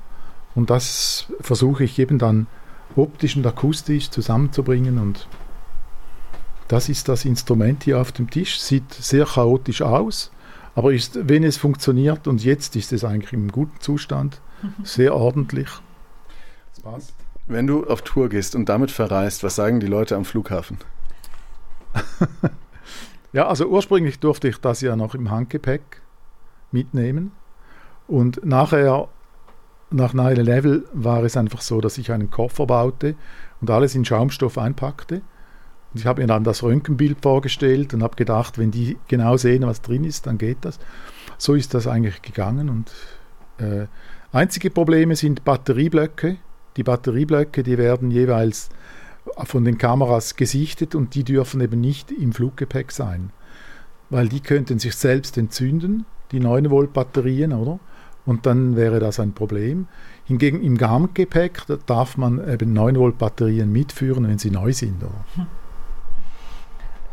Und 0.56 0.70
das 0.70 1.28
versuche 1.40 1.84
ich 1.84 2.00
eben 2.00 2.18
dann 2.18 2.48
optisch 2.96 3.36
und 3.38 3.46
akustisch 3.46 4.10
zusammenzubringen. 4.10 4.98
Und 4.98 5.28
das 6.68 6.90
ist 6.90 7.08
das 7.10 7.26
Instrument 7.26 7.84
hier 7.84 8.02
auf 8.02 8.12
dem 8.12 8.30
Tisch. 8.30 8.60
Sieht 8.60 8.92
sehr 8.92 9.26
chaotisch 9.26 9.84
aus, 9.84 10.32
aber 10.74 10.94
ist, 10.94 11.30
wenn 11.30 11.44
es 11.44 11.58
funktioniert, 11.58 12.28
und 12.28 12.44
jetzt 12.44 12.76
ist 12.76 12.92
es 12.92 13.04
eigentlich 13.04 13.34
im 13.34 13.52
guten 13.52 13.80
Zustand, 13.80 14.42
sehr 14.84 15.16
ordentlich. 15.16 15.70
Das 16.74 16.82
passt. 16.82 17.14
Wenn 17.48 17.68
du 17.68 17.86
auf 17.86 18.02
Tour 18.02 18.30
gehst 18.30 18.56
und 18.56 18.68
damit 18.68 18.92
verreist, 18.92 19.44
was 19.44 19.56
sagen 19.56 19.80
die 19.80 19.88
Leute 19.88 20.16
am 20.16 20.26
Flughafen? 20.26 20.78
ja, 23.34 23.48
also 23.48 23.68
ursprünglich 23.68 24.20
durfte 24.20 24.50
ich 24.50 24.58
das 24.58 24.82
ja 24.82 24.96
noch 24.96 25.16
im 25.16 25.32
Handgepäck 25.32 26.02
mitnehmen. 26.72 27.32
Und 28.08 28.46
nachher, 28.46 29.08
nach 29.90 30.14
9 30.14 30.36
Level, 30.38 30.86
war 30.94 31.24
es 31.24 31.38
einfach 31.38 31.62
so, 31.62 31.80
dass 31.80 31.98
ich 31.98 32.12
einen 32.12 32.30
Koffer 32.30 32.66
baute 32.66 33.16
und 33.62 33.70
alles 33.70 33.96
in 33.96 34.04
Schaumstoff 34.04 34.58
einpackte. 34.58 35.22
Und 35.94 36.02
ich 36.02 36.06
habe 36.06 36.22
mir 36.22 36.28
dann 36.28 36.44
das 36.44 36.64
Röntgenbild 36.64 37.20
vorgestellt 37.22 37.94
und 37.94 38.04
habe 38.04 38.18
gedacht, 38.18 38.58
wenn 38.58 38.72
die 38.72 38.98
genau 39.08 39.38
sehen, 39.38 39.66
was 39.66 39.82
drin 39.82 40.04
ist, 40.04 40.28
dann 40.28 40.38
geht 40.38 40.58
das. 40.62 40.80
So 41.38 41.54
ist 41.54 41.74
das 41.74 41.88
eigentlich 41.88 42.22
gegangen 42.22 42.70
und 42.70 42.92
äh, 43.64 43.88
Einzige 44.32 44.70
Probleme 44.70 45.16
sind 45.16 45.46
Batterieblöcke. 45.46 46.38
Die 46.78 46.84
Batterieblöcke, 46.84 47.64
die 47.64 47.78
werden 47.78 48.12
jeweils 48.12 48.70
von 49.44 49.66
den 49.66 49.78
Kameras 49.78 50.36
gesichtet 50.36 50.96
und 50.96 51.16
die 51.16 51.24
dürfen 51.24 51.60
eben 51.60 51.82
nicht 51.82 52.12
im 52.12 52.32
Fluggepäck 52.32 52.92
sein, 52.92 53.32
weil 54.10 54.30
die 54.30 54.40
könnten 54.40 54.80
sich 54.80 54.96
selbst 54.96 55.38
entzünden, 55.38 56.06
die 56.32 56.40
9 56.40 56.70
Volt 56.70 56.94
Batterien, 56.94 57.52
oder? 57.54 57.80
Und 58.26 58.46
dann 58.46 58.76
wäre 58.76 59.00
das 59.00 59.20
ein 59.20 59.34
Problem. 59.34 59.88
Hingegen 60.26 60.62
im 60.62 60.78
Garmgepäck 60.78 61.64
darf 61.86 62.18
man 62.18 62.46
eben 62.48 62.74
9 62.74 62.98
Volt 62.98 63.18
Batterien 63.18 63.72
mitführen, 63.72 64.28
wenn 64.28 64.38
sie 64.38 64.52
neu 64.52 64.74
sind. 64.74 65.02
Oder? 65.04 65.48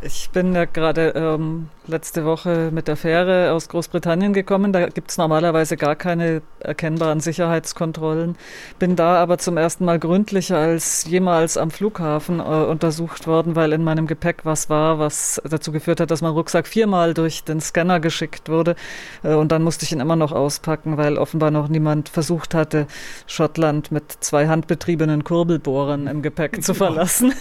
Ich 0.07 0.29
bin 0.29 0.55
ja 0.55 0.67
gerade 0.67 1.15
ähm, 1.17 1.71
letzte 1.87 2.27
Woche 2.27 2.69
mit 2.71 2.89
der 2.89 2.97
Fähre 2.97 3.53
aus 3.53 3.71
Großbritannien 3.71 4.35
gekommen. 4.35 4.71
Da 4.71 4.87
gibt 4.91 5.11
es 5.11 5.17
normalerweise 5.17 5.79
gar 5.79 5.97
keine 5.97 6.43
erkennbaren 6.61 7.21
Sicherheitskontrollen. 7.21 8.37
Bin 8.79 8.97
da 8.97 9.17
aber 9.17 9.39
zum 9.39 9.57
ersten 9.57 9.87
Mal 9.87 9.99
gründlicher 9.99 10.59
als 10.59 11.07
jemals 11.07 11.57
am 11.57 11.71
Flughafen 11.71 12.39
äh, 12.39 12.43
untersucht 12.43 13.27
worden, 13.27 13.57
weil 13.57 13.73
in 13.73 13.83
meinem 13.83 14.07
Gepäck 14.07 14.45
was 14.45 14.69
war, 14.69 14.99
was 14.99 15.41
dazu 15.43 15.73
geführt 15.73 16.01
hat, 16.01 16.11
dass 16.11 16.21
mein 16.21 16.33
Rucksack 16.33 16.67
viermal 16.67 17.15
durch 17.15 17.43
den 17.43 17.63
Scanner 17.63 17.99
geschickt 17.99 18.51
wurde. 18.51 18.77
Äh, 19.23 19.33
und 19.33 19.53
dann 19.53 19.63
musste 19.63 19.87
ich 19.87 19.93
ihn 19.93 20.01
immer 20.01 20.17
noch 20.17 20.33
auspacken, 20.33 20.99
weil 20.99 21.17
offenbar 21.17 21.51
noch 21.51 21.69
niemand 21.69 22.11
versucht 22.11 22.53
hatte, 22.53 22.89
Schottland 23.27 23.91
mit 23.91 24.13
zwei 24.21 24.49
handbetriebenen 24.49 25.25
Kurbelbohrern 25.25 26.09
im 26.09 26.21
Gepäck 26.21 26.63
zu 26.63 26.75
verlassen. 26.75 27.33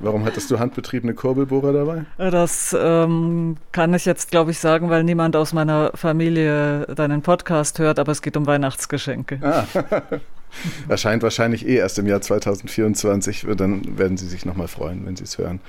Warum 0.00 0.24
hattest 0.24 0.50
du 0.50 0.58
handbetriebene 0.58 1.14
Kurbelbohrer 1.14 1.72
dabei? 1.72 2.04
Das 2.18 2.76
ähm, 2.78 3.56
kann 3.72 3.92
ich 3.94 4.04
jetzt, 4.04 4.30
glaube 4.30 4.52
ich, 4.52 4.58
sagen, 4.60 4.90
weil 4.90 5.02
niemand 5.02 5.34
aus 5.34 5.52
meiner 5.52 5.90
Familie 5.94 6.86
deinen 6.94 7.22
Podcast 7.22 7.78
hört, 7.80 7.98
aber 7.98 8.12
es 8.12 8.22
geht 8.22 8.36
um 8.36 8.46
Weihnachtsgeschenke. 8.46 9.40
Ah. 9.42 9.66
Erscheint 10.88 11.22
wahrscheinlich 11.22 11.66
eh 11.66 11.76
erst 11.76 11.98
im 11.98 12.06
Jahr 12.06 12.20
2024. 12.20 13.46
Dann 13.56 13.98
werden 13.98 14.16
Sie 14.16 14.26
sich 14.26 14.46
nochmal 14.46 14.68
freuen, 14.68 15.04
wenn 15.04 15.16
Sie 15.16 15.24
es 15.24 15.36
hören. 15.36 15.60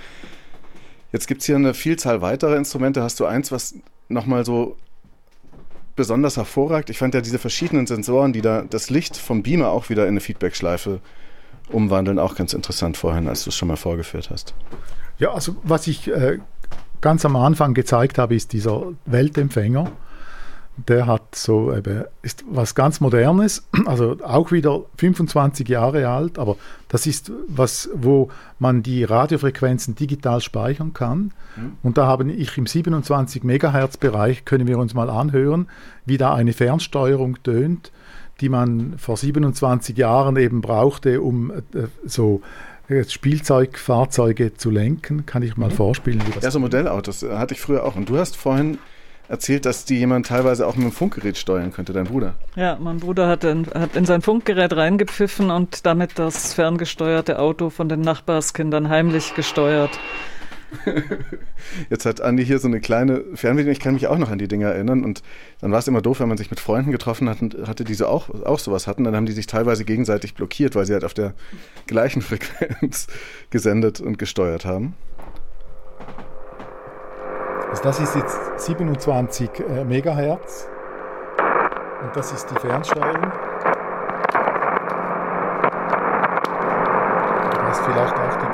Jetzt 1.11 1.27
gibt 1.27 1.41
es 1.41 1.47
hier 1.47 1.55
eine 1.55 1.73
Vielzahl 1.73 2.21
weiterer 2.21 2.55
Instrumente. 2.55 3.01
Hast 3.01 3.19
du 3.19 3.25
eins, 3.25 3.51
was 3.51 3.75
nochmal 4.09 4.45
so 4.45 4.77
besonders 5.95 6.37
hervorragt? 6.37 6.89
Ich 6.91 6.99
fand 6.99 7.15
ja 7.15 7.21
diese 7.21 7.39
verschiedenen 7.39 7.87
Sensoren, 7.87 8.31
die 8.31 8.41
da 8.41 8.61
das 8.61 8.91
Licht 8.91 9.17
vom 9.17 9.41
Beamer 9.41 9.69
auch 9.69 9.89
wieder 9.89 10.03
in 10.03 10.09
eine 10.09 10.19
Feedbackschleife 10.19 11.01
umwandeln, 11.71 12.19
auch 12.19 12.35
ganz 12.35 12.53
interessant 12.53 12.97
vorhin, 12.97 13.27
als 13.27 13.43
du 13.43 13.49
es 13.49 13.55
schon 13.55 13.67
mal 13.67 13.77
vorgeführt 13.77 14.29
hast. 14.29 14.53
Ja, 15.17 15.33
also 15.33 15.55
was 15.63 15.87
ich 15.87 16.07
äh, 16.07 16.39
ganz 17.01 17.25
am 17.25 17.35
Anfang 17.35 17.73
gezeigt 17.73 18.17
habe, 18.17 18.35
ist 18.35 18.53
dieser 18.53 18.83
Weltempfänger. 19.05 19.91
Der 20.87 21.07
hat 21.07 21.35
so 21.35 21.75
eben, 21.75 22.05
ist 22.21 22.45
was 22.49 22.73
ganz 22.73 23.01
Modernes, 23.01 23.67
also 23.85 24.15
auch 24.23 24.53
wieder 24.53 24.83
25 24.97 25.67
Jahre 25.67 26.07
alt, 26.07 26.39
aber 26.39 26.55
das 26.87 27.05
ist 27.05 27.33
was, 27.47 27.89
wo 27.93 28.29
man 28.59 28.81
die 28.81 29.03
Radiofrequenzen 29.03 29.95
digital 29.95 30.39
speichern 30.39 30.93
kann. 30.93 31.33
Mhm. 31.57 31.73
Und 31.83 31.97
da 31.97 32.07
haben 32.07 32.29
ich 32.29 32.57
im 32.57 32.65
27 32.65 33.43
Megahertz 33.43 33.97
Bereich, 33.97 34.45
können 34.45 34.67
wir 34.67 34.77
uns 34.79 34.93
mal 34.93 35.09
anhören, 35.09 35.67
wie 36.05 36.17
da 36.17 36.33
eine 36.33 36.53
Fernsteuerung 36.53 37.43
tönt 37.43 37.91
die 38.41 38.49
man 38.49 38.97
vor 38.97 39.17
27 39.17 39.97
Jahren 39.97 40.37
eben 40.37 40.61
brauchte, 40.61 41.21
um 41.21 41.51
äh, 41.51 41.61
so 42.05 42.41
äh, 42.87 43.03
Spielzeugfahrzeuge 43.03 44.55
zu 44.55 44.71
lenken. 44.71 45.25
Kann 45.25 45.43
ich 45.43 45.57
mal 45.57 45.69
mhm. 45.69 45.75
vorspielen? 45.75 46.21
Wie 46.25 46.31
das 46.31 46.43
ja, 46.43 46.51
so 46.51 46.59
Modellautos 46.59 47.23
äh, 47.23 47.35
hatte 47.35 47.53
ich 47.53 47.61
früher 47.61 47.85
auch. 47.85 47.95
Und 47.95 48.09
du 48.09 48.17
hast 48.17 48.35
vorhin 48.35 48.77
erzählt, 49.27 49.65
dass 49.65 49.85
die 49.85 49.99
jemand 49.99 50.25
teilweise 50.25 50.65
auch 50.65 50.75
mit 50.75 50.85
dem 50.85 50.91
Funkgerät 50.91 51.37
steuern 51.37 51.71
könnte, 51.71 51.93
dein 51.93 52.05
Bruder. 52.05 52.33
Ja, 52.55 52.77
mein 52.81 52.97
Bruder 52.97 53.27
hat 53.27 53.43
in, 53.43 53.67
hat 53.67 53.95
in 53.95 54.05
sein 54.05 54.21
Funkgerät 54.21 54.75
reingepfiffen 54.75 55.51
und 55.51 55.85
damit 55.85 56.17
das 56.17 56.53
ferngesteuerte 56.53 57.39
Auto 57.39 57.69
von 57.69 57.87
den 57.87 58.01
Nachbarskindern 58.01 58.89
heimlich 58.89 59.35
gesteuert. 59.35 59.91
Jetzt 61.89 62.05
hat 62.05 62.21
Andi 62.21 62.45
hier 62.45 62.59
so 62.59 62.67
eine 62.67 62.79
kleine 62.79 63.23
Fernbedienung. 63.33 63.71
Ich 63.71 63.79
kann 63.79 63.93
mich 63.93 64.07
auch 64.07 64.17
noch 64.17 64.29
an 64.29 64.37
die 64.37 64.47
Dinger 64.47 64.69
erinnern. 64.69 65.03
Und 65.03 65.23
dann 65.61 65.71
war 65.71 65.79
es 65.79 65.87
immer 65.87 66.01
doof, 66.01 66.19
wenn 66.19 66.29
man 66.29 66.37
sich 66.37 66.49
mit 66.49 66.59
Freunden 66.59 66.91
getroffen 66.91 67.29
hat 67.29 67.41
und 67.41 67.67
hatte, 67.67 67.83
die 67.83 67.93
so 67.93 68.07
auch, 68.07 68.29
auch 68.45 68.59
sowas 68.59 68.87
hatten. 68.87 69.03
Dann 69.03 69.15
haben 69.15 69.25
die 69.25 69.31
sich 69.31 69.47
teilweise 69.47 69.85
gegenseitig 69.85 70.35
blockiert, 70.35 70.75
weil 70.75 70.85
sie 70.85 70.93
halt 70.93 71.03
auf 71.03 71.13
der 71.13 71.33
gleichen 71.87 72.21
Frequenz 72.23 73.07
gesendet 73.49 73.99
und 73.99 74.17
gesteuert 74.17 74.65
haben. 74.65 74.95
Also 77.69 77.83
das 77.83 77.99
ist 77.99 78.15
jetzt 78.15 78.39
27 78.57 79.49
äh, 79.59 79.83
Megahertz. 79.85 80.67
Und 82.01 82.15
das 82.15 82.31
ist 82.31 82.49
die 82.49 82.55
Fernsteuerung. 82.55 83.31
Da 87.53 87.71
ist 87.71 87.81
vielleicht 87.81 88.15
auch 88.15 88.35
die 88.37 88.48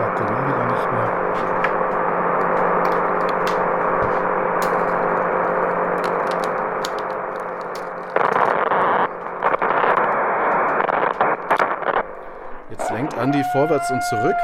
Andi 13.25 13.43
vorwärts 13.43 13.89
und 13.89 14.03
zurück. 14.03 14.35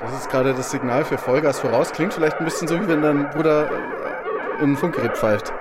Das 0.00 0.12
ist 0.18 0.30
gerade 0.30 0.52
das 0.52 0.72
Signal 0.72 1.04
für 1.04 1.16
Vollgas 1.16 1.60
voraus. 1.60 1.92
Klingt 1.92 2.12
vielleicht 2.12 2.40
ein 2.40 2.44
bisschen 2.44 2.66
so, 2.66 2.80
wie 2.80 2.88
wenn 2.88 3.02
dein 3.02 3.30
Bruder 3.30 3.70
äh, 3.70 4.64
in 4.64 4.72
ein 4.72 4.76
Funkgerät 4.76 5.16
pfeift. 5.16 5.52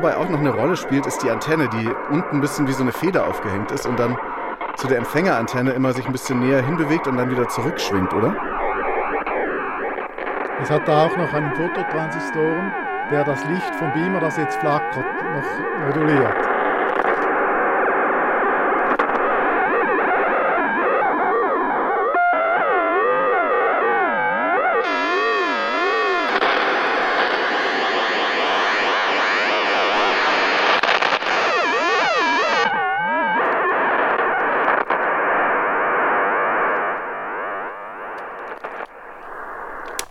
Dabei 0.00 0.16
auch 0.16 0.28
noch 0.28 0.38
eine 0.38 0.50
Rolle 0.50 0.76
spielt, 0.76 1.06
ist 1.06 1.24
die 1.24 1.30
Antenne, 1.30 1.68
die 1.68 1.88
unten 2.10 2.36
ein 2.36 2.40
bisschen 2.40 2.68
wie 2.68 2.72
so 2.72 2.82
eine 2.82 2.92
Feder 2.92 3.26
aufgehängt 3.26 3.72
ist 3.72 3.84
und 3.84 3.98
dann 3.98 4.16
zu 4.76 4.86
der 4.86 4.98
Empfängerantenne 4.98 5.72
immer 5.72 5.92
sich 5.92 6.06
ein 6.06 6.12
bisschen 6.12 6.38
näher 6.38 6.62
hinbewegt 6.62 7.08
und 7.08 7.16
dann 7.16 7.32
wieder 7.32 7.48
zurückschwingt, 7.48 8.14
oder? 8.14 8.36
Es 10.62 10.70
hat 10.70 10.86
da 10.86 11.06
auch 11.06 11.16
noch 11.16 11.32
einen 11.32 11.52
Fototransistoren, 11.52 12.72
der 13.10 13.24
das 13.24 13.44
Licht 13.46 13.74
vom 13.74 13.92
Beamer, 13.92 14.20
das 14.20 14.36
jetzt 14.36 14.60
flackert, 14.60 15.04
noch 15.34 15.86
moduliert. 15.86 16.47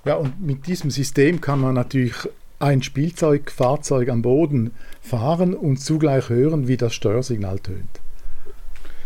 Ja, 0.07 0.15
und 0.15 0.41
mit 0.41 0.67
diesem 0.67 0.89
System 0.89 1.41
kann 1.41 1.59
man 1.59 1.75
natürlich 1.75 2.15
ein 2.59 2.81
Spielzeugfahrzeug 2.81 4.09
am 4.09 4.21
Boden 4.21 4.71
fahren 5.01 5.53
und 5.53 5.77
zugleich 5.77 6.29
hören, 6.29 6.67
wie 6.67 6.77
das 6.77 6.93
Steuersignal 6.93 7.59
tönt. 7.59 8.01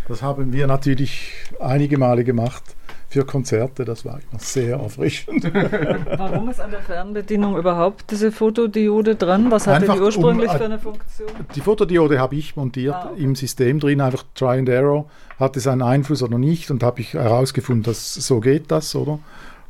Das 0.07 0.21
haben 0.21 0.53
wir 0.53 0.67
natürlich 0.67 1.31
einige 1.59 1.97
Male 1.97 2.23
gemacht 2.23 2.63
für 3.09 3.25
Konzerte. 3.25 3.83
Das 3.83 4.05
war 4.05 4.19
immer 4.19 4.39
sehr 4.39 4.77
erfrischend. 4.77 5.43
Warum 6.17 6.49
ist 6.49 6.59
an 6.59 6.71
der 6.71 6.81
Fernbedienung 6.81 7.57
überhaupt 7.57 8.09
diese 8.09 8.31
Fotodiode 8.31 9.15
dran? 9.15 9.51
Was 9.51 9.67
hatte 9.67 9.81
Einfach 9.81 9.95
die 9.95 10.01
ursprünglich 10.01 10.49
um, 10.49 10.57
für 10.57 10.65
eine 10.65 10.79
Funktion? 10.79 11.29
Die 11.55 11.61
Fotodiode 11.61 12.19
habe 12.19 12.35
ich 12.35 12.55
montiert 12.55 12.95
Ah, 12.95 13.09
okay. 13.11 13.23
im 13.23 13.35
System 13.35 13.79
drin, 13.79 14.01
einfach 14.01 14.23
Try 14.35 14.59
and 14.59 14.69
Error. 14.69 15.05
Hat 15.39 15.57
es 15.57 15.67
einen 15.67 15.81
Einfluss 15.81 16.23
oder 16.23 16.37
nicht? 16.37 16.71
Und 16.71 16.83
habe 16.83 17.01
ich 17.01 17.13
herausgefunden, 17.13 17.83
dass 17.83 18.13
so 18.13 18.39
geht 18.39 18.71
das, 18.71 18.95
oder? 18.95 19.19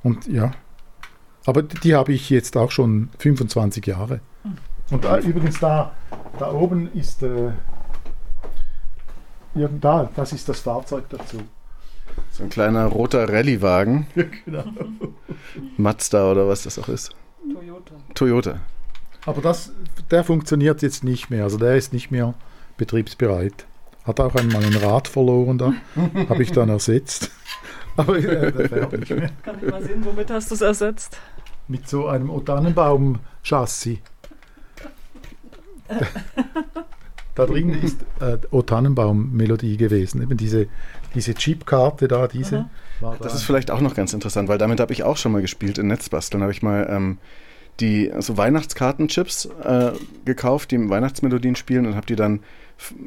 Und 0.03 0.27
ja. 0.27 0.51
Aber 1.45 1.63
die, 1.63 1.95
habe 1.95 2.13
ich 2.13 2.29
jetzt 2.29 2.55
auch 2.55 2.71
schon 2.71 3.09
25 3.17 3.85
Jahre. 3.87 4.21
Und 4.91 5.05
äh, 5.05 5.19
übrigens 5.19 5.59
da, 5.59 5.93
da 6.37 6.51
oben 6.51 6.91
ist 6.93 7.23
äh, 7.23 7.51
ja, 9.53 9.67
da, 9.67 10.09
das 10.15 10.31
ist 10.31 10.47
das 10.47 10.61
Fahrzeug 10.61 11.05
dazu. 11.09 11.37
So 12.31 12.43
ein 12.43 12.49
kleiner 12.49 12.85
roter 12.85 13.27
Rallyewagen. 13.27 14.07
genau. 14.45 14.63
Mazda 15.77 16.31
oder 16.31 16.47
was 16.47 16.63
das 16.63 16.79
auch 16.79 16.87
ist. 16.87 17.15
Toyota. 17.53 17.95
Toyota. 18.13 18.59
Aber 19.25 19.41
das, 19.41 19.71
der 20.09 20.23
funktioniert 20.23 20.81
jetzt 20.81 21.03
nicht 21.03 21.29
mehr. 21.29 21.43
Also 21.43 21.57
der 21.57 21.75
ist 21.75 21.93
nicht 21.93 22.11
mehr 22.11 22.33
betriebsbereit. 22.77 23.65
Hat 24.03 24.19
auch 24.19 24.35
einmal 24.35 24.63
ein 24.63 24.75
Rad 24.75 25.07
verloren 25.07 25.57
da. 25.57 25.73
habe 26.29 26.41
ich 26.41 26.51
dann 26.51 26.69
ersetzt. 26.69 27.29
Aber 27.97 28.17
äh, 28.17 28.67
fährt 28.67 28.91
nicht 28.93 29.09
mehr. 29.11 29.29
Kann 29.43 29.55
ich 29.61 29.69
mal 29.69 29.83
sehen, 29.83 30.03
womit 30.03 30.29
hast 30.31 30.49
du 30.51 30.55
es 30.55 30.61
ersetzt? 30.61 31.17
Mit 31.67 31.87
so 31.87 32.07
einem 32.07 32.29
O 32.29 32.39
Tannenbaum-Chassis. 32.39 33.99
da 37.35 37.45
drin 37.45 37.69
ist 37.69 38.01
äh, 38.19 38.37
O 38.51 38.61
Tannenbaum-Melodie 38.61 39.77
gewesen. 39.77 40.21
Eben 40.21 40.37
diese, 40.37 40.67
diese 41.15 41.33
Chipkarte 41.33 42.07
da, 42.07 42.27
diese. 42.27 42.69
War 42.99 43.17
da. 43.17 43.23
Das 43.23 43.35
ist 43.35 43.43
vielleicht 43.43 43.71
auch 43.71 43.81
noch 43.81 43.95
ganz 43.95 44.13
interessant, 44.13 44.49
weil 44.49 44.57
damit 44.57 44.79
habe 44.79 44.93
ich 44.93 45.03
auch 45.03 45.17
schon 45.17 45.31
mal 45.31 45.41
gespielt 45.41 45.77
in 45.77 45.87
Netzbasteln. 45.87 46.41
habe 46.41 46.51
ich 46.51 46.61
mal 46.61 46.87
ähm, 46.89 47.17
die 47.79 48.11
so 48.19 48.37
Weihnachtskartenchips 48.37 49.45
äh, 49.63 49.91
gekauft, 50.25 50.71
die 50.71 50.89
Weihnachtsmelodien 50.89 51.55
spielen 51.55 51.85
und 51.85 51.95
habe 51.95 52.05
die 52.05 52.15
dann 52.15 52.41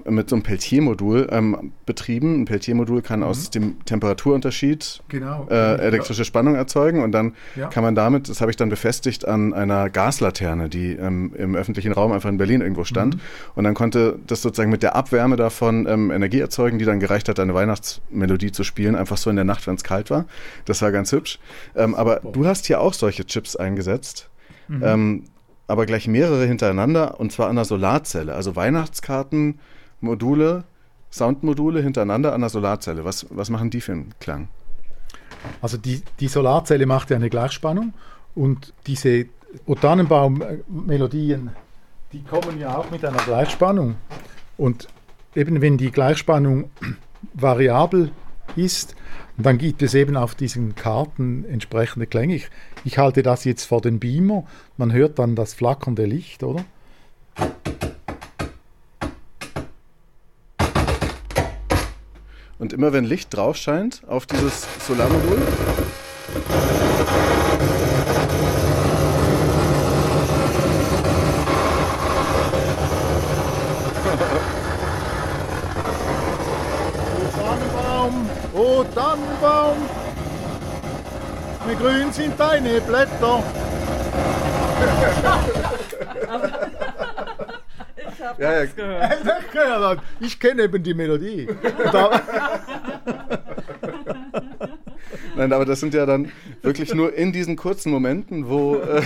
mit 0.04 0.30
so 0.30 0.36
einem 0.36 0.42
Peltier-Modul 0.42 1.28
ähm, 1.30 1.72
betrieben. 1.86 2.42
Ein 2.42 2.44
Peltier-Modul 2.44 3.02
kann 3.02 3.22
aus 3.22 3.50
dem 3.50 3.84
Temperaturunterschied 3.84 5.02
genau. 5.08 5.46
äh, 5.50 5.76
elektrische 5.78 6.24
Spannung 6.24 6.54
erzeugen 6.54 7.02
und 7.02 7.12
dann 7.12 7.34
Ja. 7.56 7.68
kann 7.68 7.82
man 7.82 7.94
damit, 7.94 8.28
das 8.28 8.40
habe 8.40 8.50
ich 8.50 8.56
dann 8.56 8.68
befestigt 8.68 9.26
an 9.26 9.52
einer 9.52 9.90
Gaslaterne, 9.90 10.68
die 10.68 10.92
ähm, 10.92 11.32
im 11.36 11.54
öffentlichen 11.54 11.92
Raum 11.92 12.12
einfach 12.12 12.28
in 12.28 12.36
Berlin 12.38 12.60
irgendwo 12.60 12.84
stand. 12.84 13.16
Und 13.54 13.64
dann 13.64 13.74
konnte 13.74 14.18
das 14.26 14.42
sozusagen 14.42 14.70
mit 14.70 14.82
der 14.82 14.94
Abwärme 14.96 15.36
davon 15.36 15.86
ähm, 15.88 16.10
Energie 16.10 16.40
erzeugen, 16.40 16.78
die 16.78 16.84
dann 16.84 17.00
gereicht 17.00 17.28
hat, 17.28 17.40
eine 17.40 17.54
Weihnachtsmelodie 17.54 18.52
zu 18.52 18.64
spielen, 18.64 18.94
einfach 18.94 19.16
so 19.16 19.30
in 19.30 19.36
der 19.36 19.44
Nacht, 19.44 19.66
wenn 19.66 19.74
es 19.74 19.84
kalt 19.84 20.10
war. 20.10 20.26
Das 20.64 20.82
war 20.82 20.92
ganz 20.92 21.12
hübsch. 21.12 21.38
Ähm, 21.74 21.94
aber 21.94 22.20
du 22.20 22.46
hast 22.46 22.66
hier 22.66 22.80
auch 22.80 22.94
solche 22.94 23.24
Chips 23.26 23.56
eingesetzt. 23.56 24.30
Ähm, 24.82 25.24
aber 25.66 25.86
gleich 25.86 26.08
mehrere 26.08 26.46
hintereinander 26.46 27.18
und 27.20 27.32
zwar 27.32 27.48
an 27.48 27.56
der 27.56 27.64
Solarzelle. 27.64 28.34
Also 28.34 28.56
Weihnachtskarten, 28.56 29.58
Module, 30.00 30.64
Soundmodule 31.10 31.80
hintereinander 31.80 32.32
an 32.32 32.40
der 32.40 32.50
Solarzelle. 32.50 33.04
Was, 33.04 33.26
was 33.30 33.50
machen 33.50 33.70
die 33.70 33.80
für 33.80 33.92
einen 33.92 34.14
Klang? 34.20 34.48
Also 35.62 35.76
die, 35.76 36.02
die 36.20 36.28
Solarzelle 36.28 36.86
macht 36.86 37.10
ja 37.10 37.16
eine 37.16 37.30
Gleichspannung 37.30 37.94
und 38.34 38.72
diese 38.86 39.26
O 39.66 39.74
Tannenbaum-Melodien, 39.74 41.50
die 42.12 42.22
kommen 42.22 42.58
ja 42.58 42.76
auch 42.76 42.90
mit 42.90 43.04
einer 43.04 43.22
Gleichspannung. 43.22 43.96
Und 44.56 44.88
eben 45.34 45.60
wenn 45.60 45.78
die 45.78 45.90
Gleichspannung 45.90 46.70
variabel 47.34 48.10
ist, 48.56 48.94
dann 49.36 49.58
gibt 49.58 49.82
es 49.82 49.94
eben 49.94 50.16
auf 50.16 50.34
diesen 50.34 50.74
Karten 50.74 51.44
entsprechende 51.44 52.06
Klänge. 52.06 52.36
Ich, 52.36 52.50
ich 52.84 52.98
halte 52.98 53.22
das 53.22 53.44
jetzt 53.44 53.64
vor 53.64 53.80
den 53.80 53.98
Beamer, 53.98 54.44
man 54.76 54.92
hört 54.92 55.18
dann 55.18 55.34
das 55.34 55.54
flackernde 55.54 56.04
Licht, 56.04 56.42
oder? 56.42 56.64
Und 62.58 62.72
immer 62.72 62.92
wenn 62.92 63.04
Licht 63.04 63.34
drauf 63.34 63.56
scheint 63.56 64.02
auf 64.06 64.26
dieses 64.26 64.66
Solarmodul, 64.86 65.38
O 77.14 77.36
Tannenbaum, 77.36 78.30
o 78.54 78.84
Tannenbaum, 78.94 79.76
wie 81.68 81.74
grün 81.76 82.12
sind 82.12 82.38
deine 82.38 82.80
Blätter. 82.80 83.42
Ich 87.96 88.22
habe 88.22 88.42
Ja, 88.42 88.52
ja. 88.52 88.64
gehört. 89.52 90.00
Ich 90.20 90.38
kenne 90.40 90.62
eben 90.64 90.82
die 90.82 90.94
Melodie. 90.94 91.48
Nein, 95.36 95.52
aber 95.52 95.64
das 95.64 95.80
sind 95.80 95.94
ja 95.94 96.06
dann 96.06 96.30
wirklich 96.62 96.94
nur 96.94 97.12
in 97.14 97.32
diesen 97.32 97.56
kurzen 97.56 97.90
Momenten, 97.90 98.48
wo 98.48 98.76
äh, 98.76 99.02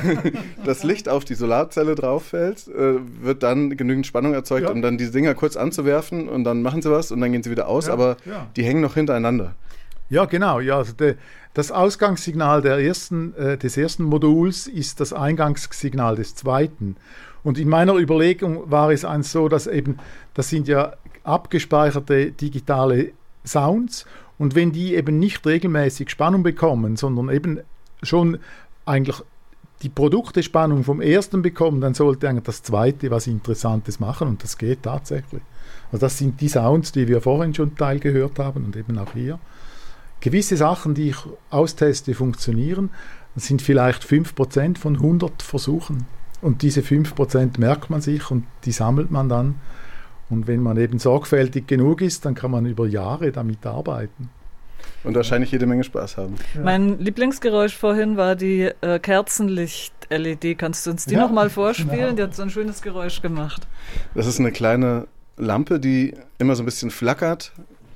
das 0.64 0.82
Licht 0.84 1.09
auf 1.09 1.24
die 1.24 1.34
Solarzelle 1.34 1.94
drauf 1.94 2.26
fällt, 2.26 2.68
äh, 2.68 2.96
wird 3.22 3.42
dann 3.42 3.76
genügend 3.76 4.06
Spannung 4.06 4.34
erzeugt, 4.34 4.64
Ja. 4.64 4.70
um 4.70 4.82
dann 4.82 4.98
die 4.98 5.11
Dinger 5.11 5.34
kurz 5.34 5.56
anzuwerfen 5.56 6.28
und 6.28 6.44
dann 6.44 6.61
machen 6.62 6.82
sie 6.82 6.90
was 6.90 7.11
und 7.12 7.20
dann 7.22 7.32
gehen 7.32 7.42
sie 7.42 7.50
wieder 7.50 7.66
aus, 7.68 7.86
Ja, 7.86 7.94
aber 7.94 8.18
ja. 8.26 8.46
die 8.56 8.62
hängen 8.62 8.82
noch 8.82 8.94
hintereinander. 8.94 9.54
Ja, 10.09 10.24
genau. 10.24 10.61
Ja, 10.61 10.78
also 10.78 10.92
de, 10.92 11.16
das 11.54 11.72
Ausgangssignal 11.72 12.64
ersten, 12.64 13.34
äh, 13.34 13.59
des 13.59 13.76
ersten 13.76 14.04
Moduls 14.04 14.66
ist 14.66 15.00
das 15.00 15.12
Eingangssignal 15.12 16.16
des 16.16 16.34
zweiten. 16.34 16.96
Und 17.42 17.59
in 17.59 17.68
meiner 17.68 17.94
Überlegung 17.94 18.70
war 18.70 18.90
es 18.90 19.04
eins 19.04 19.32
so, 19.32 19.48
dass 19.48 19.66
eben, 19.66 19.98
das 20.34 20.48
sind 20.48 20.68
ja 20.68 20.94
abgespeicherte 21.24 22.32
digitale 22.32 23.12
Sounds 23.44 24.06
und 24.38 24.54
wenn 24.54 24.72
die 24.72 24.94
eben 24.94 25.18
nicht 25.18 25.44
regelmäßig 25.46 26.11
Spannung 26.11 26.42
bekommen, 26.42 26.96
sondern 26.96 27.28
eben 27.28 27.61
schon 28.02 28.38
eigentlich 28.86 29.20
die 29.82 29.88
Produktespannung 29.88 30.84
vom 30.84 31.00
ersten 31.00 31.42
bekommen, 31.42 31.80
dann 31.80 31.94
sollte 31.94 32.28
eigentlich 32.28 32.44
das 32.44 32.62
zweite 32.62 33.11
was 33.11 33.26
Interessantes 33.26 34.00
machen 34.00 34.28
und 34.28 34.42
das 34.42 34.59
geht 34.59 34.82
tatsächlich. 34.82 35.42
Also 35.92 36.06
das 36.06 36.18
sind 36.18 36.40
die 36.40 36.48
Sounds, 36.48 36.92
die 36.92 37.06
wir 37.06 37.20
vorhin 37.20 37.54
schon 37.54 37.76
Teil 37.76 37.98
gehört 37.98 38.38
haben 38.38 38.64
und 38.64 38.76
eben 38.76 38.98
auch 38.98 39.12
hier. 39.12 39.38
Gewisse 40.20 40.56
Sachen, 40.56 40.94
die 40.94 41.10
ich 41.10 41.16
austeste, 41.50 42.14
funktionieren. 42.14 42.90
Das 43.34 43.46
sind 43.46 43.62
vielleicht 43.62 44.02
5% 44.02 44.78
von 44.78 44.96
100 44.96 45.42
Versuchen. 45.42 46.06
Und 46.40 46.62
diese 46.62 46.80
5% 46.80 47.58
merkt 47.58 47.90
man 47.90 48.00
sich 48.00 48.30
und 48.30 48.44
die 48.64 48.72
sammelt 48.72 49.10
man 49.10 49.28
dann. 49.28 49.56
Und 50.30 50.46
wenn 50.46 50.62
man 50.62 50.76
eben 50.76 50.98
sorgfältig 50.98 51.66
genug 51.66 52.00
ist, 52.02 52.24
dann 52.24 52.34
kann 52.34 52.50
man 52.50 52.66
über 52.66 52.86
Jahre 52.86 53.32
damit 53.32 53.64
arbeiten. 53.64 54.30
Und 55.04 55.14
wahrscheinlich 55.14 55.52
jede 55.52 55.66
Menge 55.66 55.84
Spaß 55.84 56.16
haben. 56.16 56.34
Ja. 56.54 56.60
Mein 56.62 56.98
Lieblingsgeräusch 56.98 57.76
vorhin 57.76 58.16
war 58.16 58.36
die 58.36 58.70
äh, 58.80 58.98
Kerzenlicht-LED. 58.98 60.58
Kannst 60.58 60.86
du 60.86 60.90
uns 60.90 61.06
die 61.06 61.14
ja, 61.14 61.20
nochmal 61.20 61.50
vorspielen? 61.50 61.98
Genau. 61.98 62.12
Die 62.12 62.22
hat 62.22 62.34
so 62.34 62.42
ein 62.42 62.50
schönes 62.50 62.82
Geräusch 62.82 63.22
gemacht. 63.22 63.66
Das 64.14 64.26
ist 64.26 64.40
eine 64.40 64.52
kleine 64.52 65.06
Lampe, 65.36 65.78
die 65.80 66.14
immer 66.38 66.56
so 66.56 66.62
ein 66.62 66.66
bisschen 66.66 66.90
flackert, 66.90 67.52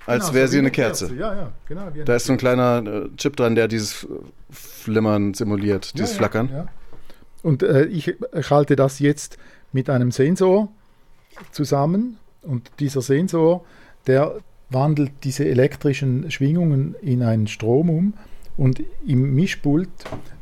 als 0.07 0.25
genau, 0.25 0.35
wäre 0.35 0.47
so 0.47 0.53
sie 0.53 0.59
eine 0.59 0.71
Kerze. 0.71 1.07
Kerze. 1.07 1.21
Ja, 1.21 1.35
ja, 1.35 1.53
genau. 1.67 1.91
da 2.05 2.17
ist 2.17 2.27
so 2.27 2.33
ein 2.33 2.39
kleiner 2.39 2.85
äh, 2.85 3.17
Chip 3.17 3.37
dran, 3.37 3.55
der 3.55 3.69
dieses 3.69 4.07
Flimmern 4.51 5.35
simuliert, 5.35 5.97
dieses 5.99 6.13
Flackern. 6.15 6.69
Und 7.43 7.63
äh, 7.63 7.85
ich, 7.87 8.15
ich 8.35 8.51
halte 8.51 8.77
das 8.77 8.99
jetzt 8.99 9.39
mit 9.73 9.91
einem 9.91 10.11
Sensor 10.11 10.69
zusammen 11.51 12.19
und 12.43 12.71
dieser 12.79 13.03
Sensor, 13.03 13.65
der 14.07 14.41
wandelt 14.71 15.13
diese 15.23 15.45
elektrischen 15.45 16.31
Schwingungen 16.31 16.95
in 17.01 17.23
einen 17.23 17.47
Strom 17.47 17.91
um 17.91 18.15
und 18.57 18.83
im 19.07 19.35
Mischpult 19.35 19.91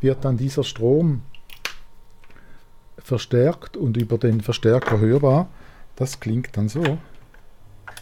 wird 0.00 0.24
dann 0.24 0.36
dieser 0.36 0.64
Strom 0.64 1.22
verstärkt 2.98 3.76
und 3.76 3.96
über 3.96 4.18
den 4.18 4.40
Verstärker 4.40 5.00
hörbar. 5.00 5.48
Das 5.96 6.20
klingt 6.20 6.56
dann 6.56 6.68
so. 6.68 6.80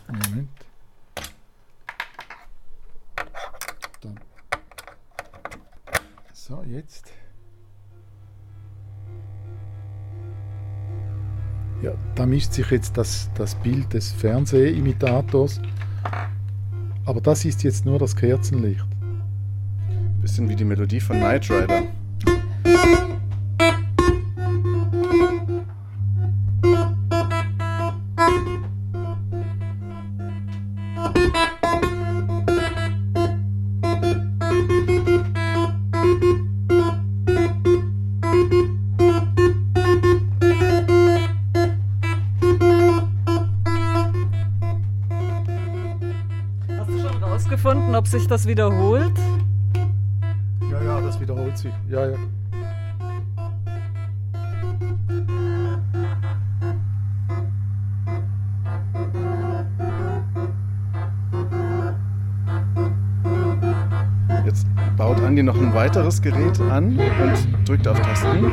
Moment. 0.06 0.48
Dann. 4.02 4.20
So, 6.48 6.62
jetzt. 6.62 7.12
Ja, 11.82 11.92
da 12.14 12.24
mischt 12.24 12.54
sich 12.54 12.70
jetzt 12.70 12.96
das, 12.96 13.28
das 13.34 13.54
Bild 13.56 13.92
des 13.92 14.12
Fernsehimitators. 14.12 15.60
Aber 17.04 17.20
das 17.20 17.44
ist 17.44 17.64
jetzt 17.64 17.84
nur 17.84 17.98
das 17.98 18.16
Kerzenlicht. 18.16 18.86
Bisschen 20.22 20.48
wie 20.48 20.56
die 20.56 20.64
Melodie 20.64 21.00
von 21.00 21.18
Knight 21.18 21.50
Rider. 21.50 21.82
Sich 48.10 48.26
das 48.26 48.46
wiederholt? 48.46 49.12
Ja, 50.70 50.82
ja, 50.82 51.00
das 51.00 51.20
wiederholt 51.20 51.58
sich. 51.58 51.72
Ja, 51.90 52.06
ja. 52.06 52.16
Jetzt 64.46 64.66
baut 64.96 65.20
Andi 65.20 65.42
noch 65.42 65.56
ein 65.56 65.74
weiteres 65.74 66.22
Gerät 66.22 66.58
an 66.62 66.98
und 66.98 67.68
drückt 67.68 67.86
auf 67.86 68.00
Tasten. 68.00 68.52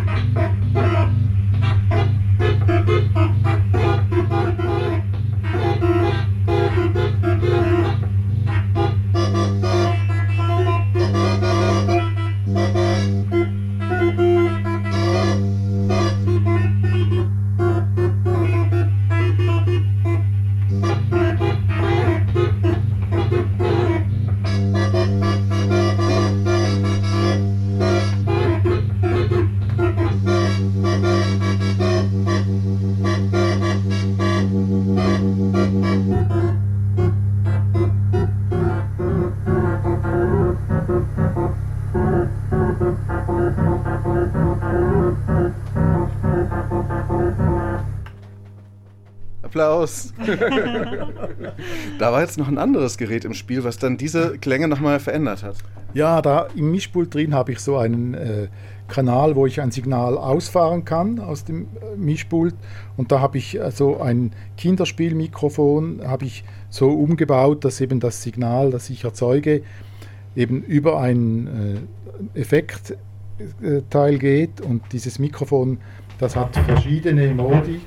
Applaus. 49.55 50.13
da 51.99 52.11
war 52.11 52.21
jetzt 52.21 52.37
noch 52.37 52.49
ein 52.49 52.57
anderes 52.57 52.97
Gerät 52.97 53.23
im 53.23 53.33
Spiel, 53.33 53.63
was 53.63 53.77
dann 53.77 53.95
diese 53.95 54.37
Klänge 54.37 54.67
nochmal 54.67 54.99
verändert 54.99 55.43
hat. 55.43 55.55
Ja, 55.93 56.21
da 56.21 56.47
im 56.55 56.71
Mischpult 56.71 57.13
drin 57.13 57.33
habe 57.33 57.53
ich 57.53 57.59
so 57.59 57.77
einen 57.77 58.15
äh, 58.15 58.47
Kanal, 58.89 59.37
wo 59.37 59.45
ich 59.45 59.61
ein 59.61 59.71
Signal 59.71 60.17
ausfahren 60.17 60.83
kann 60.83 61.19
aus 61.19 61.45
dem 61.45 61.61
äh, 61.61 61.95
Mischpult. 61.95 62.53
Und 62.97 63.13
da 63.13 63.21
habe 63.21 63.37
ich 63.37 63.57
äh, 63.57 63.71
so 63.71 64.01
ein 64.01 64.31
Kinderspielmikrofon, 64.57 66.01
habe 66.05 66.25
ich 66.25 66.43
so 66.69 66.89
umgebaut, 66.89 67.63
dass 67.63 67.79
eben 67.79 68.01
das 68.01 68.21
Signal, 68.21 68.71
das 68.71 68.89
ich 68.89 69.05
erzeuge, 69.05 69.61
eben 70.35 70.63
über 70.63 70.99
ein 70.99 71.87
äh, 72.35 72.39
Effektteil 72.41 74.17
geht. 74.17 74.59
Und 74.59 74.83
dieses 74.91 75.17
Mikrofon, 75.17 75.77
das 76.19 76.35
hat 76.35 76.57
verschiedene 76.57 77.33
Modi 77.33 77.79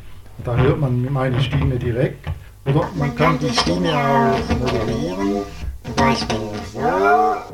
da 0.44 0.56
hört 0.56 0.80
man 0.80 1.12
meine 1.12 1.40
Stimme 1.40 1.76
direkt. 1.76 2.28
Oder 2.64 2.88
man 2.96 3.14
kann 3.16 3.38
die 3.38 3.50
Stimme 3.50 3.96
auch 3.96 4.38
modellieren. 4.58 5.42
Zum 5.84 5.94
Beispiel 5.94 6.38
so 6.72 6.80
oder 6.80 7.46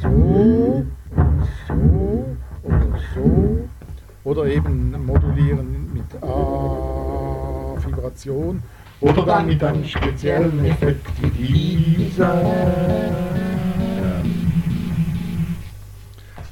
so 0.00 0.08
oder 1.12 1.46
so 1.68 2.36
oder 2.62 2.98
so. 3.14 3.68
Oder 4.24 4.46
eben 4.46 5.04
modulieren 5.04 5.92
mit 5.92 6.22
A-Vibration. 6.22 7.74
Oder 9.00 9.22
dann 9.22 9.46
mit 9.46 9.62
einem 9.62 9.84
speziellen 9.84 10.64
Effekt 10.64 11.06
wie 11.20 11.30
dieser. 11.30 12.42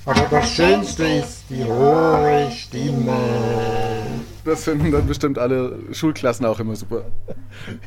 Aber 0.04 0.26
das 0.30 0.50
Schönste 0.50 1.04
ist 1.04 1.44
die 1.48 1.64
hohe 1.64 2.50
Stimme. 2.50 4.01
Das 4.44 4.64
finden 4.64 4.90
dann 4.90 5.06
bestimmt 5.06 5.38
alle 5.38 5.78
Schulklassen 5.92 6.44
auch 6.46 6.58
immer 6.58 6.74
super. 6.74 7.04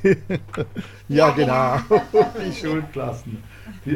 ja, 1.10 1.30
genau. 1.32 1.80
Die 2.45 2.53
Schulklassen. 2.53 3.43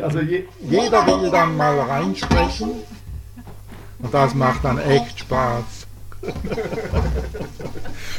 also 0.02 0.20
je, 0.20 0.44
jeder 0.62 1.06
will 1.08 1.32
dann 1.32 1.56
mal 1.56 1.80
reinsprechen. 1.80 2.72
Und 4.00 4.14
das 4.14 4.34
macht 4.34 4.64
dann 4.64 4.78
echt 4.78 5.20
Spaß. 5.20 5.88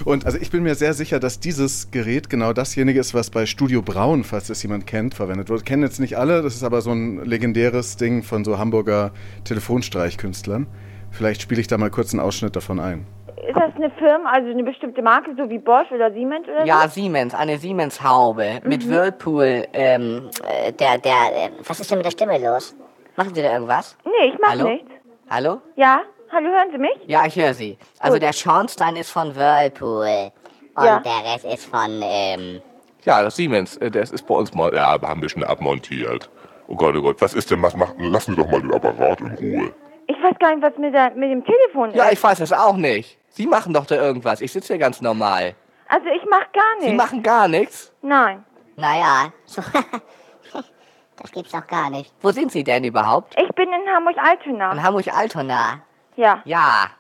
Und 0.05 0.25
also 0.25 0.39
ich 0.39 0.51
bin 0.51 0.63
mir 0.63 0.75
sehr 0.75 0.95
sicher, 0.95 1.21
dass 1.21 1.41
dieses 1.41 1.91
Gerät 1.91 2.31
genau 2.31 2.53
dasjenige 2.53 2.99
ist, 2.99 3.13
was 3.15 3.31
bei 3.31 3.47
Studio 3.47 3.83
Braun, 3.83 4.25
falls 4.25 4.47
das 4.47 4.63
jemand 4.63 4.87
kennt, 4.87 5.15
verwendet 5.15 5.49
wird. 5.49 5.67
Kennen 5.67 5.83
jetzt 5.83 6.01
nicht 6.01 6.17
alle, 6.17 6.43
das 6.43 6.55
ist 6.55 6.65
aber 6.65 6.81
so 6.81 6.93
ein 6.93 7.25
legendäres 7.25 7.97
Ding 7.97 8.23
von 8.23 8.45
so 8.45 8.59
Hamburger 8.59 9.13
Telefonstreichkünstlern. 9.45 10.67
Vielleicht 11.11 11.43
spiele 11.43 11.61
ich 11.61 11.67
da 11.67 11.77
mal 11.77 11.91
kurz 11.91 12.13
einen 12.13 12.21
Ausschnitt 12.21 12.57
davon 12.57 12.81
ein. 12.81 13.07
Ist 13.47 13.57
das 13.57 13.75
eine 13.75 13.91
Firma, 13.93 14.31
also 14.31 14.51
eine 14.51 14.63
bestimmte 14.63 15.03
Marke, 15.03 15.35
so 15.37 15.49
wie 15.49 15.59
Bosch 15.59 15.91
oder 15.91 16.13
Siemens 16.13 16.47
oder 16.47 16.65
Ja, 16.65 16.83
so? 16.83 16.89
Siemens, 16.89 17.35
eine 17.35 17.57
Siemens-Haube 17.59 18.61
mhm. 18.63 18.69
mit 18.69 18.89
Whirlpool. 18.89 19.67
Ähm, 19.73 20.29
äh, 20.47 20.73
der, 20.73 20.99
der, 20.99 21.47
äh, 21.47 21.51
was 21.67 21.81
ist 21.81 21.91
denn 21.91 21.99
mit 21.99 22.07
der 22.07 22.11
Stimme 22.11 22.39
los? 22.39 22.77
Machen 23.17 23.35
Sie 23.35 23.43
da 23.43 23.53
irgendwas? 23.53 23.97
Nee, 24.05 24.33
ich 24.33 24.39
mach 24.41 24.51
Hallo? 24.51 24.69
nichts. 24.69 24.91
Hallo? 25.31 25.61
Ja, 25.77 26.01
hallo, 26.33 26.49
hören 26.49 26.69
Sie 26.73 26.79
mich? 26.79 26.97
Ja, 27.07 27.25
ich 27.27 27.37
höre 27.37 27.55
Sie. 27.55 27.79
Also 27.99 28.15
Gut. 28.15 28.23
der 28.23 28.33
Schornstein 28.33 28.97
ist 28.97 29.11
von 29.11 29.35
Whirlpool 29.35 30.33
und 30.77 30.85
ja. 30.85 31.01
der 31.01 31.33
Rest 31.33 31.45
ist 31.45 31.67
von, 31.67 32.01
ähm... 32.03 32.61
Ja, 33.05 33.23
das 33.23 33.37
Siemens, 33.37 33.77
äh, 33.79 33.91
das 33.91 34.11
ist 34.11 34.27
bei 34.27 34.35
uns 34.35 34.53
mal, 34.55 34.75
ja, 34.75 35.01
haben 35.01 35.23
wir 35.23 35.29
schon 35.29 35.45
abmontiert. 35.45 36.29
Oh 36.69 36.75
Gott, 36.75 36.95
oh 36.97 37.03
Gott, 37.03 37.21
was 37.21 37.35
ist 37.35 37.51
denn, 37.51 37.63
was 37.63 37.75
machen, 37.75 37.99
lassen 38.11 38.35
Sie 38.35 38.43
doch 38.43 38.51
mal 38.51 38.61
den 38.61 38.73
Apparat 38.73 39.21
in 39.21 39.29
Ruhe. 39.29 39.75
Ich 40.07 40.17
weiß 40.17 40.39
gar 40.39 40.55
nicht, 40.55 40.63
was 40.63 40.77
mit, 40.77 40.93
der, 40.93 41.13
mit 41.13 41.31
dem 41.31 41.45
Telefon 41.45 41.91
ist. 41.91 41.97
Ja, 41.97 42.11
ich 42.11 42.23
weiß 42.23 42.39
das 42.39 42.53
auch 42.53 42.77
nicht. 42.77 43.20
Sie 43.31 43.47
machen 43.47 43.73
doch 43.73 43.87
da 43.87 43.95
irgendwas. 43.95 44.41
Ich 44.41 44.53
sitze 44.53 44.75
hier 44.75 44.79
ganz 44.79 45.01
normal. 45.01 45.55
Also 45.89 46.07
ich 46.07 46.23
mach 46.29 46.53
gar 46.53 46.75
nichts. 46.77 46.91
Sie 46.91 46.95
machen 46.95 47.23
gar 47.23 47.49
nichts? 47.49 47.93
Nein. 48.03 48.45
Naja, 48.77 49.33
so 49.45 49.63
das 51.17 51.33
gibt's 51.33 51.53
doch 51.53 51.67
gar 51.67 51.91
nicht. 51.91 52.13
Wo 52.21 52.31
sind 52.31 52.51
Sie 52.51 52.65
denn 52.65 52.85
überhaupt? 52.85 53.35
Ich 53.39 53.49
bin 53.55 53.69
in 53.73 53.95
Hamburg-Altona. 53.95 54.73
In 54.73 54.83
Hamburg-Altona? 54.83 55.81
Ja. 56.17 56.41
Ja. 56.45 56.91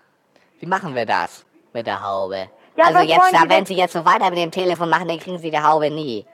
Wie 0.59 0.67
machen 0.67 0.95
wir 0.95 1.07
das 1.07 1.47
mit 1.73 1.87
der 1.87 2.03
Haube? 2.03 2.49
Ja, 2.77 2.87
also 2.87 3.01
jetzt, 3.01 3.33
da, 3.33 3.49
wenn 3.49 3.67
Sie 3.67 3.75
jetzt 3.75 3.93
so 3.93 4.05
weiter 4.05 4.31
mit 4.31 4.39
dem 4.39 4.51
Telefon 4.51 4.89
machen, 4.91 5.09
dann 5.09 5.19
kriegen 5.19 5.39
Sie 5.39 5.51
die 5.51 5.61
Haube 5.61 5.91
nie. 5.91 6.27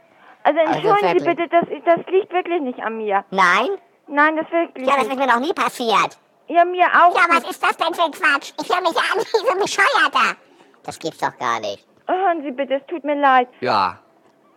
Also, 0.42 0.60
also 0.60 0.72
entschuldigen 0.72 1.06
also 1.06 1.18
Sie 1.18 1.34
bitte, 1.34 1.48
das, 1.48 1.64
das 1.84 2.06
liegt 2.06 2.32
wirklich 2.32 2.60
nicht 2.60 2.80
an 2.80 2.98
mir. 2.98 3.24
Nein? 3.30 3.68
Nein, 4.08 4.36
das 4.36 4.50
wirklich. 4.50 4.86
Ja, 4.86 4.96
das 4.96 5.08
ist 5.08 5.16
mir 5.16 5.26
noch 5.26 5.40
nie 5.40 5.52
passiert. 5.52 6.18
Ja, 6.48 6.64
mir 6.64 6.86
auch. 6.86 7.14
Ja, 7.14 7.26
was 7.28 7.50
ist 7.50 7.62
das 7.62 7.76
denn 7.76 7.92
für 7.94 8.04
ein 8.04 8.10
Quatsch? 8.12 8.52
Ich 8.62 8.68
höre 8.68 8.80
mich 8.80 8.92
ja 8.92 9.02
an 9.12 9.20
wie 9.20 9.38
so 9.38 9.48
ein 9.50 9.58
Bescheuerter. 9.58 10.36
Das 10.84 10.98
gibt's 10.98 11.18
doch 11.18 11.36
gar 11.38 11.60
nicht. 11.60 11.84
Oh, 12.08 12.12
Hören 12.12 12.42
Sie 12.42 12.52
bitte, 12.52 12.74
es 12.74 12.86
tut 12.86 13.04
mir 13.04 13.16
leid. 13.20 13.48
Ja, 13.60 13.98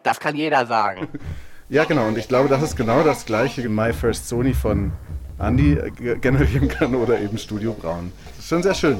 das 0.03 0.19
kann 0.19 0.35
jeder 0.35 0.65
sagen. 0.65 1.07
Ja, 1.71 1.83
genau. 1.85 2.07
Und 2.07 2.17
ich 2.17 2.27
glaube, 2.27 2.49
das 2.49 2.63
ist 2.63 2.75
genau 2.75 3.03
das 3.03 3.27
gleiche 3.27 3.69
My 3.69 3.93
First 3.93 4.27
Sony 4.27 4.55
von 4.55 4.91
Andy 5.37 5.73
äh, 5.73 5.91
generieren 6.17 6.67
kann 6.67 6.95
oder 6.95 7.19
eben 7.19 7.37
Studio 7.37 7.73
Braun. 7.73 8.11
Das 8.29 8.39
ist 8.39 8.49
schon 8.49 8.63
sehr 8.63 8.73
schön. 8.73 8.99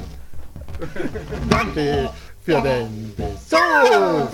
Danke 1.50 2.12
für 2.46 2.62
den 2.62 3.16
Besuch. 3.16 3.58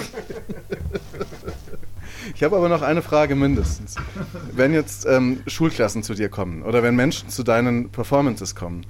Ich 2.34 2.44
habe 2.44 2.56
aber 2.56 2.70
noch 2.70 2.82
eine 2.82 3.02
Frage 3.02 3.36
mindestens. 3.36 3.96
Wenn 4.52 4.74
jetzt 4.74 5.06
ähm, 5.06 5.42
Schulklassen 5.48 6.04
zu 6.04 6.14
dir 6.14 6.30
kommen 6.30 6.64
oder 6.64 6.82
wenn 6.82 6.96
Menschen 6.96 7.30
zu 7.30 7.44
deinen 7.44 7.90
Performances 7.90 8.56
kommen, 8.56 8.86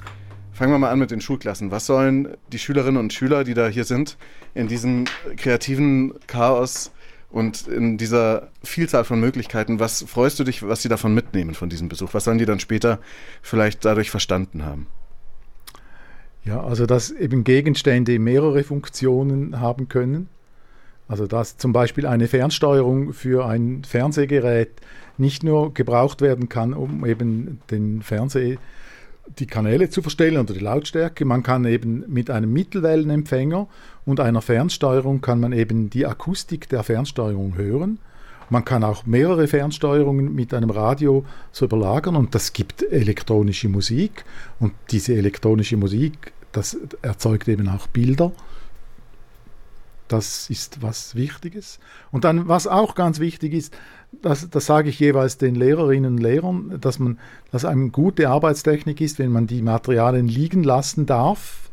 fangen 0.54 0.72
wir 0.72 0.80
mal 0.80 0.92
an 0.92 1.00
mit 1.00 1.12
den 1.12 1.22
Schulklassen. 1.22 1.72
Was 1.72 1.86
sollen 1.86 2.38
die 2.52 2.60
Schülerinnen 2.60 3.00
und 3.00 3.12
Schüler, 3.12 3.44
die 3.44 3.54
da 3.54 3.68
hier 3.68 3.84
sind, 3.84 4.18
in 4.54 4.68
diesem 4.68 5.06
kreativen 5.36 6.14
Chaos 6.28 6.92
und 7.30 7.68
in 7.68 7.98
dieser 7.98 8.50
Vielzahl 8.64 9.04
von 9.04 9.20
Möglichkeiten, 9.20 9.80
was 9.80 10.06
freust 10.08 10.40
du 10.40 10.46
dich, 10.46 10.64
was 10.66 10.82
sie 10.82 10.90
davon 10.90 11.14
mitnehmen 11.14 11.54
von 11.54 11.70
diesem 11.70 11.90
Besuch? 11.90 12.14
Was 12.14 12.24
sollen 12.24 12.38
die 12.38 12.46
dann 12.46 12.62
später 12.62 13.00
vielleicht 13.42 13.84
dadurch 13.84 14.10
verstanden 14.10 14.64
haben? 14.64 14.88
Ja, 16.46 16.64
also 16.64 16.86
dass 16.86 17.12
eben 17.12 17.44
Gegenstände 17.44 18.18
mehrere 18.20 18.64
Funktionen 18.64 19.60
haben 19.60 19.90
können. 19.90 20.30
Also 21.08 21.28
dass 21.28 21.58
zum 21.58 21.72
Beispiel 21.72 22.08
eine 22.08 22.28
Fernsteuerung 22.28 23.14
für 23.14 23.46
ein 23.46 23.84
Fernsehgerät 23.84 24.72
nicht 25.18 25.44
nur 25.44 25.74
gebraucht 25.74 26.22
werden 26.22 26.50
kann, 26.50 26.74
um 26.74 27.06
eben 27.06 27.62
den 27.70 28.02
Fernseh, 28.02 28.58
die 29.40 29.48
Kanäle 29.48 29.90
zu 29.90 30.02
verstellen 30.02 30.38
oder 30.38 30.54
die 30.54 30.60
Lautstärke. 30.60 31.26
Man 31.26 31.44
kann 31.44 31.66
eben 31.66 32.04
mit 32.08 32.30
einem 32.30 32.52
Mittelwellenempfänger 32.54 33.68
und 34.06 34.20
einer 34.20 34.42
Fernsteuerung 34.42 35.22
kann 35.22 35.40
man 35.40 35.52
eben 35.52 35.90
die 35.90 36.06
Akustik 36.06 36.70
der 36.70 36.84
Fernsteuerung 36.84 37.56
hören. 37.56 38.00
Man 38.50 38.64
kann 38.64 38.84
auch 38.84 39.06
mehrere 39.08 39.48
Fernsteuerungen 39.48 40.34
mit 40.34 40.54
einem 40.54 40.70
Radio 40.70 41.26
so 41.52 41.66
überlagern 41.66 42.16
und 42.16 42.36
das 42.36 42.54
gibt 42.54 42.84
elektronische 42.84 43.70
Musik 43.70 44.24
und 44.60 44.74
diese 44.92 45.16
elektronische 45.16 45.78
Musik, 45.78 46.34
das 46.52 46.78
erzeugt 47.02 47.48
eben 47.48 47.68
auch 47.68 47.88
Bilder. 47.88 48.32
Das 50.08 50.50
ist 50.50 50.82
was 50.82 51.16
Wichtiges. 51.16 51.80
Und 52.12 52.24
dann, 52.24 52.48
was 52.48 52.68
auch 52.68 52.94
ganz 52.94 53.20
wichtig 53.20 53.54
ist, 53.54 53.76
das, 54.22 54.50
das 54.50 54.66
sage 54.66 54.90
ich 54.90 55.00
jeweils 55.00 55.38
den 55.38 55.56
Lehrerinnen 55.56 56.14
und 56.14 56.18
Lehrern, 56.20 56.78
dass 56.80 57.00
man, 57.00 57.20
dass 57.52 57.66
eine 57.66 57.90
gute 57.90 58.30
Arbeitstechnik 58.30 59.02
ist, 59.02 59.20
wenn 59.20 59.32
man 59.32 59.48
die 59.48 59.62
Materialien 59.62 60.28
liegen 60.28 60.64
lassen 60.64 61.06
darf, 61.06 61.66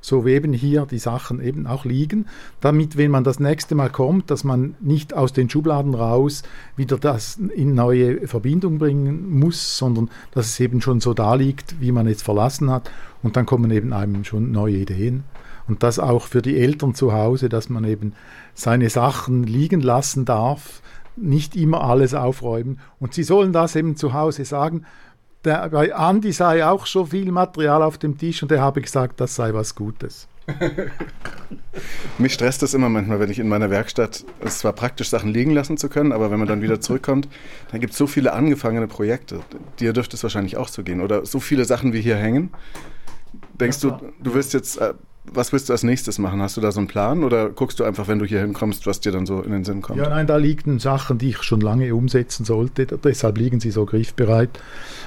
so 0.00 0.24
wie 0.24 0.32
eben 0.32 0.52
hier 0.52 0.86
die 0.86 0.98
Sachen 0.98 1.42
eben 1.42 1.66
auch 1.66 1.84
liegen, 1.84 2.26
damit, 2.60 2.96
wenn 2.96 3.10
man 3.10 3.24
das 3.24 3.38
nächste 3.38 3.74
Mal 3.74 3.90
kommt, 3.90 4.30
dass 4.30 4.44
man 4.44 4.74
nicht 4.80 5.12
aus 5.14 5.32
den 5.32 5.50
Schubladen 5.50 5.94
raus 5.94 6.42
wieder 6.76 6.98
das 6.98 7.36
in 7.36 7.74
neue 7.74 8.26
Verbindung 8.26 8.78
bringen 8.78 9.38
muss, 9.38 9.76
sondern 9.76 10.08
dass 10.32 10.46
es 10.46 10.60
eben 10.60 10.80
schon 10.80 11.00
so 11.00 11.12
da 11.12 11.34
liegt, 11.34 11.80
wie 11.80 11.92
man 11.92 12.06
es 12.06 12.22
verlassen 12.22 12.70
hat 12.70 12.90
und 13.22 13.36
dann 13.36 13.46
kommen 13.46 13.70
eben 13.70 13.92
einem 13.92 14.24
schon 14.24 14.50
neue 14.50 14.76
Ideen. 14.76 15.24
Und 15.70 15.84
das 15.84 16.00
auch 16.00 16.26
für 16.26 16.42
die 16.42 16.58
Eltern 16.58 16.96
zu 16.96 17.12
Hause, 17.12 17.48
dass 17.48 17.68
man 17.68 17.84
eben 17.84 18.14
seine 18.54 18.90
Sachen 18.90 19.44
liegen 19.44 19.80
lassen 19.80 20.24
darf, 20.24 20.82
nicht 21.14 21.54
immer 21.54 21.82
alles 21.84 22.12
aufräumen. 22.12 22.80
Und 22.98 23.14
sie 23.14 23.22
sollen 23.22 23.52
das 23.52 23.76
eben 23.76 23.94
zu 23.94 24.12
Hause 24.12 24.44
sagen. 24.44 24.84
Der, 25.44 25.68
bei 25.68 25.94
Andi 25.94 26.32
sei 26.32 26.66
auch 26.66 26.86
schon 26.86 27.06
viel 27.06 27.30
Material 27.30 27.84
auf 27.84 27.98
dem 27.98 28.18
Tisch 28.18 28.42
und 28.42 28.50
er 28.50 28.60
habe 28.62 28.82
gesagt, 28.82 29.20
das 29.20 29.36
sei 29.36 29.54
was 29.54 29.76
Gutes. 29.76 30.26
Mich 32.18 32.34
stresst 32.34 32.64
es 32.64 32.74
immer 32.74 32.88
manchmal, 32.88 33.20
wenn 33.20 33.30
ich 33.30 33.38
in 33.38 33.48
meiner 33.48 33.70
Werkstatt, 33.70 34.24
es 34.40 34.54
ist 34.54 34.58
zwar 34.58 34.72
praktisch, 34.72 35.08
Sachen 35.08 35.32
liegen 35.32 35.52
lassen 35.52 35.76
zu 35.76 35.88
können, 35.88 36.10
aber 36.10 36.32
wenn 36.32 36.40
man 36.40 36.48
dann 36.48 36.62
wieder 36.62 36.80
zurückkommt, 36.80 37.28
dann 37.70 37.80
gibt 37.80 37.92
es 37.92 37.98
so 37.98 38.08
viele 38.08 38.32
angefangene 38.32 38.88
Projekte. 38.88 39.38
Dir 39.78 39.92
dürfte 39.92 40.16
es 40.16 40.24
wahrscheinlich 40.24 40.56
auch 40.56 40.66
so 40.66 40.82
gehen. 40.82 41.00
Oder 41.00 41.24
so 41.24 41.38
viele 41.38 41.64
Sachen, 41.64 41.92
wie 41.92 42.00
hier 42.00 42.16
hängen. 42.16 42.50
Denkst 43.54 43.78
du, 43.78 43.92
du 44.20 44.34
willst 44.34 44.52
jetzt, 44.52 44.78
äh, 44.78 44.94
was 45.24 45.52
willst 45.52 45.68
du 45.68 45.72
als 45.72 45.82
nächstes 45.82 46.18
machen? 46.18 46.40
Hast 46.40 46.56
du 46.56 46.60
da 46.60 46.72
so 46.72 46.80
einen 46.80 46.88
Plan 46.88 47.24
oder 47.24 47.50
guckst 47.50 47.78
du 47.78 47.84
einfach, 47.84 48.08
wenn 48.08 48.18
du 48.18 48.24
hier 48.24 48.40
hinkommst, 48.40 48.86
was 48.86 49.00
dir 49.00 49.12
dann 49.12 49.26
so 49.26 49.42
in 49.42 49.52
den 49.52 49.64
Sinn 49.64 49.82
kommt? 49.82 49.98
Ja, 49.98 50.08
nein, 50.08 50.26
da 50.26 50.36
liegen 50.36 50.78
Sachen, 50.78 51.18
die 51.18 51.30
ich 51.30 51.42
schon 51.42 51.60
lange 51.60 51.94
umsetzen 51.94 52.44
sollte. 52.44 52.86
Deshalb 52.86 53.38
liegen 53.38 53.60
sie 53.60 53.70
so 53.70 53.84
griffbereit. 53.84 54.50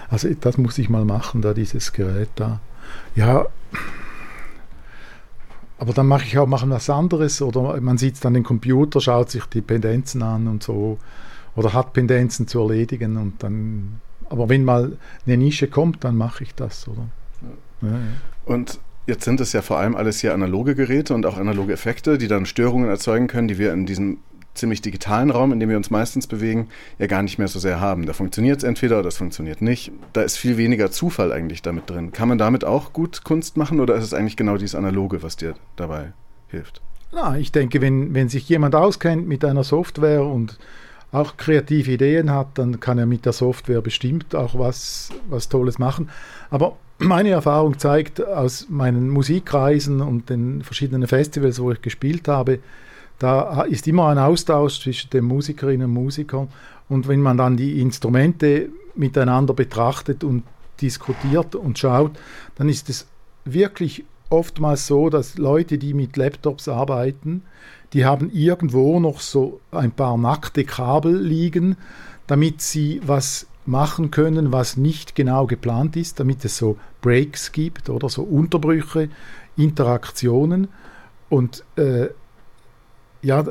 Also 0.10 0.30
das 0.40 0.58
muss 0.58 0.78
ich 0.78 0.90
mal 0.90 1.06
machen, 1.06 1.42
da 1.42 1.54
dieses 1.54 1.94
Gerät 1.94 2.30
da. 2.36 2.60
Ja, 3.16 3.48
aber 5.80 5.94
dann 5.94 6.08
mache 6.08 6.24
ich 6.24 6.38
auch 6.38 6.48
machen 6.48 6.70
was 6.70 6.90
anderes 6.90 7.42
oder 7.42 7.80
man 7.82 7.98
sitzt 7.98 8.26
an 8.26 8.36
den 8.36 8.44
Computer, 8.44 9.02
schaut 9.02 9.32
sich 9.32 9.46
die 9.46 9.62
Pendenzen 9.62 10.22
an 10.22 10.48
und 10.48 10.64
so 10.64 10.98
oder 11.56 11.74
hat 11.74 11.94
Pendenzen 11.94 12.48
zu 12.48 12.62
erledigen 12.62 13.18
und 13.18 13.44
dann. 13.44 14.00
Aber 14.30 14.48
wenn 14.50 14.64
mal 14.64 14.98
eine 15.26 15.38
Nische 15.38 15.68
kommt, 15.68 16.04
dann 16.04 16.16
mache 16.16 16.44
ich 16.44 16.56
das, 16.56 16.88
oder? 16.88 17.08
Ja, 17.82 17.90
ja. 17.90 17.98
Und 18.46 18.80
jetzt 19.06 19.26
sind 19.26 19.42
es 19.42 19.54
ja 19.54 19.62
vor 19.62 19.78
allem 19.78 19.96
alles 19.96 20.20
hier 20.20 20.34
analoge 20.34 20.76
Geräte 20.76 21.14
und 21.14 21.26
auch 21.26 21.38
analoge 21.38 21.74
Effekte, 21.74 22.18
die 22.18 22.28
dann 22.28 22.46
Störungen 22.46 22.90
erzeugen 22.90 23.28
können, 23.28 23.48
die 23.48 23.58
wir 23.58 23.74
in 23.74 23.86
diesem 23.86 24.20
ziemlich 24.54 24.82
digitalen 24.82 25.32
Raum, 25.32 25.52
in 25.52 25.60
dem 25.60 25.70
wir 25.70 25.78
uns 25.78 25.90
meistens 25.90 26.28
bewegen, 26.28 26.70
ja 27.00 27.08
gar 27.08 27.24
nicht 27.24 27.40
mehr 27.40 27.48
so 27.48 27.60
sehr 27.60 27.80
haben. 27.80 28.06
Da 28.06 28.14
funktioniert 28.14 28.60
es 28.60 28.64
entweder 28.64 29.00
oder 29.00 29.08
es 29.08 29.18
funktioniert 29.18 29.62
nicht. 29.62 29.92
Da 30.14 30.22
ist 30.22 30.38
viel 30.38 30.58
weniger 30.58 30.92
Zufall 30.92 31.32
eigentlich 31.32 31.62
damit 31.62 31.90
drin. 31.90 32.12
Kann 32.12 32.30
man 32.30 32.38
damit 32.38 32.64
auch 32.64 32.94
gut 32.94 33.24
Kunst 33.24 33.58
machen 33.58 33.80
oder 33.80 33.96
ist 33.96 34.04
es 34.04 34.14
eigentlich 34.14 34.38
genau 34.38 34.58
dieses 34.58 34.76
Analoge, 34.76 35.24
was 35.24 35.38
dir 35.38 35.56
dabei 35.76 36.14
hilft? 36.48 36.82
Na, 37.12 37.38
ich 37.38 37.52
denke, 37.52 37.82
wenn, 37.82 38.14
wenn 38.14 38.30
sich 38.30 38.48
jemand 38.50 38.76
auskennt 38.76 39.28
mit 39.28 39.46
einer 39.46 39.64
Software 39.64 40.24
und 40.24 40.58
auch 41.14 41.38
kreative 41.38 41.92
Ideen 41.92 42.32
hat, 42.32 42.58
dann 42.58 42.80
kann 42.80 42.98
er 42.98 43.06
mit 43.06 43.26
der 43.26 43.34
Software 43.34 43.82
bestimmt 43.82 44.36
auch 44.36 44.58
was, 44.58 45.10
was 45.30 45.48
Tolles 45.48 45.80
machen. 45.80 46.10
Aber 46.50 46.76
meine 46.98 47.30
Erfahrung 47.30 47.78
zeigt 47.78 48.26
aus 48.26 48.68
meinen 48.70 49.10
Musikreisen 49.10 50.02
und 50.02 50.30
den 50.30 50.64
verschiedenen 50.64 51.08
Festivals, 51.08 51.62
wo 51.62 51.72
ich 51.72 51.82
gespielt 51.82 52.28
habe, 52.28 52.60
da 53.20 53.62
ist 53.62 53.88
immer 53.88 54.08
ein 54.08 54.18
Austausch 54.18 54.82
zwischen 54.82 55.12
den 55.12 55.26
Musikerinnen 55.26 55.88
und 55.88 55.94
Musikern. 55.94 56.50
Und 56.90 57.08
wenn 57.08 57.22
man 57.22 57.38
dann 57.38 57.58
die 57.58 57.80
Instrumente 57.80 58.70
miteinander 58.96 59.54
betrachtet 59.54 60.24
und 60.24 60.44
diskutiert 60.82 61.56
und 61.56 61.78
schaut, 61.78 62.12
dann 62.56 62.70
ist 62.70 62.90
es 62.90 63.08
wirklich 63.46 64.04
oftmals 64.30 64.88
so, 64.88 65.10
dass 65.10 65.38
Leute, 65.38 65.78
die 65.78 65.94
mit 65.94 66.18
Laptops 66.18 66.68
arbeiten, 66.68 67.44
die 67.94 68.06
haben 68.06 68.32
irgendwo 68.32 69.00
noch 69.00 69.20
so 69.20 69.62
ein 69.72 69.92
paar 69.92 70.18
nackte 70.18 70.64
Kabel 70.64 71.16
liegen, 71.16 71.78
damit 72.28 72.62
sie 72.62 73.02
was 73.06 73.48
machen 73.66 74.12
können, 74.12 74.52
was 74.52 74.78
nicht 74.78 75.16
genau 75.16 75.46
geplant 75.46 75.96
ist, 75.96 76.20
damit 76.20 76.44
es 76.44 76.58
so 76.58 76.78
Breaks 77.02 77.52
gibt 77.52 77.90
oder 77.90 78.10
so 78.10 78.24
Unterbrüche, 78.24 79.10
Interaktionen. 79.56 80.68
Und 81.30 81.64
äh, 81.78 82.10
ja, 83.22 83.46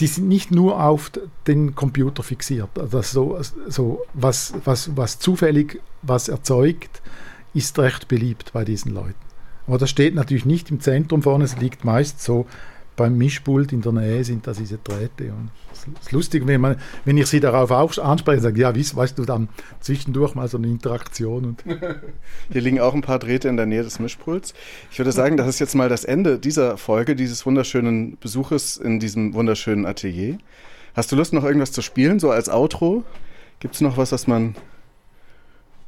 die 0.00 0.06
sind 0.06 0.28
nicht 0.28 0.50
nur 0.50 0.82
auf 0.82 1.10
den 1.46 1.74
Computer 1.74 2.22
fixiert. 2.22 2.78
Also 2.78 3.02
so, 3.02 3.38
so 3.68 4.02
was, 4.14 4.54
was, 4.64 4.96
was 4.96 5.18
zufällig 5.18 5.80
was 6.02 6.28
erzeugt, 6.28 7.02
ist 7.54 7.78
recht 7.78 8.08
beliebt 8.08 8.52
bei 8.52 8.64
diesen 8.64 8.92
Leuten. 8.94 9.27
Aber 9.68 9.78
das 9.78 9.90
steht 9.90 10.14
natürlich 10.14 10.46
nicht 10.46 10.70
im 10.70 10.80
Zentrum 10.80 11.22
vorne, 11.22 11.44
es 11.44 11.58
liegt 11.58 11.84
meist 11.84 12.22
so 12.22 12.46
beim 12.98 13.16
Mischpult 13.16 13.72
in 13.72 13.80
der 13.80 13.92
Nähe 13.92 14.24
sind 14.24 14.46
da 14.46 14.52
diese 14.52 14.76
Drähte. 14.76 15.32
Und 15.32 15.50
es 15.72 15.86
ist 16.02 16.12
lustig, 16.12 16.46
wenn, 16.46 16.60
man, 16.60 16.76
wenn 17.04 17.16
ich 17.16 17.28
sie 17.28 17.38
darauf 17.38 17.70
anspreche, 17.70 18.40
sage 18.40 18.60
ja, 18.60 18.74
weißt, 18.74 18.96
weißt 18.96 19.18
du, 19.18 19.24
dann 19.24 19.48
zwischendurch 19.80 20.34
mal 20.34 20.48
so 20.48 20.58
eine 20.58 20.66
Interaktion. 20.66 21.56
Hier 22.52 22.60
liegen 22.60 22.80
auch 22.80 22.94
ein 22.94 23.00
paar 23.00 23.20
Drähte 23.20 23.48
in 23.48 23.56
der 23.56 23.66
Nähe 23.66 23.84
des 23.84 24.00
Mischpults. 24.00 24.52
Ich 24.90 24.98
würde 24.98 25.12
sagen, 25.12 25.36
das 25.36 25.46
ist 25.46 25.60
jetzt 25.60 25.76
mal 25.76 25.88
das 25.88 26.04
Ende 26.04 26.38
dieser 26.38 26.76
Folge, 26.76 27.14
dieses 27.14 27.46
wunderschönen 27.46 28.18
Besuches 28.18 28.76
in 28.76 28.98
diesem 28.98 29.32
wunderschönen 29.32 29.86
Atelier. 29.86 30.38
Hast 30.94 31.12
du 31.12 31.16
Lust, 31.16 31.32
noch 31.32 31.44
irgendwas 31.44 31.70
zu 31.70 31.82
spielen, 31.82 32.18
so 32.18 32.32
als 32.32 32.48
Outro? 32.48 33.04
Gibt 33.60 33.76
es 33.76 33.80
noch 33.80 33.96
was, 33.96 34.10
was 34.10 34.26
man 34.26 34.56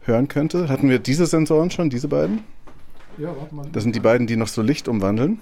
hören 0.03 0.29
könnte? 0.29 0.69
Hatten 0.69 0.89
wir 0.89 1.01
diese 1.01 1.27
Sensoren 1.27 1.73
schon, 1.73 1.91
diese 1.91 2.07
beiden? 2.07 2.45
Ja, 3.19 3.29
warte 3.37 3.55
mal. 3.55 3.67
Das 3.73 3.83
sind 3.83 3.95
die 3.95 4.01
beiden, 4.01 4.27
die 4.27 4.37
noch 4.37 4.49
so 4.49 4.63
Licht 4.63 4.89
umwandeln. 4.89 5.41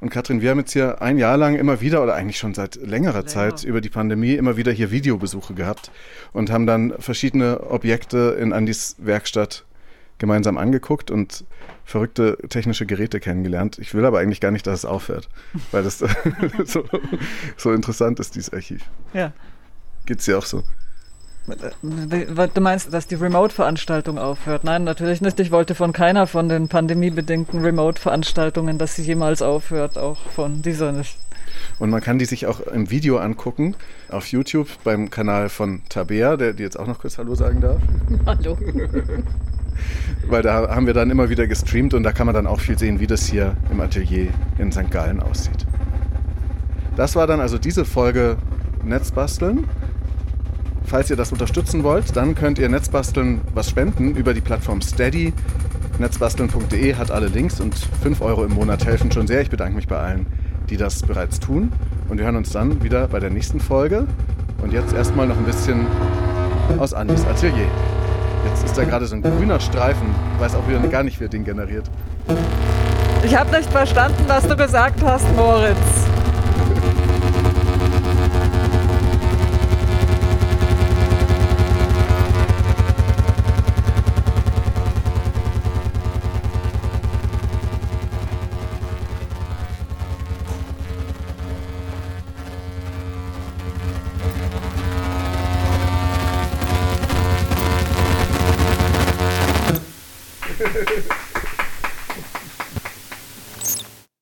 Und 0.00 0.08
Katrin, 0.08 0.40
wir 0.40 0.50
haben 0.50 0.58
jetzt 0.58 0.72
hier 0.72 1.02
ein 1.02 1.18
Jahr 1.18 1.36
lang 1.36 1.56
immer 1.56 1.82
wieder, 1.82 2.02
oder 2.02 2.14
eigentlich 2.14 2.38
schon 2.38 2.54
seit 2.54 2.76
längerer 2.76 3.26
Zeit 3.26 3.64
über 3.64 3.82
die 3.82 3.90
Pandemie, 3.90 4.32
immer 4.32 4.56
wieder 4.56 4.72
hier 4.72 4.90
Videobesuche 4.90 5.52
gehabt 5.52 5.90
und 6.32 6.50
haben 6.50 6.66
dann 6.66 6.94
verschiedene 6.98 7.60
Objekte 7.68 8.36
in 8.40 8.54
Andys 8.54 8.96
Werkstatt 8.98 9.66
gemeinsam 10.16 10.56
angeguckt 10.56 11.10
und 11.10 11.44
verrückte 11.84 12.38
technische 12.48 12.86
Geräte 12.86 13.20
kennengelernt. 13.20 13.78
Ich 13.78 13.94
will 13.94 14.04
aber 14.06 14.20
eigentlich 14.20 14.40
gar 14.40 14.52
nicht, 14.52 14.66
dass 14.66 14.80
es 14.80 14.84
aufhört, 14.84 15.28
weil 15.70 15.82
das 15.82 15.98
so, 16.64 16.84
so 17.56 17.72
interessant 17.72 18.20
ist, 18.20 18.36
dieses 18.36 18.52
Archiv. 18.52 18.82
Ja. 19.12 19.32
Geht's 20.06 20.24
dir 20.24 20.38
auch 20.38 20.46
so? 20.46 20.62
Du 21.82 22.60
meinst, 22.60 22.92
dass 22.92 23.06
die 23.06 23.14
Remote-Veranstaltung 23.14 24.18
aufhört? 24.18 24.64
Nein, 24.64 24.84
natürlich 24.84 25.20
nicht. 25.20 25.40
Ich 25.40 25.50
wollte 25.50 25.74
von 25.74 25.92
keiner 25.92 26.26
von 26.26 26.48
den 26.48 26.68
pandemiebedingten 26.68 27.60
Remote-Veranstaltungen, 27.60 28.78
dass 28.78 28.96
sie 28.96 29.02
jemals 29.02 29.42
aufhört, 29.42 29.98
auch 29.98 30.18
von 30.30 30.62
dieser 30.62 30.92
nicht. 30.92 31.16
Und 31.78 31.90
man 31.90 32.00
kann 32.00 32.18
die 32.18 32.24
sich 32.24 32.46
auch 32.46 32.60
im 32.60 32.90
Video 32.90 33.18
angucken 33.18 33.74
auf 34.08 34.26
YouTube 34.26 34.68
beim 34.84 35.10
Kanal 35.10 35.48
von 35.48 35.82
Tabea, 35.88 36.36
der 36.36 36.52
die 36.52 36.62
jetzt 36.62 36.78
auch 36.78 36.86
noch 36.86 36.98
kurz 36.98 37.18
Hallo 37.18 37.34
sagen 37.34 37.60
darf. 37.60 37.80
Hallo. 38.26 38.56
Weil 40.28 40.42
da 40.42 40.68
haben 40.68 40.86
wir 40.86 40.94
dann 40.94 41.10
immer 41.10 41.30
wieder 41.30 41.46
gestreamt 41.46 41.94
und 41.94 42.02
da 42.02 42.12
kann 42.12 42.26
man 42.26 42.34
dann 42.34 42.46
auch 42.46 42.60
viel 42.60 42.78
sehen, 42.78 43.00
wie 43.00 43.06
das 43.06 43.26
hier 43.26 43.56
im 43.70 43.80
Atelier 43.80 44.28
in 44.58 44.70
St. 44.70 44.90
Gallen 44.90 45.20
aussieht. 45.20 45.66
Das 46.96 47.16
war 47.16 47.26
dann 47.26 47.40
also 47.40 47.56
diese 47.56 47.84
Folge 47.84 48.36
Netzbasteln. 48.84 49.64
Falls 50.90 51.08
ihr 51.08 51.14
das 51.14 51.30
unterstützen 51.30 51.84
wollt, 51.84 52.16
dann 52.16 52.34
könnt 52.34 52.58
ihr 52.58 52.68
Netzbasteln 52.68 53.42
was 53.54 53.70
spenden 53.70 54.16
über 54.16 54.34
die 54.34 54.40
Plattform 54.40 54.82
Steady. 54.82 55.32
Netzbasteln.de 56.00 56.96
hat 56.96 57.12
alle 57.12 57.28
Links 57.28 57.60
und 57.60 57.76
5 58.02 58.20
Euro 58.20 58.44
im 58.44 58.54
Monat 58.54 58.84
helfen 58.84 59.12
schon 59.12 59.28
sehr. 59.28 59.40
Ich 59.40 59.50
bedanke 59.50 59.76
mich 59.76 59.86
bei 59.86 59.96
allen, 59.96 60.26
die 60.68 60.76
das 60.76 61.02
bereits 61.02 61.38
tun. 61.38 61.70
Und 62.08 62.18
wir 62.18 62.24
hören 62.24 62.34
uns 62.34 62.50
dann 62.50 62.82
wieder 62.82 63.06
bei 63.06 63.20
der 63.20 63.30
nächsten 63.30 63.60
Folge. 63.60 64.08
Und 64.62 64.72
jetzt 64.72 64.92
erstmal 64.92 65.28
noch 65.28 65.36
ein 65.36 65.44
bisschen 65.44 65.86
aus 66.76 66.92
Andis 66.92 67.24
Atelier. 67.24 67.68
Jetzt 68.46 68.64
ist 68.64 68.76
da 68.76 68.82
gerade 68.82 69.06
so 69.06 69.14
ein 69.14 69.22
grüner 69.22 69.60
Streifen. 69.60 70.08
Ich 70.34 70.40
weiß 70.40 70.56
auch 70.56 70.66
wieder 70.66 70.80
gar 70.88 71.04
nicht, 71.04 71.20
wer 71.20 71.28
den 71.28 71.44
generiert. 71.44 71.88
Ich 73.22 73.36
habe 73.36 73.56
nicht 73.56 73.70
verstanden, 73.70 74.24
was 74.26 74.48
du 74.48 74.56
gesagt 74.56 75.00
hast, 75.04 75.26
Moritz. 75.36 75.76